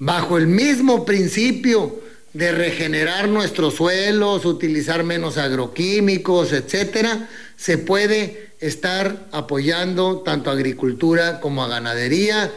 Bajo 0.00 0.36
el 0.36 0.48
mismo 0.48 1.04
principio 1.04 2.02
de 2.32 2.50
regenerar 2.52 3.28
nuestros 3.28 3.74
suelos, 3.74 4.44
utilizar 4.44 5.04
menos 5.04 5.38
agroquímicos, 5.38 6.52
etcétera, 6.52 7.28
se 7.60 7.76
puede 7.76 8.52
estar 8.60 9.26
apoyando 9.32 10.20
tanto 10.20 10.48
a 10.48 10.54
agricultura 10.54 11.40
como 11.40 11.62
a 11.62 11.68
ganadería 11.68 12.50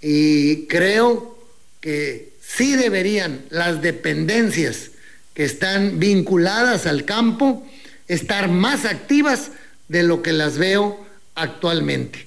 y 0.00 0.64
creo 0.66 1.38
que 1.82 2.32
sí 2.40 2.74
deberían 2.74 3.44
las 3.50 3.82
dependencias 3.82 4.92
que 5.34 5.44
están 5.44 5.98
vinculadas 5.98 6.86
al 6.86 7.04
campo 7.04 7.66
estar 8.08 8.48
más 8.48 8.86
activas 8.86 9.50
de 9.88 10.04
lo 10.04 10.22
que 10.22 10.32
las 10.32 10.56
veo 10.56 11.04
actualmente. 11.34 12.26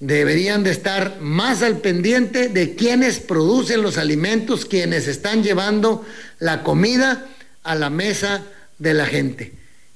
Deberían 0.00 0.64
de 0.64 0.70
estar 0.70 1.20
más 1.20 1.62
al 1.62 1.78
pendiente 1.78 2.48
de 2.48 2.74
quienes 2.76 3.20
producen 3.20 3.82
los 3.82 3.98
alimentos, 3.98 4.64
quienes 4.64 5.06
están 5.06 5.42
llevando 5.42 6.02
la 6.38 6.62
comida 6.62 7.26
a 7.62 7.74
la 7.74 7.90
mesa 7.90 8.42
de 8.78 8.94
la 8.94 9.04
gente. 9.04 9.52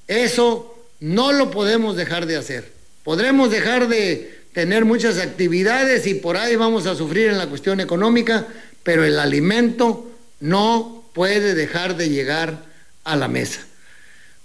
Eso 0.07 0.76
no 0.99 1.31
lo 1.31 1.51
podemos 1.51 1.95
dejar 1.95 2.25
de 2.25 2.37
hacer. 2.37 2.71
Podremos 3.03 3.51
dejar 3.51 3.87
de 3.87 4.37
tener 4.53 4.85
muchas 4.85 5.19
actividades 5.19 6.07
y 6.07 6.15
por 6.15 6.37
ahí 6.37 6.55
vamos 6.55 6.87
a 6.87 6.95
sufrir 6.95 7.29
en 7.29 7.37
la 7.37 7.47
cuestión 7.47 7.79
económica, 7.79 8.47
pero 8.83 9.05
el 9.05 9.19
alimento 9.19 10.09
no 10.39 11.05
puede 11.13 11.53
dejar 11.53 11.97
de 11.97 12.09
llegar 12.09 12.65
a 13.03 13.15
la 13.15 13.27
mesa. 13.27 13.61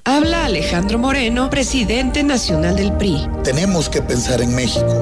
Habla 0.04 0.44
Alejandro 0.44 0.98
Moreno, 0.98 1.48
presidente 1.48 2.22
nacional 2.24 2.76
del 2.76 2.92
PRI. 2.92 3.26
Tenemos 3.44 3.88
que 3.88 4.02
pensar 4.02 4.42
en 4.42 4.54
México, 4.54 4.92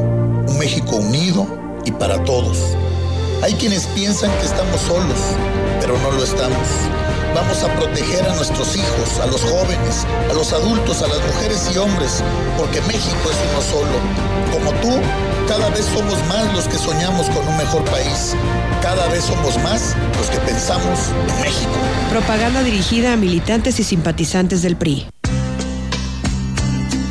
un 0.47 0.59
México 0.59 0.95
unido 0.97 1.49
y 1.85 1.91
para 1.91 2.23
todos. 2.25 2.77
Hay 3.43 3.55
quienes 3.55 3.87
piensan 3.89 4.31
que 4.39 4.45
estamos 4.45 4.81
solos, 4.83 5.19
pero 5.81 5.99
no 5.99 6.13
lo 6.13 6.23
estamos. 6.23 6.69
Vamos 7.35 7.63
a 7.63 7.75
proteger 7.77 8.23
a 8.29 8.37
nuestros 8.37 8.77
hijos, 8.77 9.19
a 9.19 9.27
los 9.27 9.41
jóvenes, 9.41 10.07
a 10.31 10.35
los 10.35 10.53
adultos, 10.53 11.01
a 11.03 11.09
las 11.09 11.19
mujeres 11.27 11.71
y 11.75 11.79
hombres, 11.79 12.23
porque 12.59 12.81
México 12.83 13.31
es 13.31 13.37
uno 13.51 13.63
solo. 13.63 13.99
Como 14.53 14.71
tú, 14.83 15.01
cada 15.49 15.71
vez 15.71 15.87
somos 15.87 16.19
más 16.29 16.53
los 16.53 16.69
que 16.69 16.77
soñamos 16.77 17.31
con 17.31 17.47
un 17.49 17.57
mejor 17.57 17.85
país. 17.87 18.37
Cada 18.83 19.09
vez 19.09 19.25
somos 19.25 19.57
más 19.63 19.97
los 20.19 20.29
que 20.29 20.39
pensamos 20.41 20.99
en 21.29 21.41
México. 21.41 21.73
Propaganda 22.11 22.63
dirigida 22.63 23.15
a 23.15 23.17
militantes 23.17 23.81
y 23.81 23.85
simpatizantes 23.85 24.61
del 24.61 24.77
PRI. 24.77 25.07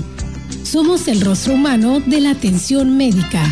Somos 0.64 1.08
el 1.08 1.22
rostro 1.22 1.54
humano 1.54 2.00
de 2.00 2.22
la 2.22 2.32
atención 2.32 2.98
médica. 2.98 3.44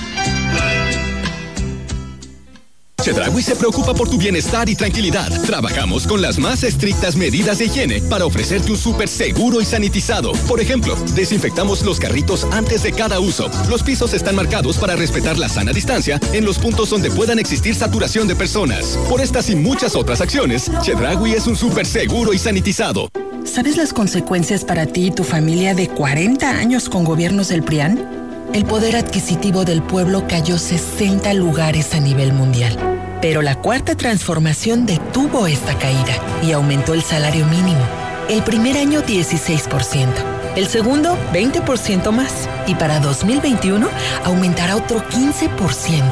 Chedragui 3.04 3.42
se 3.42 3.58
preocupa 3.58 3.94
por 3.94 4.08
tu 4.10 4.18
bienestar 4.18 4.70
y 4.70 4.76
tranquilidad. 4.76 5.30
Trabajamos 5.42 6.08
con 6.08 6.22
las 6.22 6.40
más 6.40 6.64
estrictas 6.64 7.18
medidas 7.18 7.58
de 7.58 7.66
higiene 7.66 8.02
para 8.02 8.26
ofrecerte 8.26 8.72
un 8.72 8.78
súper 8.78 9.10
seguro 9.10 9.60
y 9.60 9.66
sanitizado. 9.66 10.32
Por 10.48 10.62
ejemplo, 10.62 10.96
desinfectamos 11.14 11.84
los 11.84 12.00
carritos 12.00 12.48
antes 12.52 12.82
de 12.82 12.94
cada 12.94 13.20
uso. 13.20 13.50
Los 13.70 13.84
pisos 13.84 14.14
están 14.14 14.38
marcados 14.38 14.78
para 14.78 14.96
respetar 14.96 15.38
la 15.38 15.50
sana 15.50 15.74
distancia 15.74 16.18
en 16.32 16.46
los 16.46 16.58
puntos 16.58 16.92
donde 16.92 17.12
puedan 17.12 17.40
existir 17.40 17.76
saturación 17.76 18.26
de 18.26 18.38
personas. 18.38 18.98
Por 19.10 19.20
estas 19.20 19.50
y 19.50 19.58
muchas 19.58 19.98
otras 19.98 20.22
acciones, 20.22 20.72
Chedragui 20.82 21.34
es 21.34 21.46
un 21.46 21.58
súper 21.58 21.86
seguro 21.86 22.32
y 22.32 22.38
sanitizado. 22.38 23.10
¿Sabes 23.44 23.76
las 23.76 23.92
consecuencias 23.92 24.64
para 24.64 24.86
ti 24.86 25.08
y 25.08 25.12
tu 25.12 25.26
familia 25.26 25.76
de 25.76 25.90
40 25.90 26.50
años 26.50 26.88
con 26.88 27.04
gobiernos 27.04 27.50
del 27.50 27.64
PRIAN? 27.64 28.23
El 28.54 28.66
poder 28.66 28.96
adquisitivo 28.96 29.66
del 29.66 29.82
pueblo 29.82 30.26
cayó 30.28 30.60
60 30.60 31.34
lugares 31.34 31.96
a 31.96 32.00
nivel 32.00 32.34
mundial. 32.34 32.78
Pero 33.20 33.42
la 33.42 33.56
cuarta 33.56 33.96
transformación 33.96 34.86
detuvo 34.86 35.48
esta 35.48 35.76
caída 35.80 36.14
y 36.44 36.52
aumentó 36.52 36.94
el 36.94 37.02
salario 37.02 37.48
mínimo. 37.48 37.82
El 38.30 38.44
primer 38.44 38.78
año 38.78 39.02
16%, 39.02 40.08
el 40.56 40.68
segundo 40.68 41.18
20% 41.34 42.12
más 42.12 42.48
y 42.68 42.76
para 42.76 43.00
2021 43.00 43.90
aumentará 44.24 44.76
otro 44.76 45.04
15%. 45.10 46.04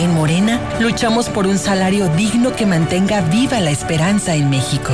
En 0.00 0.12
Morena 0.14 0.60
luchamos 0.80 1.28
por 1.28 1.46
un 1.46 1.58
salario 1.58 2.08
digno 2.08 2.56
que 2.56 2.66
mantenga 2.66 3.20
viva 3.20 3.60
la 3.60 3.70
esperanza 3.70 4.34
en 4.34 4.50
México. 4.50 4.92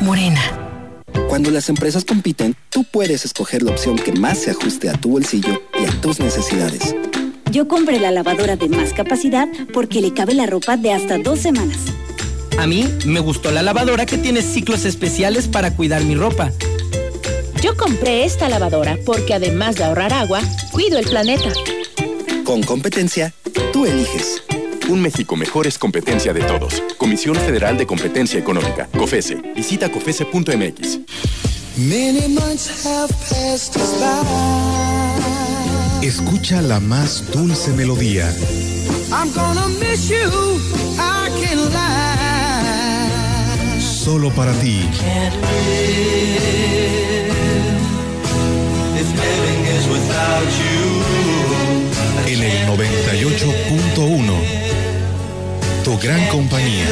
Morena. 0.00 0.63
Cuando 1.28 1.50
las 1.50 1.68
empresas 1.68 2.04
compiten, 2.04 2.54
tú 2.70 2.84
puedes 2.84 3.24
escoger 3.24 3.62
la 3.62 3.72
opción 3.72 3.96
que 3.96 4.12
más 4.12 4.38
se 4.38 4.50
ajuste 4.50 4.88
a 4.88 4.94
tu 4.94 5.10
bolsillo 5.10 5.62
y 5.80 5.84
a 5.84 6.00
tus 6.00 6.20
necesidades. 6.20 6.94
Yo 7.50 7.68
compré 7.68 8.00
la 8.00 8.10
lavadora 8.10 8.56
de 8.56 8.68
más 8.68 8.92
capacidad 8.92 9.48
porque 9.72 10.00
le 10.00 10.12
cabe 10.12 10.34
la 10.34 10.46
ropa 10.46 10.76
de 10.76 10.92
hasta 10.92 11.18
dos 11.18 11.40
semanas. 11.40 11.78
A 12.58 12.66
mí 12.66 12.88
me 13.06 13.20
gustó 13.20 13.50
la 13.50 13.62
lavadora 13.62 14.06
que 14.06 14.18
tiene 14.18 14.42
ciclos 14.42 14.84
especiales 14.84 15.48
para 15.48 15.74
cuidar 15.74 16.02
mi 16.04 16.14
ropa. 16.14 16.52
Yo 17.62 17.76
compré 17.76 18.24
esta 18.24 18.48
lavadora 18.48 18.98
porque 19.06 19.34
además 19.34 19.76
de 19.76 19.84
ahorrar 19.84 20.12
agua, 20.12 20.40
cuido 20.70 20.98
el 20.98 21.06
planeta. 21.06 21.52
Con 22.44 22.62
competencia, 22.62 23.32
tú 23.72 23.86
eliges. 23.86 24.42
Un 24.88 25.00
México 25.00 25.34
mejor 25.34 25.66
es 25.66 25.78
competencia 25.78 26.34
de 26.34 26.42
todos. 26.42 26.82
Comisión 26.98 27.36
Federal 27.36 27.78
de 27.78 27.86
Competencia 27.86 28.38
Económica, 28.38 28.86
COFESE. 28.96 29.36
Visita 29.56 29.90
COFESE.mx. 29.90 30.98
Escucha 36.02 36.60
la 36.60 36.80
más 36.80 37.30
dulce 37.32 37.72
melodía. 37.72 38.30
I'm 39.10 39.32
gonna 39.32 39.68
miss 39.80 40.08
you, 40.08 40.16
I 40.98 41.30
can 41.42 41.70
lie. 41.70 43.10
Solo 43.80 44.30
para 44.30 44.52
ti. 44.60 44.86
En 52.26 52.42
el 52.42 52.66
98.1 52.68 54.63
tu 55.84 55.98
gran 55.98 56.26
compañía. 56.28 56.86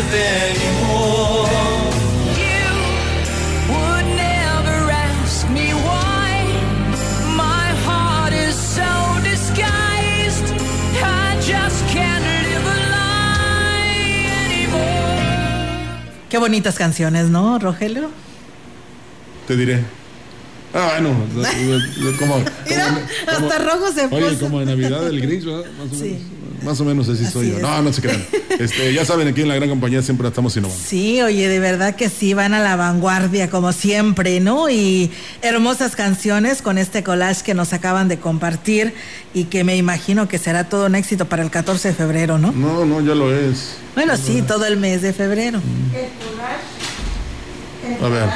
Qué 16.28 16.38
bonitas 16.38 16.76
canciones, 16.76 17.28
¿no, 17.28 17.58
Rogelio? 17.58 18.10
Te 19.46 19.56
diré. 19.56 19.84
Ah, 20.74 20.98
no, 21.02 21.10
como, 22.18 22.38
Mira, 22.68 23.06
hasta 23.26 23.58
rojo 23.58 23.92
se 23.92 24.08
puso. 24.08 24.26
Oye, 24.26 24.38
como 24.38 24.60
de 24.60 24.66
Navidad 24.66 25.06
el 25.08 25.20
gris, 25.20 25.44
¿verdad? 25.44 25.70
Más 25.78 25.92
o 25.92 25.94
sí. 25.94 26.04
Menos. 26.04 26.41
Más 26.64 26.80
o 26.80 26.84
menos 26.84 27.08
así, 27.08 27.24
soy 27.26 27.46
Así 27.46 27.50
yo. 27.50 27.56
es. 27.56 27.62
No, 27.62 27.82
no 27.82 27.92
se 27.92 28.00
crean. 28.02 28.24
Este, 28.58 28.92
ya 28.92 29.04
saben, 29.04 29.28
aquí 29.28 29.40
en 29.42 29.48
la 29.48 29.54
gran 29.56 29.68
compañía 29.68 30.02
siempre 30.02 30.28
estamos 30.28 30.56
innovando. 30.56 30.82
Sí, 30.86 31.20
oye, 31.22 31.48
de 31.48 31.58
verdad 31.58 31.94
que 31.96 32.08
sí, 32.08 32.34
van 32.34 32.54
a 32.54 32.60
la 32.60 32.76
vanguardia 32.76 33.48
como 33.50 33.72
siempre, 33.72 34.40
¿no? 34.40 34.68
Y 34.70 35.10
hermosas 35.40 35.96
canciones 35.96 36.62
con 36.62 36.78
este 36.78 37.02
collage 37.02 37.42
que 37.42 37.54
nos 37.54 37.72
acaban 37.72 38.08
de 38.08 38.18
compartir 38.18 38.94
y 39.34 39.44
que 39.44 39.64
me 39.64 39.76
imagino 39.76 40.28
que 40.28 40.38
será 40.38 40.68
todo 40.68 40.86
un 40.86 40.94
éxito 40.94 41.26
para 41.26 41.42
el 41.42 41.50
14 41.50 41.88
de 41.88 41.94
febrero, 41.94 42.38
¿no? 42.38 42.52
No, 42.52 42.84
no, 42.84 43.00
ya 43.00 43.14
lo 43.14 43.34
es. 43.34 43.76
Bueno, 43.94 44.16
sí, 44.16 44.42
todo 44.42 44.66
el 44.66 44.76
mes 44.76 45.02
de 45.02 45.12
febrero. 45.12 45.60
A 48.02 48.08
ver. 48.08 48.28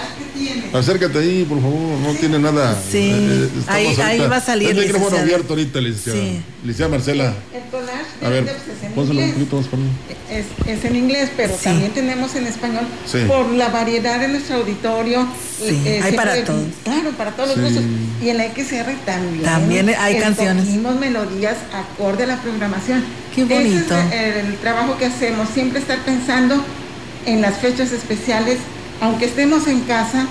Acércate 0.72 1.18
ahí, 1.18 1.44
por 1.48 1.60
favor. 1.60 1.98
No 2.00 2.12
tiene 2.14 2.38
nada. 2.38 2.76
Sí, 2.90 3.10
Eh, 3.12 3.48
estamos 3.58 3.98
ahí- 3.98 4.20
ahí 4.20 4.28
va 4.28 4.36
a 4.36 4.40
salir, 4.40 4.70
El 4.70 4.76
micrófono 4.76 5.04
licenciada. 5.10 5.22
abierto 5.22 5.52
ahorita, 5.54 5.80
licenciada. 5.80 6.18
Sí. 6.18 6.40
Licenciada 6.62 6.90
Marcela. 6.90 7.34
El 7.54 7.70
collage 7.70 7.96
A 8.22 8.28
ver, 8.28 8.44
de 8.44 8.50
pues, 8.52 9.08
es 9.08 9.12
en 9.14 9.20
inglés. 9.20 9.66
Es, 10.30 10.46
es 10.66 10.84
en 10.84 10.96
inglés, 10.96 11.30
pero 11.36 11.54
Sí. 11.56 11.64
también 11.64 11.92
tenemos 11.92 12.34
en 12.34 12.46
español 12.46 12.84
Sí. 13.06 13.18
por 13.28 13.48
la 13.52 13.68
variedad 13.68 14.20
de 14.20 14.28
nuestro 14.28 14.56
auditorio. 14.56 15.26
Sí, 15.58 15.80
hay 16.02 16.12
para 16.14 16.44
todos. 16.44 16.64
Claro, 16.84 17.10
para 17.16 17.30
todos 17.32 17.54
Sí. 17.54 17.60
los 17.60 17.72
gustos. 17.72 17.84
Y 18.22 18.28
en 18.28 18.36
la 18.38 18.44
XR 18.46 18.94
también. 19.06 19.42
También 19.44 19.88
hay 19.98 20.18
canciones. 20.18 20.66
Melodías 20.66 21.56
acorde 21.72 22.24
a 22.24 22.26
la 22.26 22.36
programación. 22.42 23.04
Qué 23.34 23.44
bonito. 23.44 23.96
Ese 23.96 24.28
es 24.30 24.36
el, 24.36 24.46
el 24.46 24.56
trabajo 24.56 24.96
que 24.98 25.06
hacemos, 25.06 25.48
siempre 25.50 25.78
estar 25.80 25.98
pensando 26.04 26.62
en 27.26 27.40
las 27.42 27.58
fechas 27.58 27.92
especiales, 27.92 28.58
aunque 29.00 29.26
estemos 29.26 29.66
en 29.66 29.80
casa, 29.80 30.26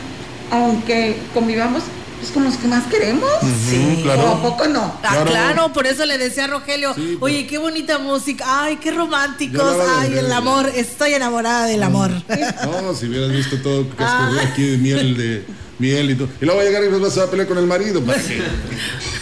aunque 0.51 1.17
convivamos 1.33 1.83
pues, 2.19 2.31
con 2.31 2.43
los 2.43 2.55
que 2.55 2.67
más 2.67 2.83
queremos. 2.87 3.29
Sí. 3.69 4.03
¿O 4.07 4.11
a 4.11 4.41
poco 4.41 4.67
no? 4.67 4.93
Ah, 5.03 5.23
claro. 5.25 5.73
por 5.73 5.85
eso 5.87 6.05
le 6.05 6.17
decía 6.17 6.45
a 6.45 6.47
Rogelio, 6.47 6.95
oye, 7.19 7.45
qué 7.47 7.57
bonita 7.57 7.99
música, 7.99 8.45
ay, 8.47 8.77
qué 8.77 8.91
románticos, 8.91 9.75
ay, 9.99 10.11
de- 10.11 10.19
el 10.21 10.31
amor, 10.31 10.71
estoy 10.75 11.13
enamorada 11.13 11.65
del 11.65 11.83
amor. 11.83 12.11
No, 12.65 12.93
si 12.93 13.07
hubieras 13.07 13.31
visto 13.31 13.57
todo 13.61 13.83
que 13.89 13.95
Ah. 14.03 14.31
aquí 14.51 14.63
de 14.63 14.77
miel, 14.77 15.17
de 15.17 15.45
miel 15.79 16.11
y 16.11 16.15
todo. 16.15 16.29
Y 16.41 16.45
luego 16.45 16.57
va 16.57 16.63
a 16.63 16.65
llegar 16.67 16.83
y 16.83 16.89
nos 16.89 17.01
vas 17.01 17.17
a 17.17 17.29
pelear 17.29 17.47
con 17.47 17.57
el 17.57 17.65
marido. 17.67 18.01
¿para 18.03 18.21
qué? 18.21 18.41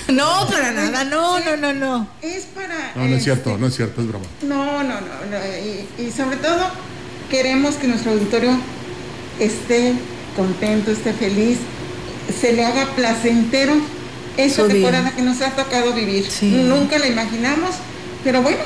No, 0.10 0.46
para 0.50 0.72
nada, 0.74 1.06
no, 1.06 1.40
no, 1.40 1.56
no, 1.56 1.74
no. 1.74 2.08
Es 2.22 2.44
para... 2.54 2.92
No, 2.94 3.02
no 3.04 3.06
es 3.08 3.12
este, 3.14 3.24
cierto, 3.24 3.58
no 3.58 3.68
es 3.68 3.76
cierto, 3.76 4.02
es 4.02 4.08
broma. 4.08 4.26
No, 4.44 4.84
no, 4.84 4.84
no, 4.84 5.00
no, 5.00 5.38
Y, 5.98 6.04
y 6.08 6.12
sobre 6.12 6.36
todo 6.38 6.60
queremos 7.32 7.76
que 7.76 7.88
nuestro 7.88 8.12
auditorio 8.12 8.52
esté 9.40 9.94
contento, 10.36 10.92
esté 10.92 11.14
feliz, 11.14 11.58
se 12.42 12.54
le 12.54 12.66
haga 12.66 12.88
placentero 12.96 13.76
día. 14.38 14.74
temporada 14.74 15.12
que 15.16 15.22
nos 15.22 15.42
ha 15.42 15.52
tocado 15.52 15.94
vivir. 15.94 16.26
Nunca 16.42 16.98
la 17.00 17.08
imaginamos, 17.08 17.72
pero 18.24 18.42
bueno, 18.42 18.60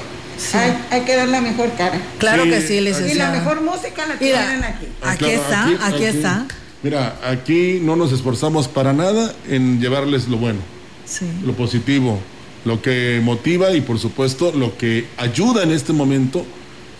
hay, 0.53 0.77
hay 0.91 1.01
que 1.01 1.15
dar 1.15 1.27
la 1.27 1.41
mejor 1.41 1.71
cara. 1.77 1.99
Claro 2.19 2.43
que 2.43 2.61
sí, 2.61 2.75
Y 2.75 3.13
la 3.15 3.31
mejor 3.31 3.61
música 3.61 4.05
la 4.07 4.17
tienen 4.17 4.63
aquí. 4.63 4.87
Aquí 5.03 5.25
Claro, 5.25 5.33
está, 5.41 5.87
aquí, 5.87 6.03
está. 6.03 6.45
Mira, 6.83 7.19
aquí 7.25 7.79
no 7.81 7.95
nos 7.95 8.11
esforzamos 8.11 8.67
para 8.67 8.93
nada 8.93 9.33
en 9.49 9.81
llevarles 9.81 10.27
lo 10.27 10.37
bueno, 10.37 10.59
Sí. 11.05 11.25
lo 11.43 11.53
positivo, 11.53 12.19
lo 12.65 12.81
que 12.81 13.19
motiva 13.23 13.71
y 13.71 13.81
por 13.81 13.97
supuesto 13.97 14.51
lo 14.51 14.77
que 14.77 15.07
ayuda 15.17 15.63
en 15.63 15.71
este 15.71 15.91
momento 15.91 16.45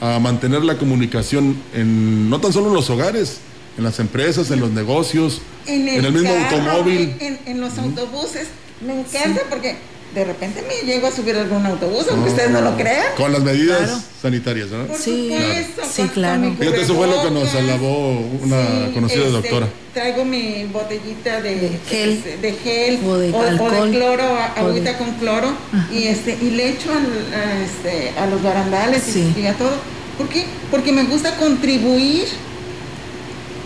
a 0.01 0.20
mantener 0.20 0.63
la 0.63 0.78
comunicación 0.78 1.57
en 1.74 2.30
no 2.30 2.39
tan 2.41 2.53
solo 2.53 2.68
en 2.70 2.74
los 2.74 2.89
hogares, 2.89 3.39
en 3.78 3.84
las 3.84 3.99
empresas, 3.99 4.49
en 4.51 4.59
los 4.59 4.71
negocios, 4.71 5.41
En 5.65 5.88
el, 5.88 6.11
mismo 6.11 6.34
carro, 6.34 6.57
automóvil. 6.71 7.15
En, 7.19 7.39
en 7.45 7.61
los 7.61 7.78
autobuses. 7.78 8.47
Me 8.86 8.99
encanta 8.99 9.41
porque 9.49 9.75
de 10.15 10.23
repente 10.23 10.63
me 10.67 10.88
llego 10.88 11.07
a 11.07 11.11
subir 11.11 11.36
a 11.36 11.41
algún 11.41 11.65
autobús, 11.65 12.05
aunque 12.09 12.25
No, 12.25 12.32
ustedes 12.32 12.49
no 12.51 12.61
lo 12.61 12.75
crean. 12.75 13.05
Con 13.17 13.32
las 13.32 13.41
medidas 13.43 13.78
Claro. 13.80 13.99
sanitarias, 14.21 14.69
¿no? 14.69 14.86
Por 14.86 14.97
Sí, 14.97 15.30
supuesto, 15.30 15.82
sí, 15.93 16.09
claro. 16.13 16.55
Fíjate, 16.59 16.82
eso 16.82 16.95
fue 16.95 17.07
lo 17.07 17.21
que 17.23 17.32
nos 17.32 17.53
alabó 17.53 18.19
una 18.41 18.61
Sí, 18.88 18.91
conocida 18.93 19.19
este, 19.25 19.32
doctora. 19.32 19.67
Traigo 19.93 20.25
mi 20.25 20.63
botellita 20.71 21.41
de 21.41 21.80
gel. 21.88 22.09
este, 22.13 22.38
de, 22.38 22.53
gel 22.53 22.99
O 23.05 23.17
de 23.17 23.32
o, 23.32 23.36
o 23.38 23.41
alcohol. 23.41 23.91
de 23.91 23.97
cloro, 23.97 24.23
O 24.23 24.36
de- 24.36 24.59
agüita 24.69 24.97
con 24.97 25.11
cloro 25.15 25.51
y 25.91 26.03
este 26.05 26.38
y 26.41 26.51
le 26.51 26.69
echo 26.69 26.91
al- 26.91 27.34
a, 27.39 27.61
este, 27.63 28.17
a 28.17 28.25
los 28.28 28.41
barandales 28.41 29.07
y- 29.09 29.11
Sí. 29.11 29.34
y, 29.41 29.45
a 29.45 29.53
todo. 29.53 29.71
¿Por 30.17 30.30
qué? 30.30 30.45
Porque 30.71 30.91
me 30.91 31.03
gusta 31.03 31.36
contribuir 31.38 32.25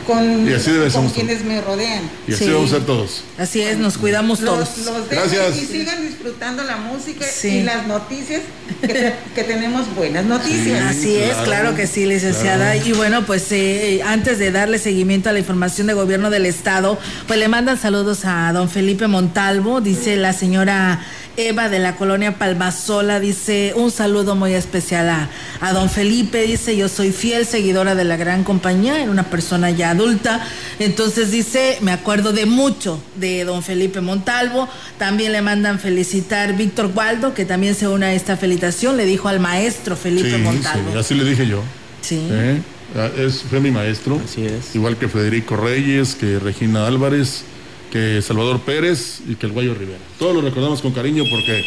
con, 0.05 0.47
Y 0.49 0.53
así 0.53 0.71
debe 0.71 0.89
ser 0.89 1.01
con 1.01 1.09
quienes 1.09 1.43
me 1.43 1.61
rodean. 1.61 2.03
Y 2.27 2.33
así 2.33 2.45
Sí. 2.45 2.51
vamos 2.51 2.71
a 2.71 2.75
ser 2.75 2.85
todos. 2.85 3.23
Así 3.37 3.61
es, 3.61 3.77
nos 3.77 3.97
cuidamos 3.97 4.41
Los, 4.41 4.73
todos. 4.73 4.85
los 4.85 5.09
dejo 5.09 5.21
Gracias. 5.23 5.57
y 5.57 5.65
sigan 5.65 6.01
disfrutando 6.07 6.63
la 6.63 6.77
música 6.77 7.25
Sí. 7.25 7.47
y 7.59 7.63
las 7.63 7.87
noticias, 7.87 8.41
que 8.81 9.43
tenemos 9.43 9.93
buenas 9.95 10.25
noticias. 10.25 10.81
Así 10.83 11.15
es, 11.15 11.35
claro 11.45 11.75
que 11.75 11.87
sí, 11.87 12.05
licenciada. 12.05 12.75
Y 12.75 12.93
bueno, 12.93 13.25
pues 13.25 13.51
eh, 13.51 14.01
antes 14.05 14.39
de 14.39 14.51
darle 14.51 14.79
seguimiento 14.79 15.29
a 15.29 15.33
la 15.33 15.39
información 15.39 15.87
de 15.87 15.93
gobierno 15.93 16.29
del 16.29 16.45
estado, 16.45 16.97
pues 17.27 17.39
le 17.39 17.47
mandan 17.47 17.77
saludos 17.79 18.25
a 18.25 18.51
don 18.53 18.69
Felipe 18.69 19.07
Montalvo, 19.07 19.81
dice 19.81 20.15
la 20.17 20.33
señora 20.33 20.99
Eva 21.37 21.69
de 21.69 21.79
la 21.79 21.95
colonia 21.95 22.37
Palmasola, 22.37 23.19
dice 23.19 23.73
un 23.75 23.91
saludo 23.91 24.35
muy 24.35 24.53
especial 24.53 25.09
a, 25.09 25.29
a 25.61 25.73
don 25.73 25.89
Felipe, 25.89 26.41
dice 26.43 26.75
yo 26.75 26.89
soy 26.89 27.11
fiel 27.11 27.45
seguidora 27.45 27.95
de 27.95 28.03
la 28.03 28.17
gran 28.17 28.43
compañía, 28.43 29.01
era 29.01 29.09
una 29.11 29.23
persona 29.29 29.69
ya 29.71 29.91
adulta, 29.91 30.45
entonces 30.79 31.31
dice, 31.31 31.77
me 31.81 31.91
acuerdo 31.91 32.33
de 32.33 32.45
mucho 32.45 33.01
de 33.15 33.43
don 33.45 33.63
Felipe 33.63 34.01
Montalvo, 34.01 34.67
también 34.97 35.31
le 35.31 35.41
mandan 35.41 35.79
felicitar 35.79 36.55
Víctor 36.55 36.91
Waldo, 36.93 37.33
que 37.33 37.45
también 37.45 37.75
se 37.75 37.87
une 37.87 38.05
a 38.07 38.13
esta 38.13 38.37
felicitación, 38.37 38.97
le 38.97 39.05
dijo 39.05 39.27
al 39.27 39.39
maestro 39.39 39.95
Felipe 39.95 40.31
Sí, 40.35 40.37
Montalvo. 40.41 40.91
sí, 40.93 40.97
así 40.97 41.13
le 41.15 41.23
dije 41.25 41.47
yo. 41.47 41.61
Sí. 42.01 42.27
¿Eh? 42.29 42.61
Ah, 42.95 43.09
Es, 43.17 43.43
fue 43.49 43.59
mi 43.61 43.71
maestro. 43.71 44.19
Así 44.23 44.45
es. 44.45 44.75
Igual 44.75 44.97
que 44.97 45.07
Federico 45.07 45.55
Reyes, 45.55 46.13
que 46.15 46.39
Regina 46.39 46.87
Álvarez, 46.87 47.43
que 47.91 48.21
Salvador 48.21 48.61
Pérez 48.61 49.21
y 49.27 49.35
que 49.35 49.45
el 49.45 49.51
Guayo 49.51 49.75
Rivera. 49.75 49.99
Todos 50.17 50.33
los 50.33 50.43
recordamos 50.43 50.81
con 50.81 50.91
cariño 50.93 51.23
porque 51.29 51.63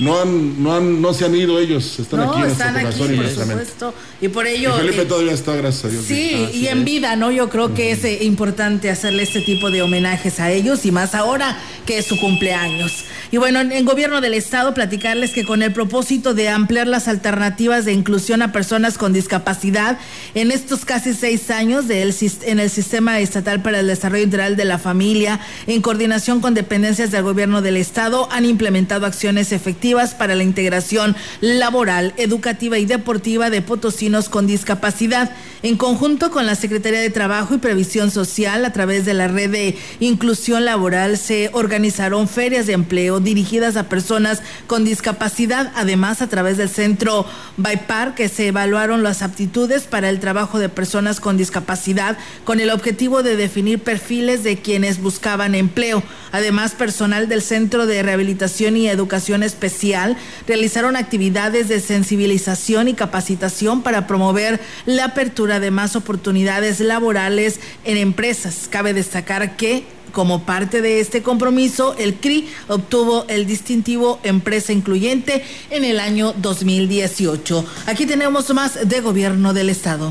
no 0.00 0.20
han, 0.20 0.62
no 0.62 0.74
han, 0.74 1.00
no 1.00 1.14
se 1.14 1.24
han 1.24 1.34
ido 1.34 1.58
ellos, 1.58 1.98
están 1.98 2.20
no, 2.20 2.30
aquí 2.30 2.40
en 2.40 2.46
nuestro 2.46 2.66
aquí, 2.66 2.80
corazón 2.80 3.06
y 3.06 3.16
por 3.16 3.24
nuestra 3.24 3.46
mente. 3.46 3.72
Y 4.20 4.28
por 4.28 4.46
Y 4.46 4.50
ello. 4.50 4.74
Felipe 4.74 5.02
eh, 5.02 5.04
todavía 5.04 5.32
está, 5.32 5.54
gracias 5.54 5.84
a 5.84 5.88
Dios. 5.88 6.04
Sí, 6.04 6.48
y 6.52 6.66
en 6.66 6.84
vida, 6.84 7.16
¿no? 7.16 7.30
Yo 7.30 7.48
creo 7.48 7.74
que 7.74 7.92
es 7.92 8.22
importante 8.22 8.90
hacerle 8.90 9.22
este 9.22 9.40
tipo 9.40 9.70
de 9.70 9.82
homenajes 9.82 10.40
a 10.40 10.50
ellos 10.50 10.84
y 10.84 10.92
más 10.92 11.14
ahora 11.14 11.58
que 11.86 11.98
es 11.98 12.06
su 12.06 12.18
cumpleaños. 12.18 13.04
Y 13.34 13.36
bueno, 13.36 13.60
en, 13.60 13.84
gobierno 13.84 14.20
del 14.20 14.32
estado 14.32 14.74
platicarles 14.74 15.32
que 15.32 15.44
con 15.44 15.60
el 15.64 15.72
propósito 15.72 16.34
de 16.34 16.48
ampliar 16.48 16.86
las 16.86 17.08
alternativas 17.08 17.84
de 17.84 17.92
inclusión 17.92 18.42
a 18.42 18.52
personas 18.52 18.96
con 18.96 19.12
discapacidad 19.12 19.98
en 20.36 20.52
estos 20.52 20.84
casi 20.84 21.14
seis 21.14 21.50
años 21.50 21.86
en 21.90 22.60
el 22.60 22.70
sistema 22.70 23.18
estatal 23.18 23.60
para 23.60 23.80
el 23.80 23.88
desarrollo 23.88 24.22
integral 24.22 24.54
de 24.54 24.64
la 24.64 24.78
familia, 24.78 25.40
en 25.66 25.82
coordinación 25.82 26.40
con 26.40 26.54
dependencias 26.54 27.10
del 27.10 27.24
gobierno 27.24 27.60
del 27.60 27.76
estado, 27.76 28.28
han 28.30 28.44
implementado 28.44 29.04
acciones 29.04 29.50
efectivas 29.50 30.14
para 30.14 30.36
la 30.36 30.44
integración 30.44 31.16
laboral, 31.40 32.14
educativa 32.16 32.78
y 32.78 32.86
deportiva 32.86 33.50
de 33.50 33.62
potosinos 33.62 34.28
con 34.28 34.46
discapacidad. 34.46 35.32
En 35.64 35.76
conjunto 35.76 36.30
con 36.30 36.46
la 36.46 36.54
Secretaría 36.54 37.00
de 37.00 37.10
Trabajo 37.10 37.54
y 37.54 37.58
Previsión 37.58 38.12
Social, 38.12 38.64
a 38.64 38.72
través 38.72 39.06
de 39.06 39.14
la 39.14 39.26
red 39.26 39.50
de 39.50 39.76
inclusión 39.98 40.64
laboral, 40.64 41.18
se 41.18 41.50
organizaron 41.52 42.28
ferias 42.28 42.66
de 42.66 42.74
empleo 42.74 43.23
dirigidas 43.24 43.76
a 43.76 43.88
personas 43.88 44.42
con 44.66 44.84
discapacidad. 44.84 45.72
Además, 45.74 46.22
a 46.22 46.28
través 46.28 46.56
del 46.56 46.68
centro 46.68 47.26
Baipar, 47.56 48.14
que 48.14 48.28
se 48.28 48.48
evaluaron 48.48 49.02
las 49.02 49.22
aptitudes 49.22 49.84
para 49.84 50.10
el 50.10 50.20
trabajo 50.20 50.58
de 50.58 50.68
personas 50.68 51.20
con 51.20 51.36
discapacidad, 51.36 52.16
con 52.44 52.60
el 52.60 52.70
objetivo 52.70 53.22
de 53.22 53.36
definir 53.36 53.80
perfiles 53.80 54.44
de 54.44 54.58
quienes 54.58 55.00
buscaban 55.00 55.54
empleo. 55.54 56.02
Además, 56.32 56.72
personal 56.72 57.28
del 57.28 57.42
Centro 57.42 57.86
de 57.86 58.02
Rehabilitación 58.02 58.76
y 58.76 58.88
Educación 58.88 59.42
Especial 59.42 60.16
realizaron 60.46 60.96
actividades 60.96 61.68
de 61.68 61.80
sensibilización 61.80 62.88
y 62.88 62.94
capacitación 62.94 63.82
para 63.82 64.06
promover 64.06 64.60
la 64.86 65.06
apertura 65.06 65.60
de 65.60 65.70
más 65.70 65.96
oportunidades 65.96 66.80
laborales 66.80 67.60
en 67.84 67.96
empresas. 67.96 68.68
Cabe 68.70 68.94
destacar 68.94 69.56
que 69.56 69.84
como 70.14 70.44
parte 70.44 70.80
de 70.80 71.00
este 71.00 71.22
compromiso, 71.22 71.94
el 71.98 72.14
CRI 72.14 72.48
obtuvo 72.68 73.26
el 73.28 73.44
distintivo 73.46 74.18
Empresa 74.22 74.72
Incluyente 74.72 75.44
en 75.68 75.84
el 75.84 76.00
año 76.00 76.32
2018. 76.38 77.64
Aquí 77.86 78.06
tenemos 78.06 78.54
más 78.54 78.88
de 78.88 79.00
gobierno 79.02 79.52
del 79.52 79.68
Estado. 79.68 80.10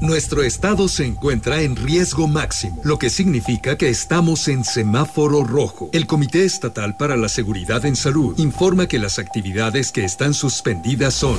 Nuestro 0.00 0.42
estado 0.42 0.88
se 0.88 1.06
encuentra 1.06 1.62
en 1.62 1.76
riesgo 1.76 2.26
máximo, 2.26 2.80
lo 2.82 2.98
que 2.98 3.08
significa 3.08 3.78
que 3.78 3.88
estamos 3.88 4.48
en 4.48 4.64
semáforo 4.64 5.44
rojo. 5.44 5.90
El 5.92 6.08
Comité 6.08 6.44
Estatal 6.44 6.96
para 6.96 7.16
la 7.16 7.28
Seguridad 7.28 7.86
en 7.86 7.94
Salud 7.94 8.36
informa 8.36 8.88
que 8.88 8.98
las 8.98 9.20
actividades 9.20 9.92
que 9.92 10.04
están 10.04 10.34
suspendidas 10.34 11.14
son 11.14 11.38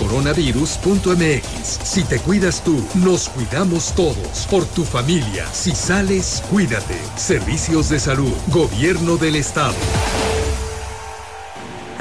slpcoronavirus.mx. 0.01 1.79
Si 1.83 2.03
te 2.03 2.19
cuidas 2.19 2.63
tú, 2.63 2.83
nos 2.95 3.29
cuidamos 3.29 3.93
todos. 3.95 4.47
Por 4.49 4.65
tu 4.65 4.83
familia. 4.83 5.45
Si 5.51 5.75
sales, 5.75 6.43
cuídate. 6.49 6.97
Servicios 7.15 7.89
de 7.89 7.99
salud. 7.99 8.33
Gobierno 8.47 9.17
del 9.17 9.35
Estado. 9.35 9.75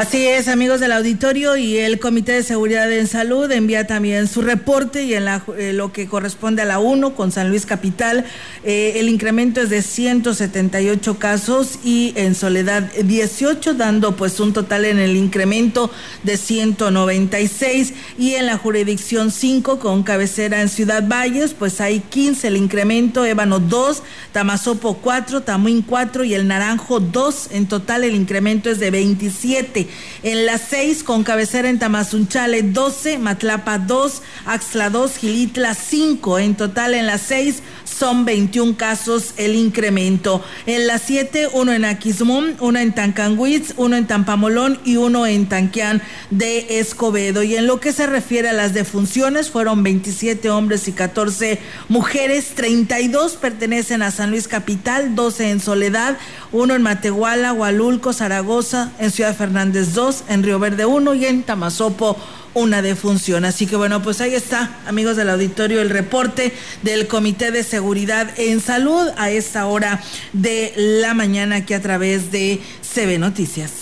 Así 0.01 0.27
es, 0.27 0.49
amigos 0.49 0.81
del 0.81 0.93
auditorio, 0.93 1.59
y 1.59 1.77
el 1.77 1.99
Comité 2.01 2.33
de 2.33 2.43
Seguridad 2.43 2.91
en 2.91 3.07
Salud 3.07 3.53
envía 3.53 3.87
también 3.87 4.29
su 4.29 4.41
reporte 4.41 5.03
y 5.03 5.13
en 5.13 5.27
la- 5.27 5.45
eh, 5.59 5.75
lo 5.75 5.93
que 5.93 6.07
corresponde 6.07 6.63
a 6.63 6.65
la 6.65 6.79
1 6.79 7.15
con 7.15 7.33
San 7.33 7.51
Luis 7.51 7.67
Capital, 7.67 8.25
eh, 8.65 8.95
el 8.97 9.11
incremento 9.11 9.61
es 9.61 9.69
de 9.69 9.83
178 9.83 11.19
casos 11.19 11.79
y 11.85 12.15
en 12.17 12.35
Soledad 12.35 12.91
18, 13.05 13.75
dando 13.75 14.17
pues 14.17 14.41
un 14.41 14.55
total 14.55 14.87
en 14.87 14.99
el 14.99 15.17
incremento 15.19 15.91
de 16.23 16.39
196 16.39 17.93
y 18.19 18.37
en 18.37 18.47
la 18.47 18.57
jurisdicción 18.57 19.31
5 19.31 19.79
con 19.81 20.03
cabecera 20.03 20.63
en 20.63 20.71
Ciudad 20.71 21.07
Valles, 21.07 21.53
pues 21.53 21.79
hay 21.83 22.01
15 22.01 22.49
el 22.49 22.57
incremento, 22.57 23.27
Ébano 23.27 23.59
2, 23.61 24.03
Tamazopo 24.33 24.95
4, 24.95 25.43
Tamuín 25.43 25.83
4 25.83 26.25
y 26.25 26.33
el 26.33 26.49
Naranjo 26.49 27.01
2, 27.01 27.49
en 27.53 27.67
total 27.67 28.05
el 28.05 28.15
incremento 28.15 28.71
es 28.71 28.79
de 28.79 28.91
27. 28.91 29.90
En 30.23 30.47
las 30.47 30.63
6 30.69 31.03
con 31.03 31.25
cabecera 31.25 31.69
en 31.69 31.79
Tamazunchale 31.79 32.63
12, 32.63 33.19
Matlapa 33.19 33.79
2, 33.79 34.23
Axla 34.47 34.91
2, 34.91 35.17
Gilitla 35.17 35.75
5, 35.75 36.39
en 36.39 36.55
total 36.57 36.95
en 36.95 37.07
las 37.07 37.23
6 37.23 37.63
son 38.01 38.25
21 38.25 38.79
casos 38.79 39.35
el 39.37 39.55
incremento. 39.55 40.43
En 40.65 40.87
las 40.87 41.03
7, 41.03 41.51
uno 41.53 41.75
en 41.75 41.85
Aquismón, 41.85 42.57
uno 42.59 42.79
en 42.79 42.95
Tancanguitz, 42.95 43.75
uno 43.77 43.95
en 43.95 44.07
Tampamolón 44.07 44.81
y 44.87 44.97
uno 44.97 45.27
en 45.27 45.51
Tanquián 45.51 46.01
de 46.31 46.81
Escobedo. 46.81 47.43
Y 47.43 47.57
en 47.57 47.67
lo 47.67 47.79
que 47.79 47.93
se 47.93 48.07
refiere 48.07 48.49
a 48.49 48.55
las 48.55 48.73
defunciones, 48.73 49.51
fueron 49.51 49.83
27 49.83 50.49
hombres 50.49 50.89
y 50.89 50.93
14 50.93 51.59
mujeres, 51.91 52.55
32 52.55 53.35
pertenecen 53.35 54.01
a 54.01 54.11
San 54.11 54.31
Luis 54.31 54.49
Capital, 54.49 55.15
12 55.15 55.51
en 55.51 55.61
Soledad, 55.61 56.17
uno 56.53 56.75
en 56.75 56.81
Matehuala, 56.81 57.53
Hualulco, 57.53 58.15
Zaragoza, 58.15 58.93
en 58.99 59.11
Ciudad 59.11 59.37
Fernández 59.37 59.93
2, 59.93 60.25
en 60.29 60.43
Río 60.43 60.59
Verde 60.59 60.87
1 60.87 61.15
y 61.17 61.27
en 61.27 61.43
Tamazopo 61.43 62.17
una 62.55 62.83
defunción. 62.83 63.45
Así 63.45 63.67
que 63.67 63.77
bueno, 63.77 64.03
pues 64.03 64.21
ahí 64.21 64.35
está, 64.35 64.79
amigos 64.87 65.17
del 65.17 65.31
auditorio, 65.31 65.81
el 65.81 65.91
reporte 65.91 66.53
del 66.83 67.07
Comité 67.07 67.51
de 67.51 67.63
Seguridad 67.63 68.31
en 68.39 68.61
Salud 68.61 69.09
a 69.17 69.31
esta 69.31 69.67
hora 69.67 70.03
de 70.33 70.73
la 70.77 71.15
mañana 71.15 71.57
aquí 71.57 71.75
a 71.75 71.83
través 71.83 72.31
de 72.33 72.61
CB 72.83 73.19
Noticias. 73.19 73.73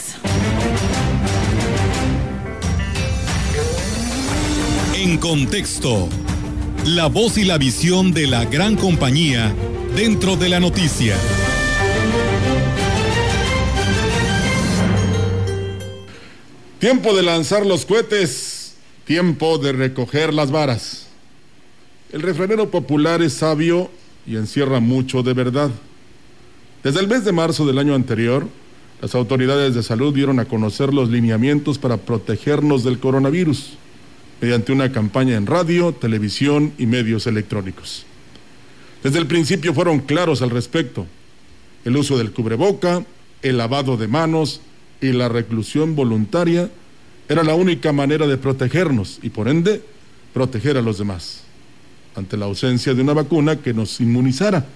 En 4.94 5.16
contexto, 5.18 6.08
la 6.84 7.06
voz 7.06 7.38
y 7.38 7.44
la 7.44 7.56
visión 7.56 8.12
de 8.12 8.26
la 8.26 8.44
gran 8.44 8.76
compañía 8.76 9.54
dentro 9.94 10.36
de 10.36 10.48
la 10.48 10.60
noticia. 10.60 11.16
Tiempo 16.78 17.14
de 17.14 17.24
lanzar 17.24 17.66
los 17.66 17.84
cohetes, 17.84 18.57
tiempo 19.08 19.56
de 19.56 19.72
recoger 19.72 20.34
las 20.34 20.50
varas. 20.50 21.06
El 22.12 22.20
refranero 22.20 22.70
popular 22.70 23.22
es 23.22 23.32
sabio 23.32 23.90
y 24.26 24.36
encierra 24.36 24.80
mucho 24.80 25.22
de 25.22 25.32
verdad. 25.32 25.70
Desde 26.84 27.00
el 27.00 27.08
mes 27.08 27.24
de 27.24 27.32
marzo 27.32 27.64
del 27.64 27.78
año 27.78 27.94
anterior, 27.94 28.46
las 29.00 29.14
autoridades 29.14 29.74
de 29.74 29.82
salud 29.82 30.14
dieron 30.14 30.40
a 30.40 30.44
conocer 30.44 30.92
los 30.92 31.08
lineamientos 31.08 31.78
para 31.78 31.96
protegernos 31.96 32.84
del 32.84 32.98
coronavirus 32.98 33.78
mediante 34.42 34.72
una 34.72 34.92
campaña 34.92 35.36
en 35.36 35.46
radio, 35.46 35.92
televisión 35.92 36.74
y 36.76 36.84
medios 36.84 37.26
electrónicos. 37.26 38.04
Desde 39.02 39.20
el 39.20 39.26
principio 39.26 39.72
fueron 39.72 40.00
claros 40.00 40.42
al 40.42 40.50
respecto. 40.50 41.06
El 41.86 41.96
uso 41.96 42.18
del 42.18 42.32
cubreboca, 42.32 43.06
el 43.40 43.56
lavado 43.56 43.96
de 43.96 44.06
manos 44.06 44.60
y 45.00 45.12
la 45.12 45.30
reclusión 45.30 45.96
voluntaria 45.96 46.68
era 47.28 47.42
la 47.44 47.54
única 47.54 47.92
manera 47.92 48.26
de 48.26 48.38
protegernos 48.38 49.18
y 49.22 49.30
por 49.30 49.48
ende 49.48 49.82
proteger 50.32 50.76
a 50.76 50.82
los 50.82 50.98
demás 50.98 51.42
ante 52.14 52.36
la 52.36 52.46
ausencia 52.46 52.94
de 52.94 53.02
una 53.02 53.12
vacuna 53.12 53.56
que 53.56 53.72
nos 53.72 54.00
inmunizara. 54.00 54.66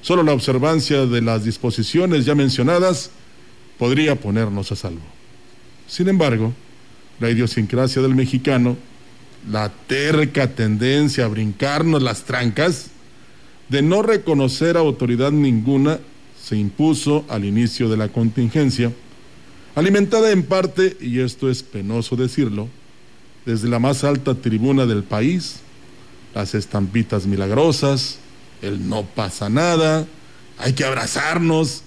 Solo 0.00 0.22
la 0.22 0.32
observancia 0.32 1.06
de 1.06 1.22
las 1.22 1.44
disposiciones 1.44 2.24
ya 2.24 2.34
mencionadas 2.34 3.10
podría 3.78 4.16
ponernos 4.16 4.70
a 4.70 4.76
salvo. 4.76 5.02
Sin 5.88 6.08
embargo, 6.08 6.52
la 7.20 7.30
idiosincrasia 7.30 8.02
del 8.02 8.14
mexicano, 8.14 8.76
la 9.50 9.70
terca 9.86 10.48
tendencia 10.48 11.24
a 11.24 11.28
brincarnos 11.28 12.02
las 12.02 12.24
trancas, 12.24 12.90
de 13.68 13.82
no 13.82 14.02
reconocer 14.02 14.76
autoridad 14.76 15.32
ninguna, 15.32 15.98
se 16.40 16.56
impuso 16.56 17.24
al 17.28 17.44
inicio 17.44 17.88
de 17.88 17.96
la 17.96 18.08
contingencia, 18.08 18.92
alimentada 19.74 20.30
en 20.30 20.42
parte, 20.42 20.96
y 21.00 21.20
esto 21.20 21.50
es 21.50 21.62
penoso 21.62 22.16
decirlo, 22.16 22.68
desde 23.46 23.68
la 23.68 23.78
más 23.78 24.04
alta 24.04 24.34
tribuna 24.34 24.86
del 24.86 25.02
país, 25.02 25.60
las 26.34 26.54
estampitas 26.54 27.26
milagrosas, 27.26 28.18
el 28.62 28.88
no 28.88 29.04
pasa 29.04 29.48
nada, 29.48 30.06
hay 30.58 30.72
que 30.74 30.84
abrazarnos 30.84 31.82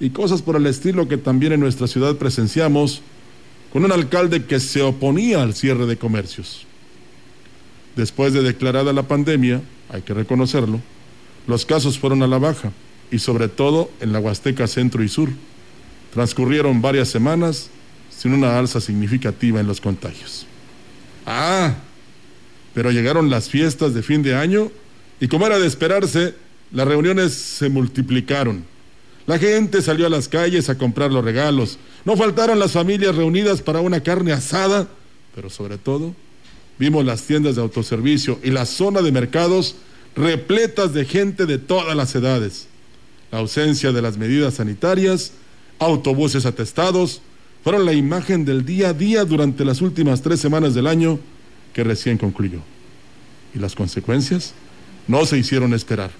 y 0.00 0.10
cosas 0.10 0.42
por 0.42 0.56
el 0.56 0.66
estilo 0.66 1.08
que 1.08 1.18
también 1.18 1.52
en 1.52 1.60
nuestra 1.60 1.86
ciudad 1.86 2.16
presenciamos 2.16 3.02
con 3.72 3.84
un 3.84 3.92
alcalde 3.92 4.44
que 4.44 4.60
se 4.60 4.82
oponía 4.82 5.42
al 5.42 5.54
cierre 5.54 5.86
de 5.86 5.96
comercios. 5.96 6.66
Después 7.94 8.32
de 8.32 8.42
declarada 8.42 8.92
la 8.92 9.02
pandemia, 9.02 9.62
hay 9.90 10.02
que 10.02 10.14
reconocerlo, 10.14 10.80
los 11.46 11.64
casos 11.64 11.98
fueron 11.98 12.22
a 12.22 12.26
la 12.26 12.38
baja 12.38 12.72
y 13.10 13.18
sobre 13.18 13.48
todo 13.48 13.90
en 14.00 14.12
la 14.12 14.18
Huasteca 14.18 14.66
Centro 14.66 15.02
y 15.02 15.08
Sur. 15.08 15.30
Transcurrieron 16.16 16.80
varias 16.80 17.08
semanas 17.08 17.68
sin 18.08 18.32
una 18.32 18.58
alza 18.58 18.80
significativa 18.80 19.60
en 19.60 19.66
los 19.66 19.82
contagios. 19.82 20.46
Ah, 21.26 21.74
pero 22.72 22.90
llegaron 22.90 23.28
las 23.28 23.50
fiestas 23.50 23.92
de 23.92 24.02
fin 24.02 24.22
de 24.22 24.34
año 24.34 24.72
y 25.20 25.28
como 25.28 25.46
era 25.46 25.58
de 25.58 25.66
esperarse, 25.66 26.34
las 26.72 26.88
reuniones 26.88 27.34
se 27.34 27.68
multiplicaron. 27.68 28.64
La 29.26 29.38
gente 29.38 29.82
salió 29.82 30.06
a 30.06 30.08
las 30.08 30.26
calles 30.26 30.70
a 30.70 30.78
comprar 30.78 31.12
los 31.12 31.22
regalos. 31.22 31.78
No 32.06 32.16
faltaron 32.16 32.58
las 32.58 32.72
familias 32.72 33.14
reunidas 33.14 33.60
para 33.60 33.82
una 33.82 34.00
carne 34.00 34.32
asada, 34.32 34.88
pero 35.34 35.50
sobre 35.50 35.76
todo 35.76 36.14
vimos 36.78 37.04
las 37.04 37.24
tiendas 37.24 37.56
de 37.56 37.60
autoservicio 37.60 38.38
y 38.42 38.52
la 38.52 38.64
zona 38.64 39.02
de 39.02 39.12
mercados 39.12 39.76
repletas 40.16 40.94
de 40.94 41.04
gente 41.04 41.44
de 41.44 41.58
todas 41.58 41.94
las 41.94 42.14
edades. 42.14 42.68
La 43.30 43.40
ausencia 43.40 43.92
de 43.92 44.00
las 44.00 44.16
medidas 44.16 44.54
sanitarias, 44.54 45.32
autobuses 45.78 46.46
atestados, 46.46 47.20
fueron 47.62 47.84
la 47.84 47.92
imagen 47.92 48.44
del 48.44 48.64
día 48.64 48.90
a 48.90 48.92
día 48.92 49.24
durante 49.24 49.64
las 49.64 49.80
últimas 49.80 50.22
tres 50.22 50.40
semanas 50.40 50.74
del 50.74 50.86
año 50.86 51.18
que 51.72 51.84
recién 51.84 52.16
concluyó. 52.16 52.60
¿Y 53.54 53.58
las 53.58 53.74
consecuencias? 53.74 54.54
No 55.08 55.26
se 55.26 55.38
hicieron 55.38 55.74
esperar. 55.74 56.10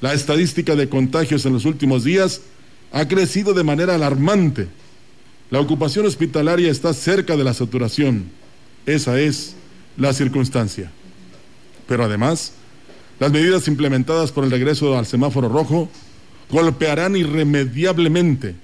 La 0.00 0.14
estadística 0.14 0.76
de 0.76 0.88
contagios 0.88 1.44
en 1.44 1.52
los 1.52 1.64
últimos 1.64 2.04
días 2.04 2.42
ha 2.92 3.06
crecido 3.06 3.52
de 3.52 3.64
manera 3.64 3.94
alarmante. 3.94 4.68
La 5.50 5.60
ocupación 5.60 6.06
hospitalaria 6.06 6.70
está 6.70 6.94
cerca 6.94 7.36
de 7.36 7.44
la 7.44 7.54
saturación. 7.54 8.24
Esa 8.86 9.20
es 9.20 9.56
la 9.96 10.12
circunstancia. 10.12 10.90
Pero 11.86 12.04
además, 12.04 12.52
las 13.18 13.32
medidas 13.32 13.68
implementadas 13.68 14.32
por 14.32 14.44
el 14.44 14.50
regreso 14.50 14.96
al 14.96 15.06
semáforo 15.06 15.48
rojo 15.48 15.88
golpearán 16.50 17.16
irremediablemente. 17.16 18.54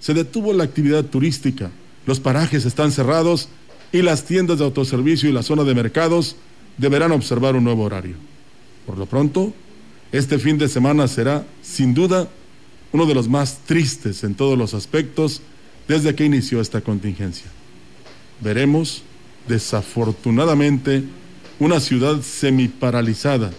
Se 0.00 0.14
detuvo 0.14 0.52
la 0.52 0.64
actividad 0.64 1.04
turística, 1.04 1.70
los 2.06 2.20
parajes 2.20 2.64
están 2.64 2.90
cerrados 2.90 3.48
y 3.92 4.02
las 4.02 4.24
tiendas 4.24 4.58
de 4.58 4.64
autoservicio 4.64 5.28
y 5.28 5.32
la 5.32 5.42
zona 5.42 5.64
de 5.64 5.74
mercados 5.74 6.36
deberán 6.78 7.12
observar 7.12 7.54
un 7.54 7.64
nuevo 7.64 7.84
horario. 7.84 8.16
Por 8.86 8.98
lo 8.98 9.06
pronto, 9.06 9.52
este 10.12 10.38
fin 10.38 10.58
de 10.58 10.68
semana 10.68 11.06
será, 11.06 11.46
sin 11.62 11.94
duda, 11.94 12.28
uno 12.92 13.06
de 13.06 13.14
los 13.14 13.28
más 13.28 13.58
tristes 13.66 14.24
en 14.24 14.34
todos 14.34 14.58
los 14.58 14.74
aspectos 14.74 15.42
desde 15.86 16.14
que 16.14 16.24
inició 16.24 16.60
esta 16.60 16.80
contingencia. 16.80 17.46
Veremos, 18.40 19.02
desafortunadamente, 19.46 21.04
una 21.58 21.78
ciudad 21.78 22.22
semiparalizada, 22.22 23.52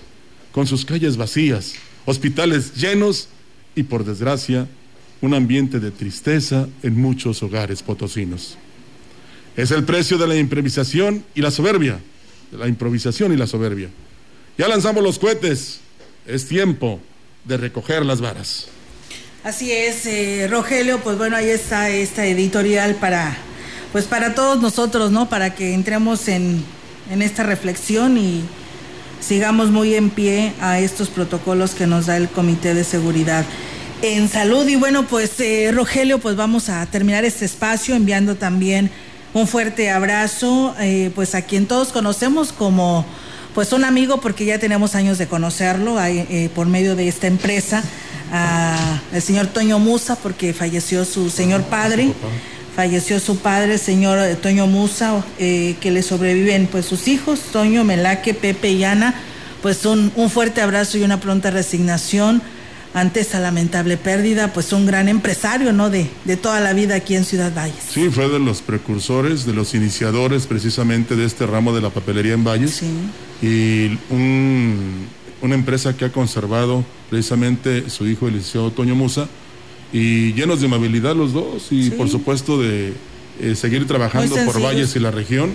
con 0.52 0.68
sus 0.68 0.84
calles 0.84 1.16
vacías, 1.16 1.76
hospitales 2.06 2.74
llenos 2.76 3.30
y, 3.76 3.84
por 3.84 4.04
desgracia, 4.04 4.68
un 5.22 5.34
ambiente 5.34 5.80
de 5.80 5.92
tristeza 5.92 6.68
en 6.84 7.00
muchos 7.00 7.42
hogares 7.44 7.84
potosinos. 7.84 8.58
Es 9.56 9.72
el 9.72 9.84
precio 9.84 10.18
de 10.18 10.28
la 10.28 10.36
improvisación 10.36 11.24
y 11.36 11.42
la 11.42 11.52
soberbia, 11.52 12.00
de 12.52 12.58
la 12.58 12.68
improvisación 12.68 13.32
y 13.32 13.38
la 13.38 13.48
soberbia. 13.48 13.90
Ya 14.58 14.68
lanzamos 14.68 15.04
los 15.04 15.20
cohetes, 15.20 15.80
es 16.26 16.48
tiempo 16.48 17.00
de 17.46 17.58
recoger 17.58 18.06
las 18.06 18.22
varas. 18.22 18.68
Así 19.44 19.72
es, 19.72 20.06
eh, 20.06 20.48
Rogelio, 20.50 21.00
pues 21.00 21.18
bueno, 21.18 21.36
ahí 21.36 21.50
está 21.50 21.90
esta 21.90 22.26
editorial 22.26 22.96
para, 22.96 23.36
pues 23.92 24.06
para 24.06 24.36
todos 24.36 24.62
nosotros, 24.62 25.12
¿no? 25.12 25.30
Para 25.30 25.56
que 25.56 25.74
entremos 25.74 26.28
en, 26.28 26.64
en 27.10 27.22
esta 27.22 27.44
reflexión 27.44 28.18
y 28.18 28.44
sigamos 29.20 29.70
muy 29.70 29.96
en 29.96 30.10
pie 30.10 30.54
a 30.62 30.80
estos 30.80 31.10
protocolos 31.10 31.72
que 31.72 31.88
nos 31.88 32.06
da 32.06 32.18
el 32.18 32.30
Comité 32.30 32.74
de 32.74 32.84
Seguridad 32.84 33.46
en 34.02 34.28
Salud. 34.30 34.68
Y 34.68 34.76
bueno, 34.76 35.08
pues 35.08 35.40
eh, 35.40 35.72
Rogelio, 35.74 36.20
pues 36.20 36.36
vamos 36.36 36.70
a 36.70 36.86
terminar 36.86 37.26
este 37.26 37.46
espacio 37.46 37.96
enviando 37.96 38.36
también 38.36 38.92
un 39.34 39.48
fuerte 39.48 39.90
abrazo, 39.90 40.76
eh, 40.80 41.12
pues 41.16 41.36
a 41.36 41.44
quien 41.44 41.66
todos 41.66 41.90
conocemos 41.90 42.52
como 42.52 43.06
pues 43.56 43.74
un 43.74 43.84
amigo 43.84 44.22
porque 44.22 44.46
ya 44.46 44.60
tenemos 44.60 44.96
años 44.96 45.18
de 45.18 45.28
conocerlo 45.28 46.02
eh, 46.04 46.50
por 46.56 46.68
medio 46.68 46.96
de 46.96 47.08
esta 47.08 47.28
empresa, 47.28 47.84
al 48.32 49.22
señor 49.22 49.48
Toño 49.48 49.78
Musa 49.78 50.16
porque 50.16 50.54
falleció 50.54 51.06
su 51.06 51.30
señor 51.30 51.64
padre. 51.64 52.14
Falleció 52.74 53.20
su 53.20 53.38
padre, 53.38 53.78
señor 53.78 54.18
eh, 54.20 54.36
Toño 54.36 54.66
Musa, 54.66 55.22
que 55.38 55.92
le 55.92 56.02
sobreviven 56.02 56.68
pues 56.68 56.86
sus 56.86 57.10
hijos, 57.10 57.42
Toño, 57.52 57.84
Melaque, 57.84 58.34
Pepe 58.34 58.72
y 58.72 58.86
Ana. 58.86 59.14
Pues 59.62 59.86
un, 59.86 60.12
un 60.16 60.30
fuerte 60.30 60.62
abrazo 60.62 60.98
y 60.98 61.04
una 61.04 61.20
pronta 61.20 61.52
resignación 61.52 62.42
ante 62.94 63.22
esta 63.22 63.40
lamentable 63.40 63.96
pérdida, 63.98 64.52
pues 64.54 64.74
un 64.74 64.86
gran 64.86 65.08
empresario, 65.08 65.72
¿no? 65.72 65.90
De, 65.90 66.08
de 66.26 66.36
toda 66.38 66.60
la 66.60 66.74
vida 66.74 66.96
aquí 66.96 67.16
en 67.16 67.24
Ciudad 67.24 67.54
Valles. 67.56 67.76
Sí, 67.90 68.10
fue 68.10 68.28
de 68.30 68.40
los 68.40 68.62
precursores, 68.62 69.46
de 69.46 69.54
los 69.54 69.74
iniciadores 69.74 70.46
precisamente 70.46 71.16
de 71.16 71.26
este 71.26 71.46
ramo 71.46 71.74
de 71.74 71.82
la 71.82 71.90
papelería 71.90 72.34
en 72.34 72.44
Valles. 72.44 72.72
Sí. 72.72 72.88
Y 73.42 73.98
un, 74.14 75.08
una 75.42 75.56
empresa 75.56 75.96
que 75.96 76.06
ha 76.06 76.12
conservado 76.12 76.84
precisamente 77.10 77.90
su 77.90 78.08
hijo, 78.08 78.28
el 78.28 78.34
licenciado 78.36 78.72
Toño 78.72 78.96
Musa, 78.96 79.28
y 79.94 80.34
llenos 80.34 80.60
de 80.62 80.68
amabilidad 80.68 81.16
los 81.16 81.34
dos, 81.34 81.72
y 81.72 81.86
Sí. 81.86 81.90
por 81.92 82.10
supuesto 82.10 82.62
de 82.62 82.94
eh, 83.40 83.56
seguir 83.56 83.88
trabajando 83.88 84.36
por. 84.46 84.62
Valles 84.62 84.96
y 84.96 85.00
la 85.00 85.12
región, 85.12 85.52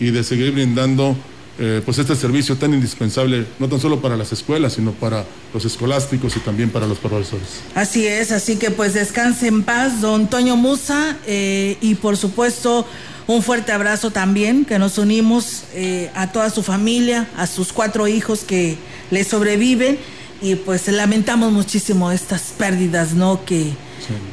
y 0.00 0.10
de 0.10 0.22
seguir 0.22 0.52
brindando 0.52 1.16
eh, 1.58 1.82
pues 1.84 1.98
este 1.98 2.16
servicio 2.16 2.56
tan 2.56 2.74
indispensable, 2.74 3.46
no 3.58 3.68
tan 3.68 3.80
solo 3.80 4.00
para 4.00 4.16
las 4.16 4.32
escuelas, 4.32 4.72
sino 4.72 4.92
para 4.92 5.24
los 5.52 5.64
escolásticos 5.64 6.36
y 6.36 6.40
también 6.40 6.70
para 6.70 6.86
los 6.86 6.98
profesores. 6.98 7.60
Así 7.74 8.06
es, 8.06 8.32
así 8.32 8.56
que 8.56 8.70
pues 8.70 8.94
descanse 8.94 9.46
en 9.46 9.62
paz, 9.62 10.00
don 10.00 10.28
Toño 10.28 10.56
Musa, 10.56 11.16
eh, 11.26 11.78
y 11.80 11.94
por 11.94 12.16
supuesto 12.16 12.86
un 13.26 13.42
fuerte 13.42 13.72
abrazo 13.72 14.10
también, 14.10 14.64
que 14.64 14.78
nos 14.78 14.98
unimos 14.98 15.64
eh, 15.74 16.10
a 16.14 16.32
toda 16.32 16.50
su 16.50 16.62
familia, 16.62 17.28
a 17.36 17.46
sus 17.46 17.72
cuatro 17.72 18.08
hijos 18.08 18.40
que 18.40 18.76
le 19.10 19.22
sobreviven, 19.24 19.98
y 20.42 20.56
pues 20.56 20.88
lamentamos 20.88 21.52
muchísimo 21.52 22.10
estas 22.10 22.52
pérdidas, 22.58 23.14
¿no? 23.14 23.44
Que 23.44 23.72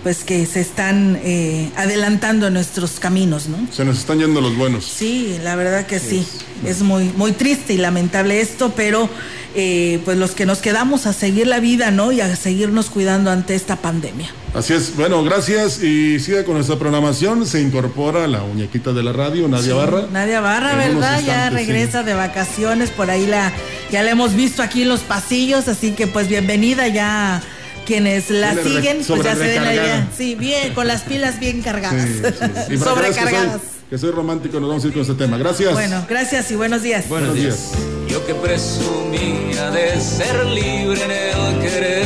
pues 0.04 0.24
que 0.24 0.46
se 0.46 0.62
están 0.62 1.20
eh, 1.24 1.70
adelantando 1.76 2.50
nuestros 2.50 3.00
caminos, 3.00 3.48
¿no? 3.48 3.58
Se 3.72 3.86
nos 3.86 3.98
están 4.00 4.20
yendo 4.20 4.42
los 4.42 4.56
buenos. 4.56 4.86
Sí, 4.86 5.38
la 5.44 5.56
verdad 5.56 5.86
que 5.86 6.00
sí. 6.00 6.26
Es 6.66 6.82
muy, 6.82 7.06
muy 7.18 7.32
triste 7.32 7.74
y 7.74 7.78
lamentable 7.78 8.40
esto, 8.42 8.74
pero 8.76 9.10
eh, 9.56 10.00
pues 10.06 10.18
los 10.18 10.32
que 10.32 10.46
nos 10.46 10.60
quedamos 10.60 11.08
a 11.08 11.14
seguir 11.14 11.48
la 11.48 11.60
vida, 11.60 11.92
¿no? 11.92 12.12
Y 12.12 12.22
a 12.22 12.36
seguirnos 12.36 12.90
cuidando 12.90 13.32
ante 13.32 13.56
esta 13.56 13.78
pandemia. 13.78 14.30
Así 14.54 14.74
es, 14.74 14.96
bueno, 14.96 15.24
gracias 15.24 15.82
y 15.82 16.20
siga 16.20 16.44
con 16.44 16.56
nuestra 16.56 16.78
programación. 16.78 17.46
Se 17.48 17.62
incorpora 17.62 18.28
la 18.28 18.40
muñequita 18.42 18.92
de 18.94 19.02
la 19.02 19.14
radio, 19.14 19.48
Nadia 19.48 19.72
Sí, 19.72 19.72
Barra. 19.72 20.08
Nadia 20.12 20.42
Barra, 20.42 20.76
¿verdad? 20.76 21.22
ya 21.26 21.50
sí. 21.50 21.56
regresa 21.56 22.04
de 22.04 22.14
vacaciones, 22.14 22.90
por 22.92 23.10
ahí 23.10 23.26
la, 23.26 23.52
ya 23.92 24.04
la 24.04 24.12
hemos 24.12 24.36
visto 24.36 24.62
aquí 24.62 24.84
en 24.84 24.90
los 24.90 25.02
pasillos, 25.02 25.68
así 25.68 25.92
que 25.92 26.06
pues 26.08 26.28
bienvenida 26.28 26.88
ya 26.90 27.42
quienes 27.86 28.30
la 28.30 28.54
siguen, 28.56 29.02
pues 29.08 29.24
ya 29.24 29.36
se 29.36 29.44
den 29.44 29.64
la 29.64 29.70
recargada. 29.72 29.98
idea. 30.00 30.08
Sí, 30.16 30.36
bien, 30.36 30.74
con 30.74 30.88
las 30.88 31.02
pilas 31.02 31.40
bien 31.40 31.62
cargadas, 31.62 32.02
Sí, 32.04 32.14
sí. 32.16 32.22
Para 32.22 32.66
que 32.68 32.78
soy- 32.78 32.78
sobrecargadas. 32.78 33.62
Que 33.90 33.98
soy, 33.98 34.12
romántico, 34.12 34.60
nos 34.62 34.70
vamos 34.70 34.84
a 34.84 34.88
ir 34.88 34.94
con 34.94 35.02
este 35.02 35.16
tema. 35.16 35.38
Gracias. 35.38 35.74
Bueno, 35.74 36.06
gracias 36.10 36.50
y 36.52 36.56
buenos 36.56 36.82
días. 36.82 37.10
Buenos 37.10 37.34
días. 37.36 37.72
Yo 38.08 38.26
que 38.26 38.34
presumía 38.36 39.70
de 39.72 40.00
ser 40.00 40.46
libre 40.46 41.04
en 41.04 41.12
el 41.12 41.60
querer, 41.62 42.06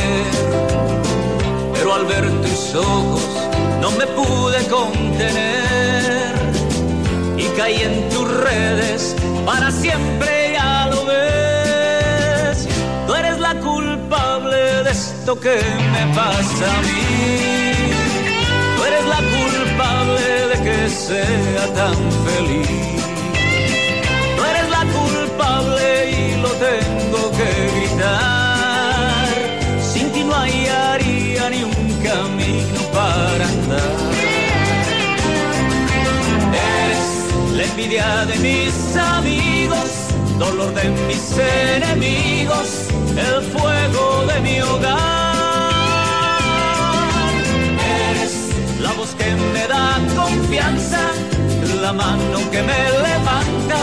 pero 1.74 1.94
al 1.94 2.04
ver 2.06 2.28
tus 2.42 2.74
ojos 2.74 3.20
no 3.80 3.90
me 3.92 4.06
pude 4.06 4.58
contener 4.68 6.34
y 7.36 7.44
caí 7.56 7.82
en 7.82 8.08
tus 8.08 8.28
redes 8.28 9.14
para 9.44 9.70
siempre 9.70 10.52
ya 10.54 10.86
lo 10.88 11.04
ves. 11.04 12.66
Tú 13.06 13.14
eres 13.14 13.38
la 13.38 13.54
culpable 13.60 13.95
esto 14.88 15.38
que 15.40 15.56
me 15.92 16.14
pasa 16.14 16.76
a 16.76 16.82
mí. 16.82 17.72
Tú 18.76 18.84
eres 18.84 19.04
la 19.04 19.20
culpable 19.36 20.22
de 20.50 20.56
que 20.64 20.88
sea 20.88 21.64
tan 21.74 21.96
feliz. 22.26 23.02
Tú 24.36 24.44
eres 24.44 24.68
la 24.70 24.84
culpable 24.98 26.10
y 26.10 26.40
lo 26.40 26.50
tengo 26.50 27.30
que 27.38 27.50
gritar. 27.74 29.28
Sin 29.92 30.12
ti 30.12 30.22
no 30.24 30.34
hallaría 30.34 31.50
ni 31.50 31.62
un 31.64 31.92
camino 32.02 32.80
para 32.92 33.44
andar. 33.44 33.96
Eres 36.52 37.56
la 37.56 37.62
envidia 37.64 38.26
de 38.26 38.36
mis 38.38 38.96
dolor 40.38 40.74
de 40.74 40.90
mis 41.06 41.38
enemigos, 41.38 42.88
el 43.10 43.42
fuego 43.52 44.26
de 44.26 44.40
mi 44.40 44.60
hogar. 44.60 44.96
Eres 48.10 48.80
la 48.80 48.92
voz 48.92 49.14
que 49.14 49.34
me 49.52 49.66
da 49.66 49.98
confianza, 50.14 51.00
la 51.80 51.92
mano 51.92 52.50
que 52.50 52.62
me 52.62 52.90
levanta 53.08 53.78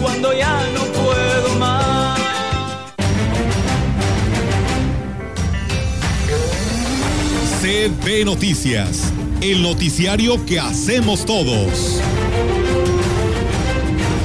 cuando 0.00 0.32
ya 0.32 0.60
no 0.74 0.84
puedo 1.02 1.58
más. 1.58 2.18
CB 7.60 8.24
Noticias, 8.24 9.12
el 9.40 9.62
noticiario 9.62 10.46
que 10.46 10.60
hacemos 10.60 11.26
todos. 11.26 12.00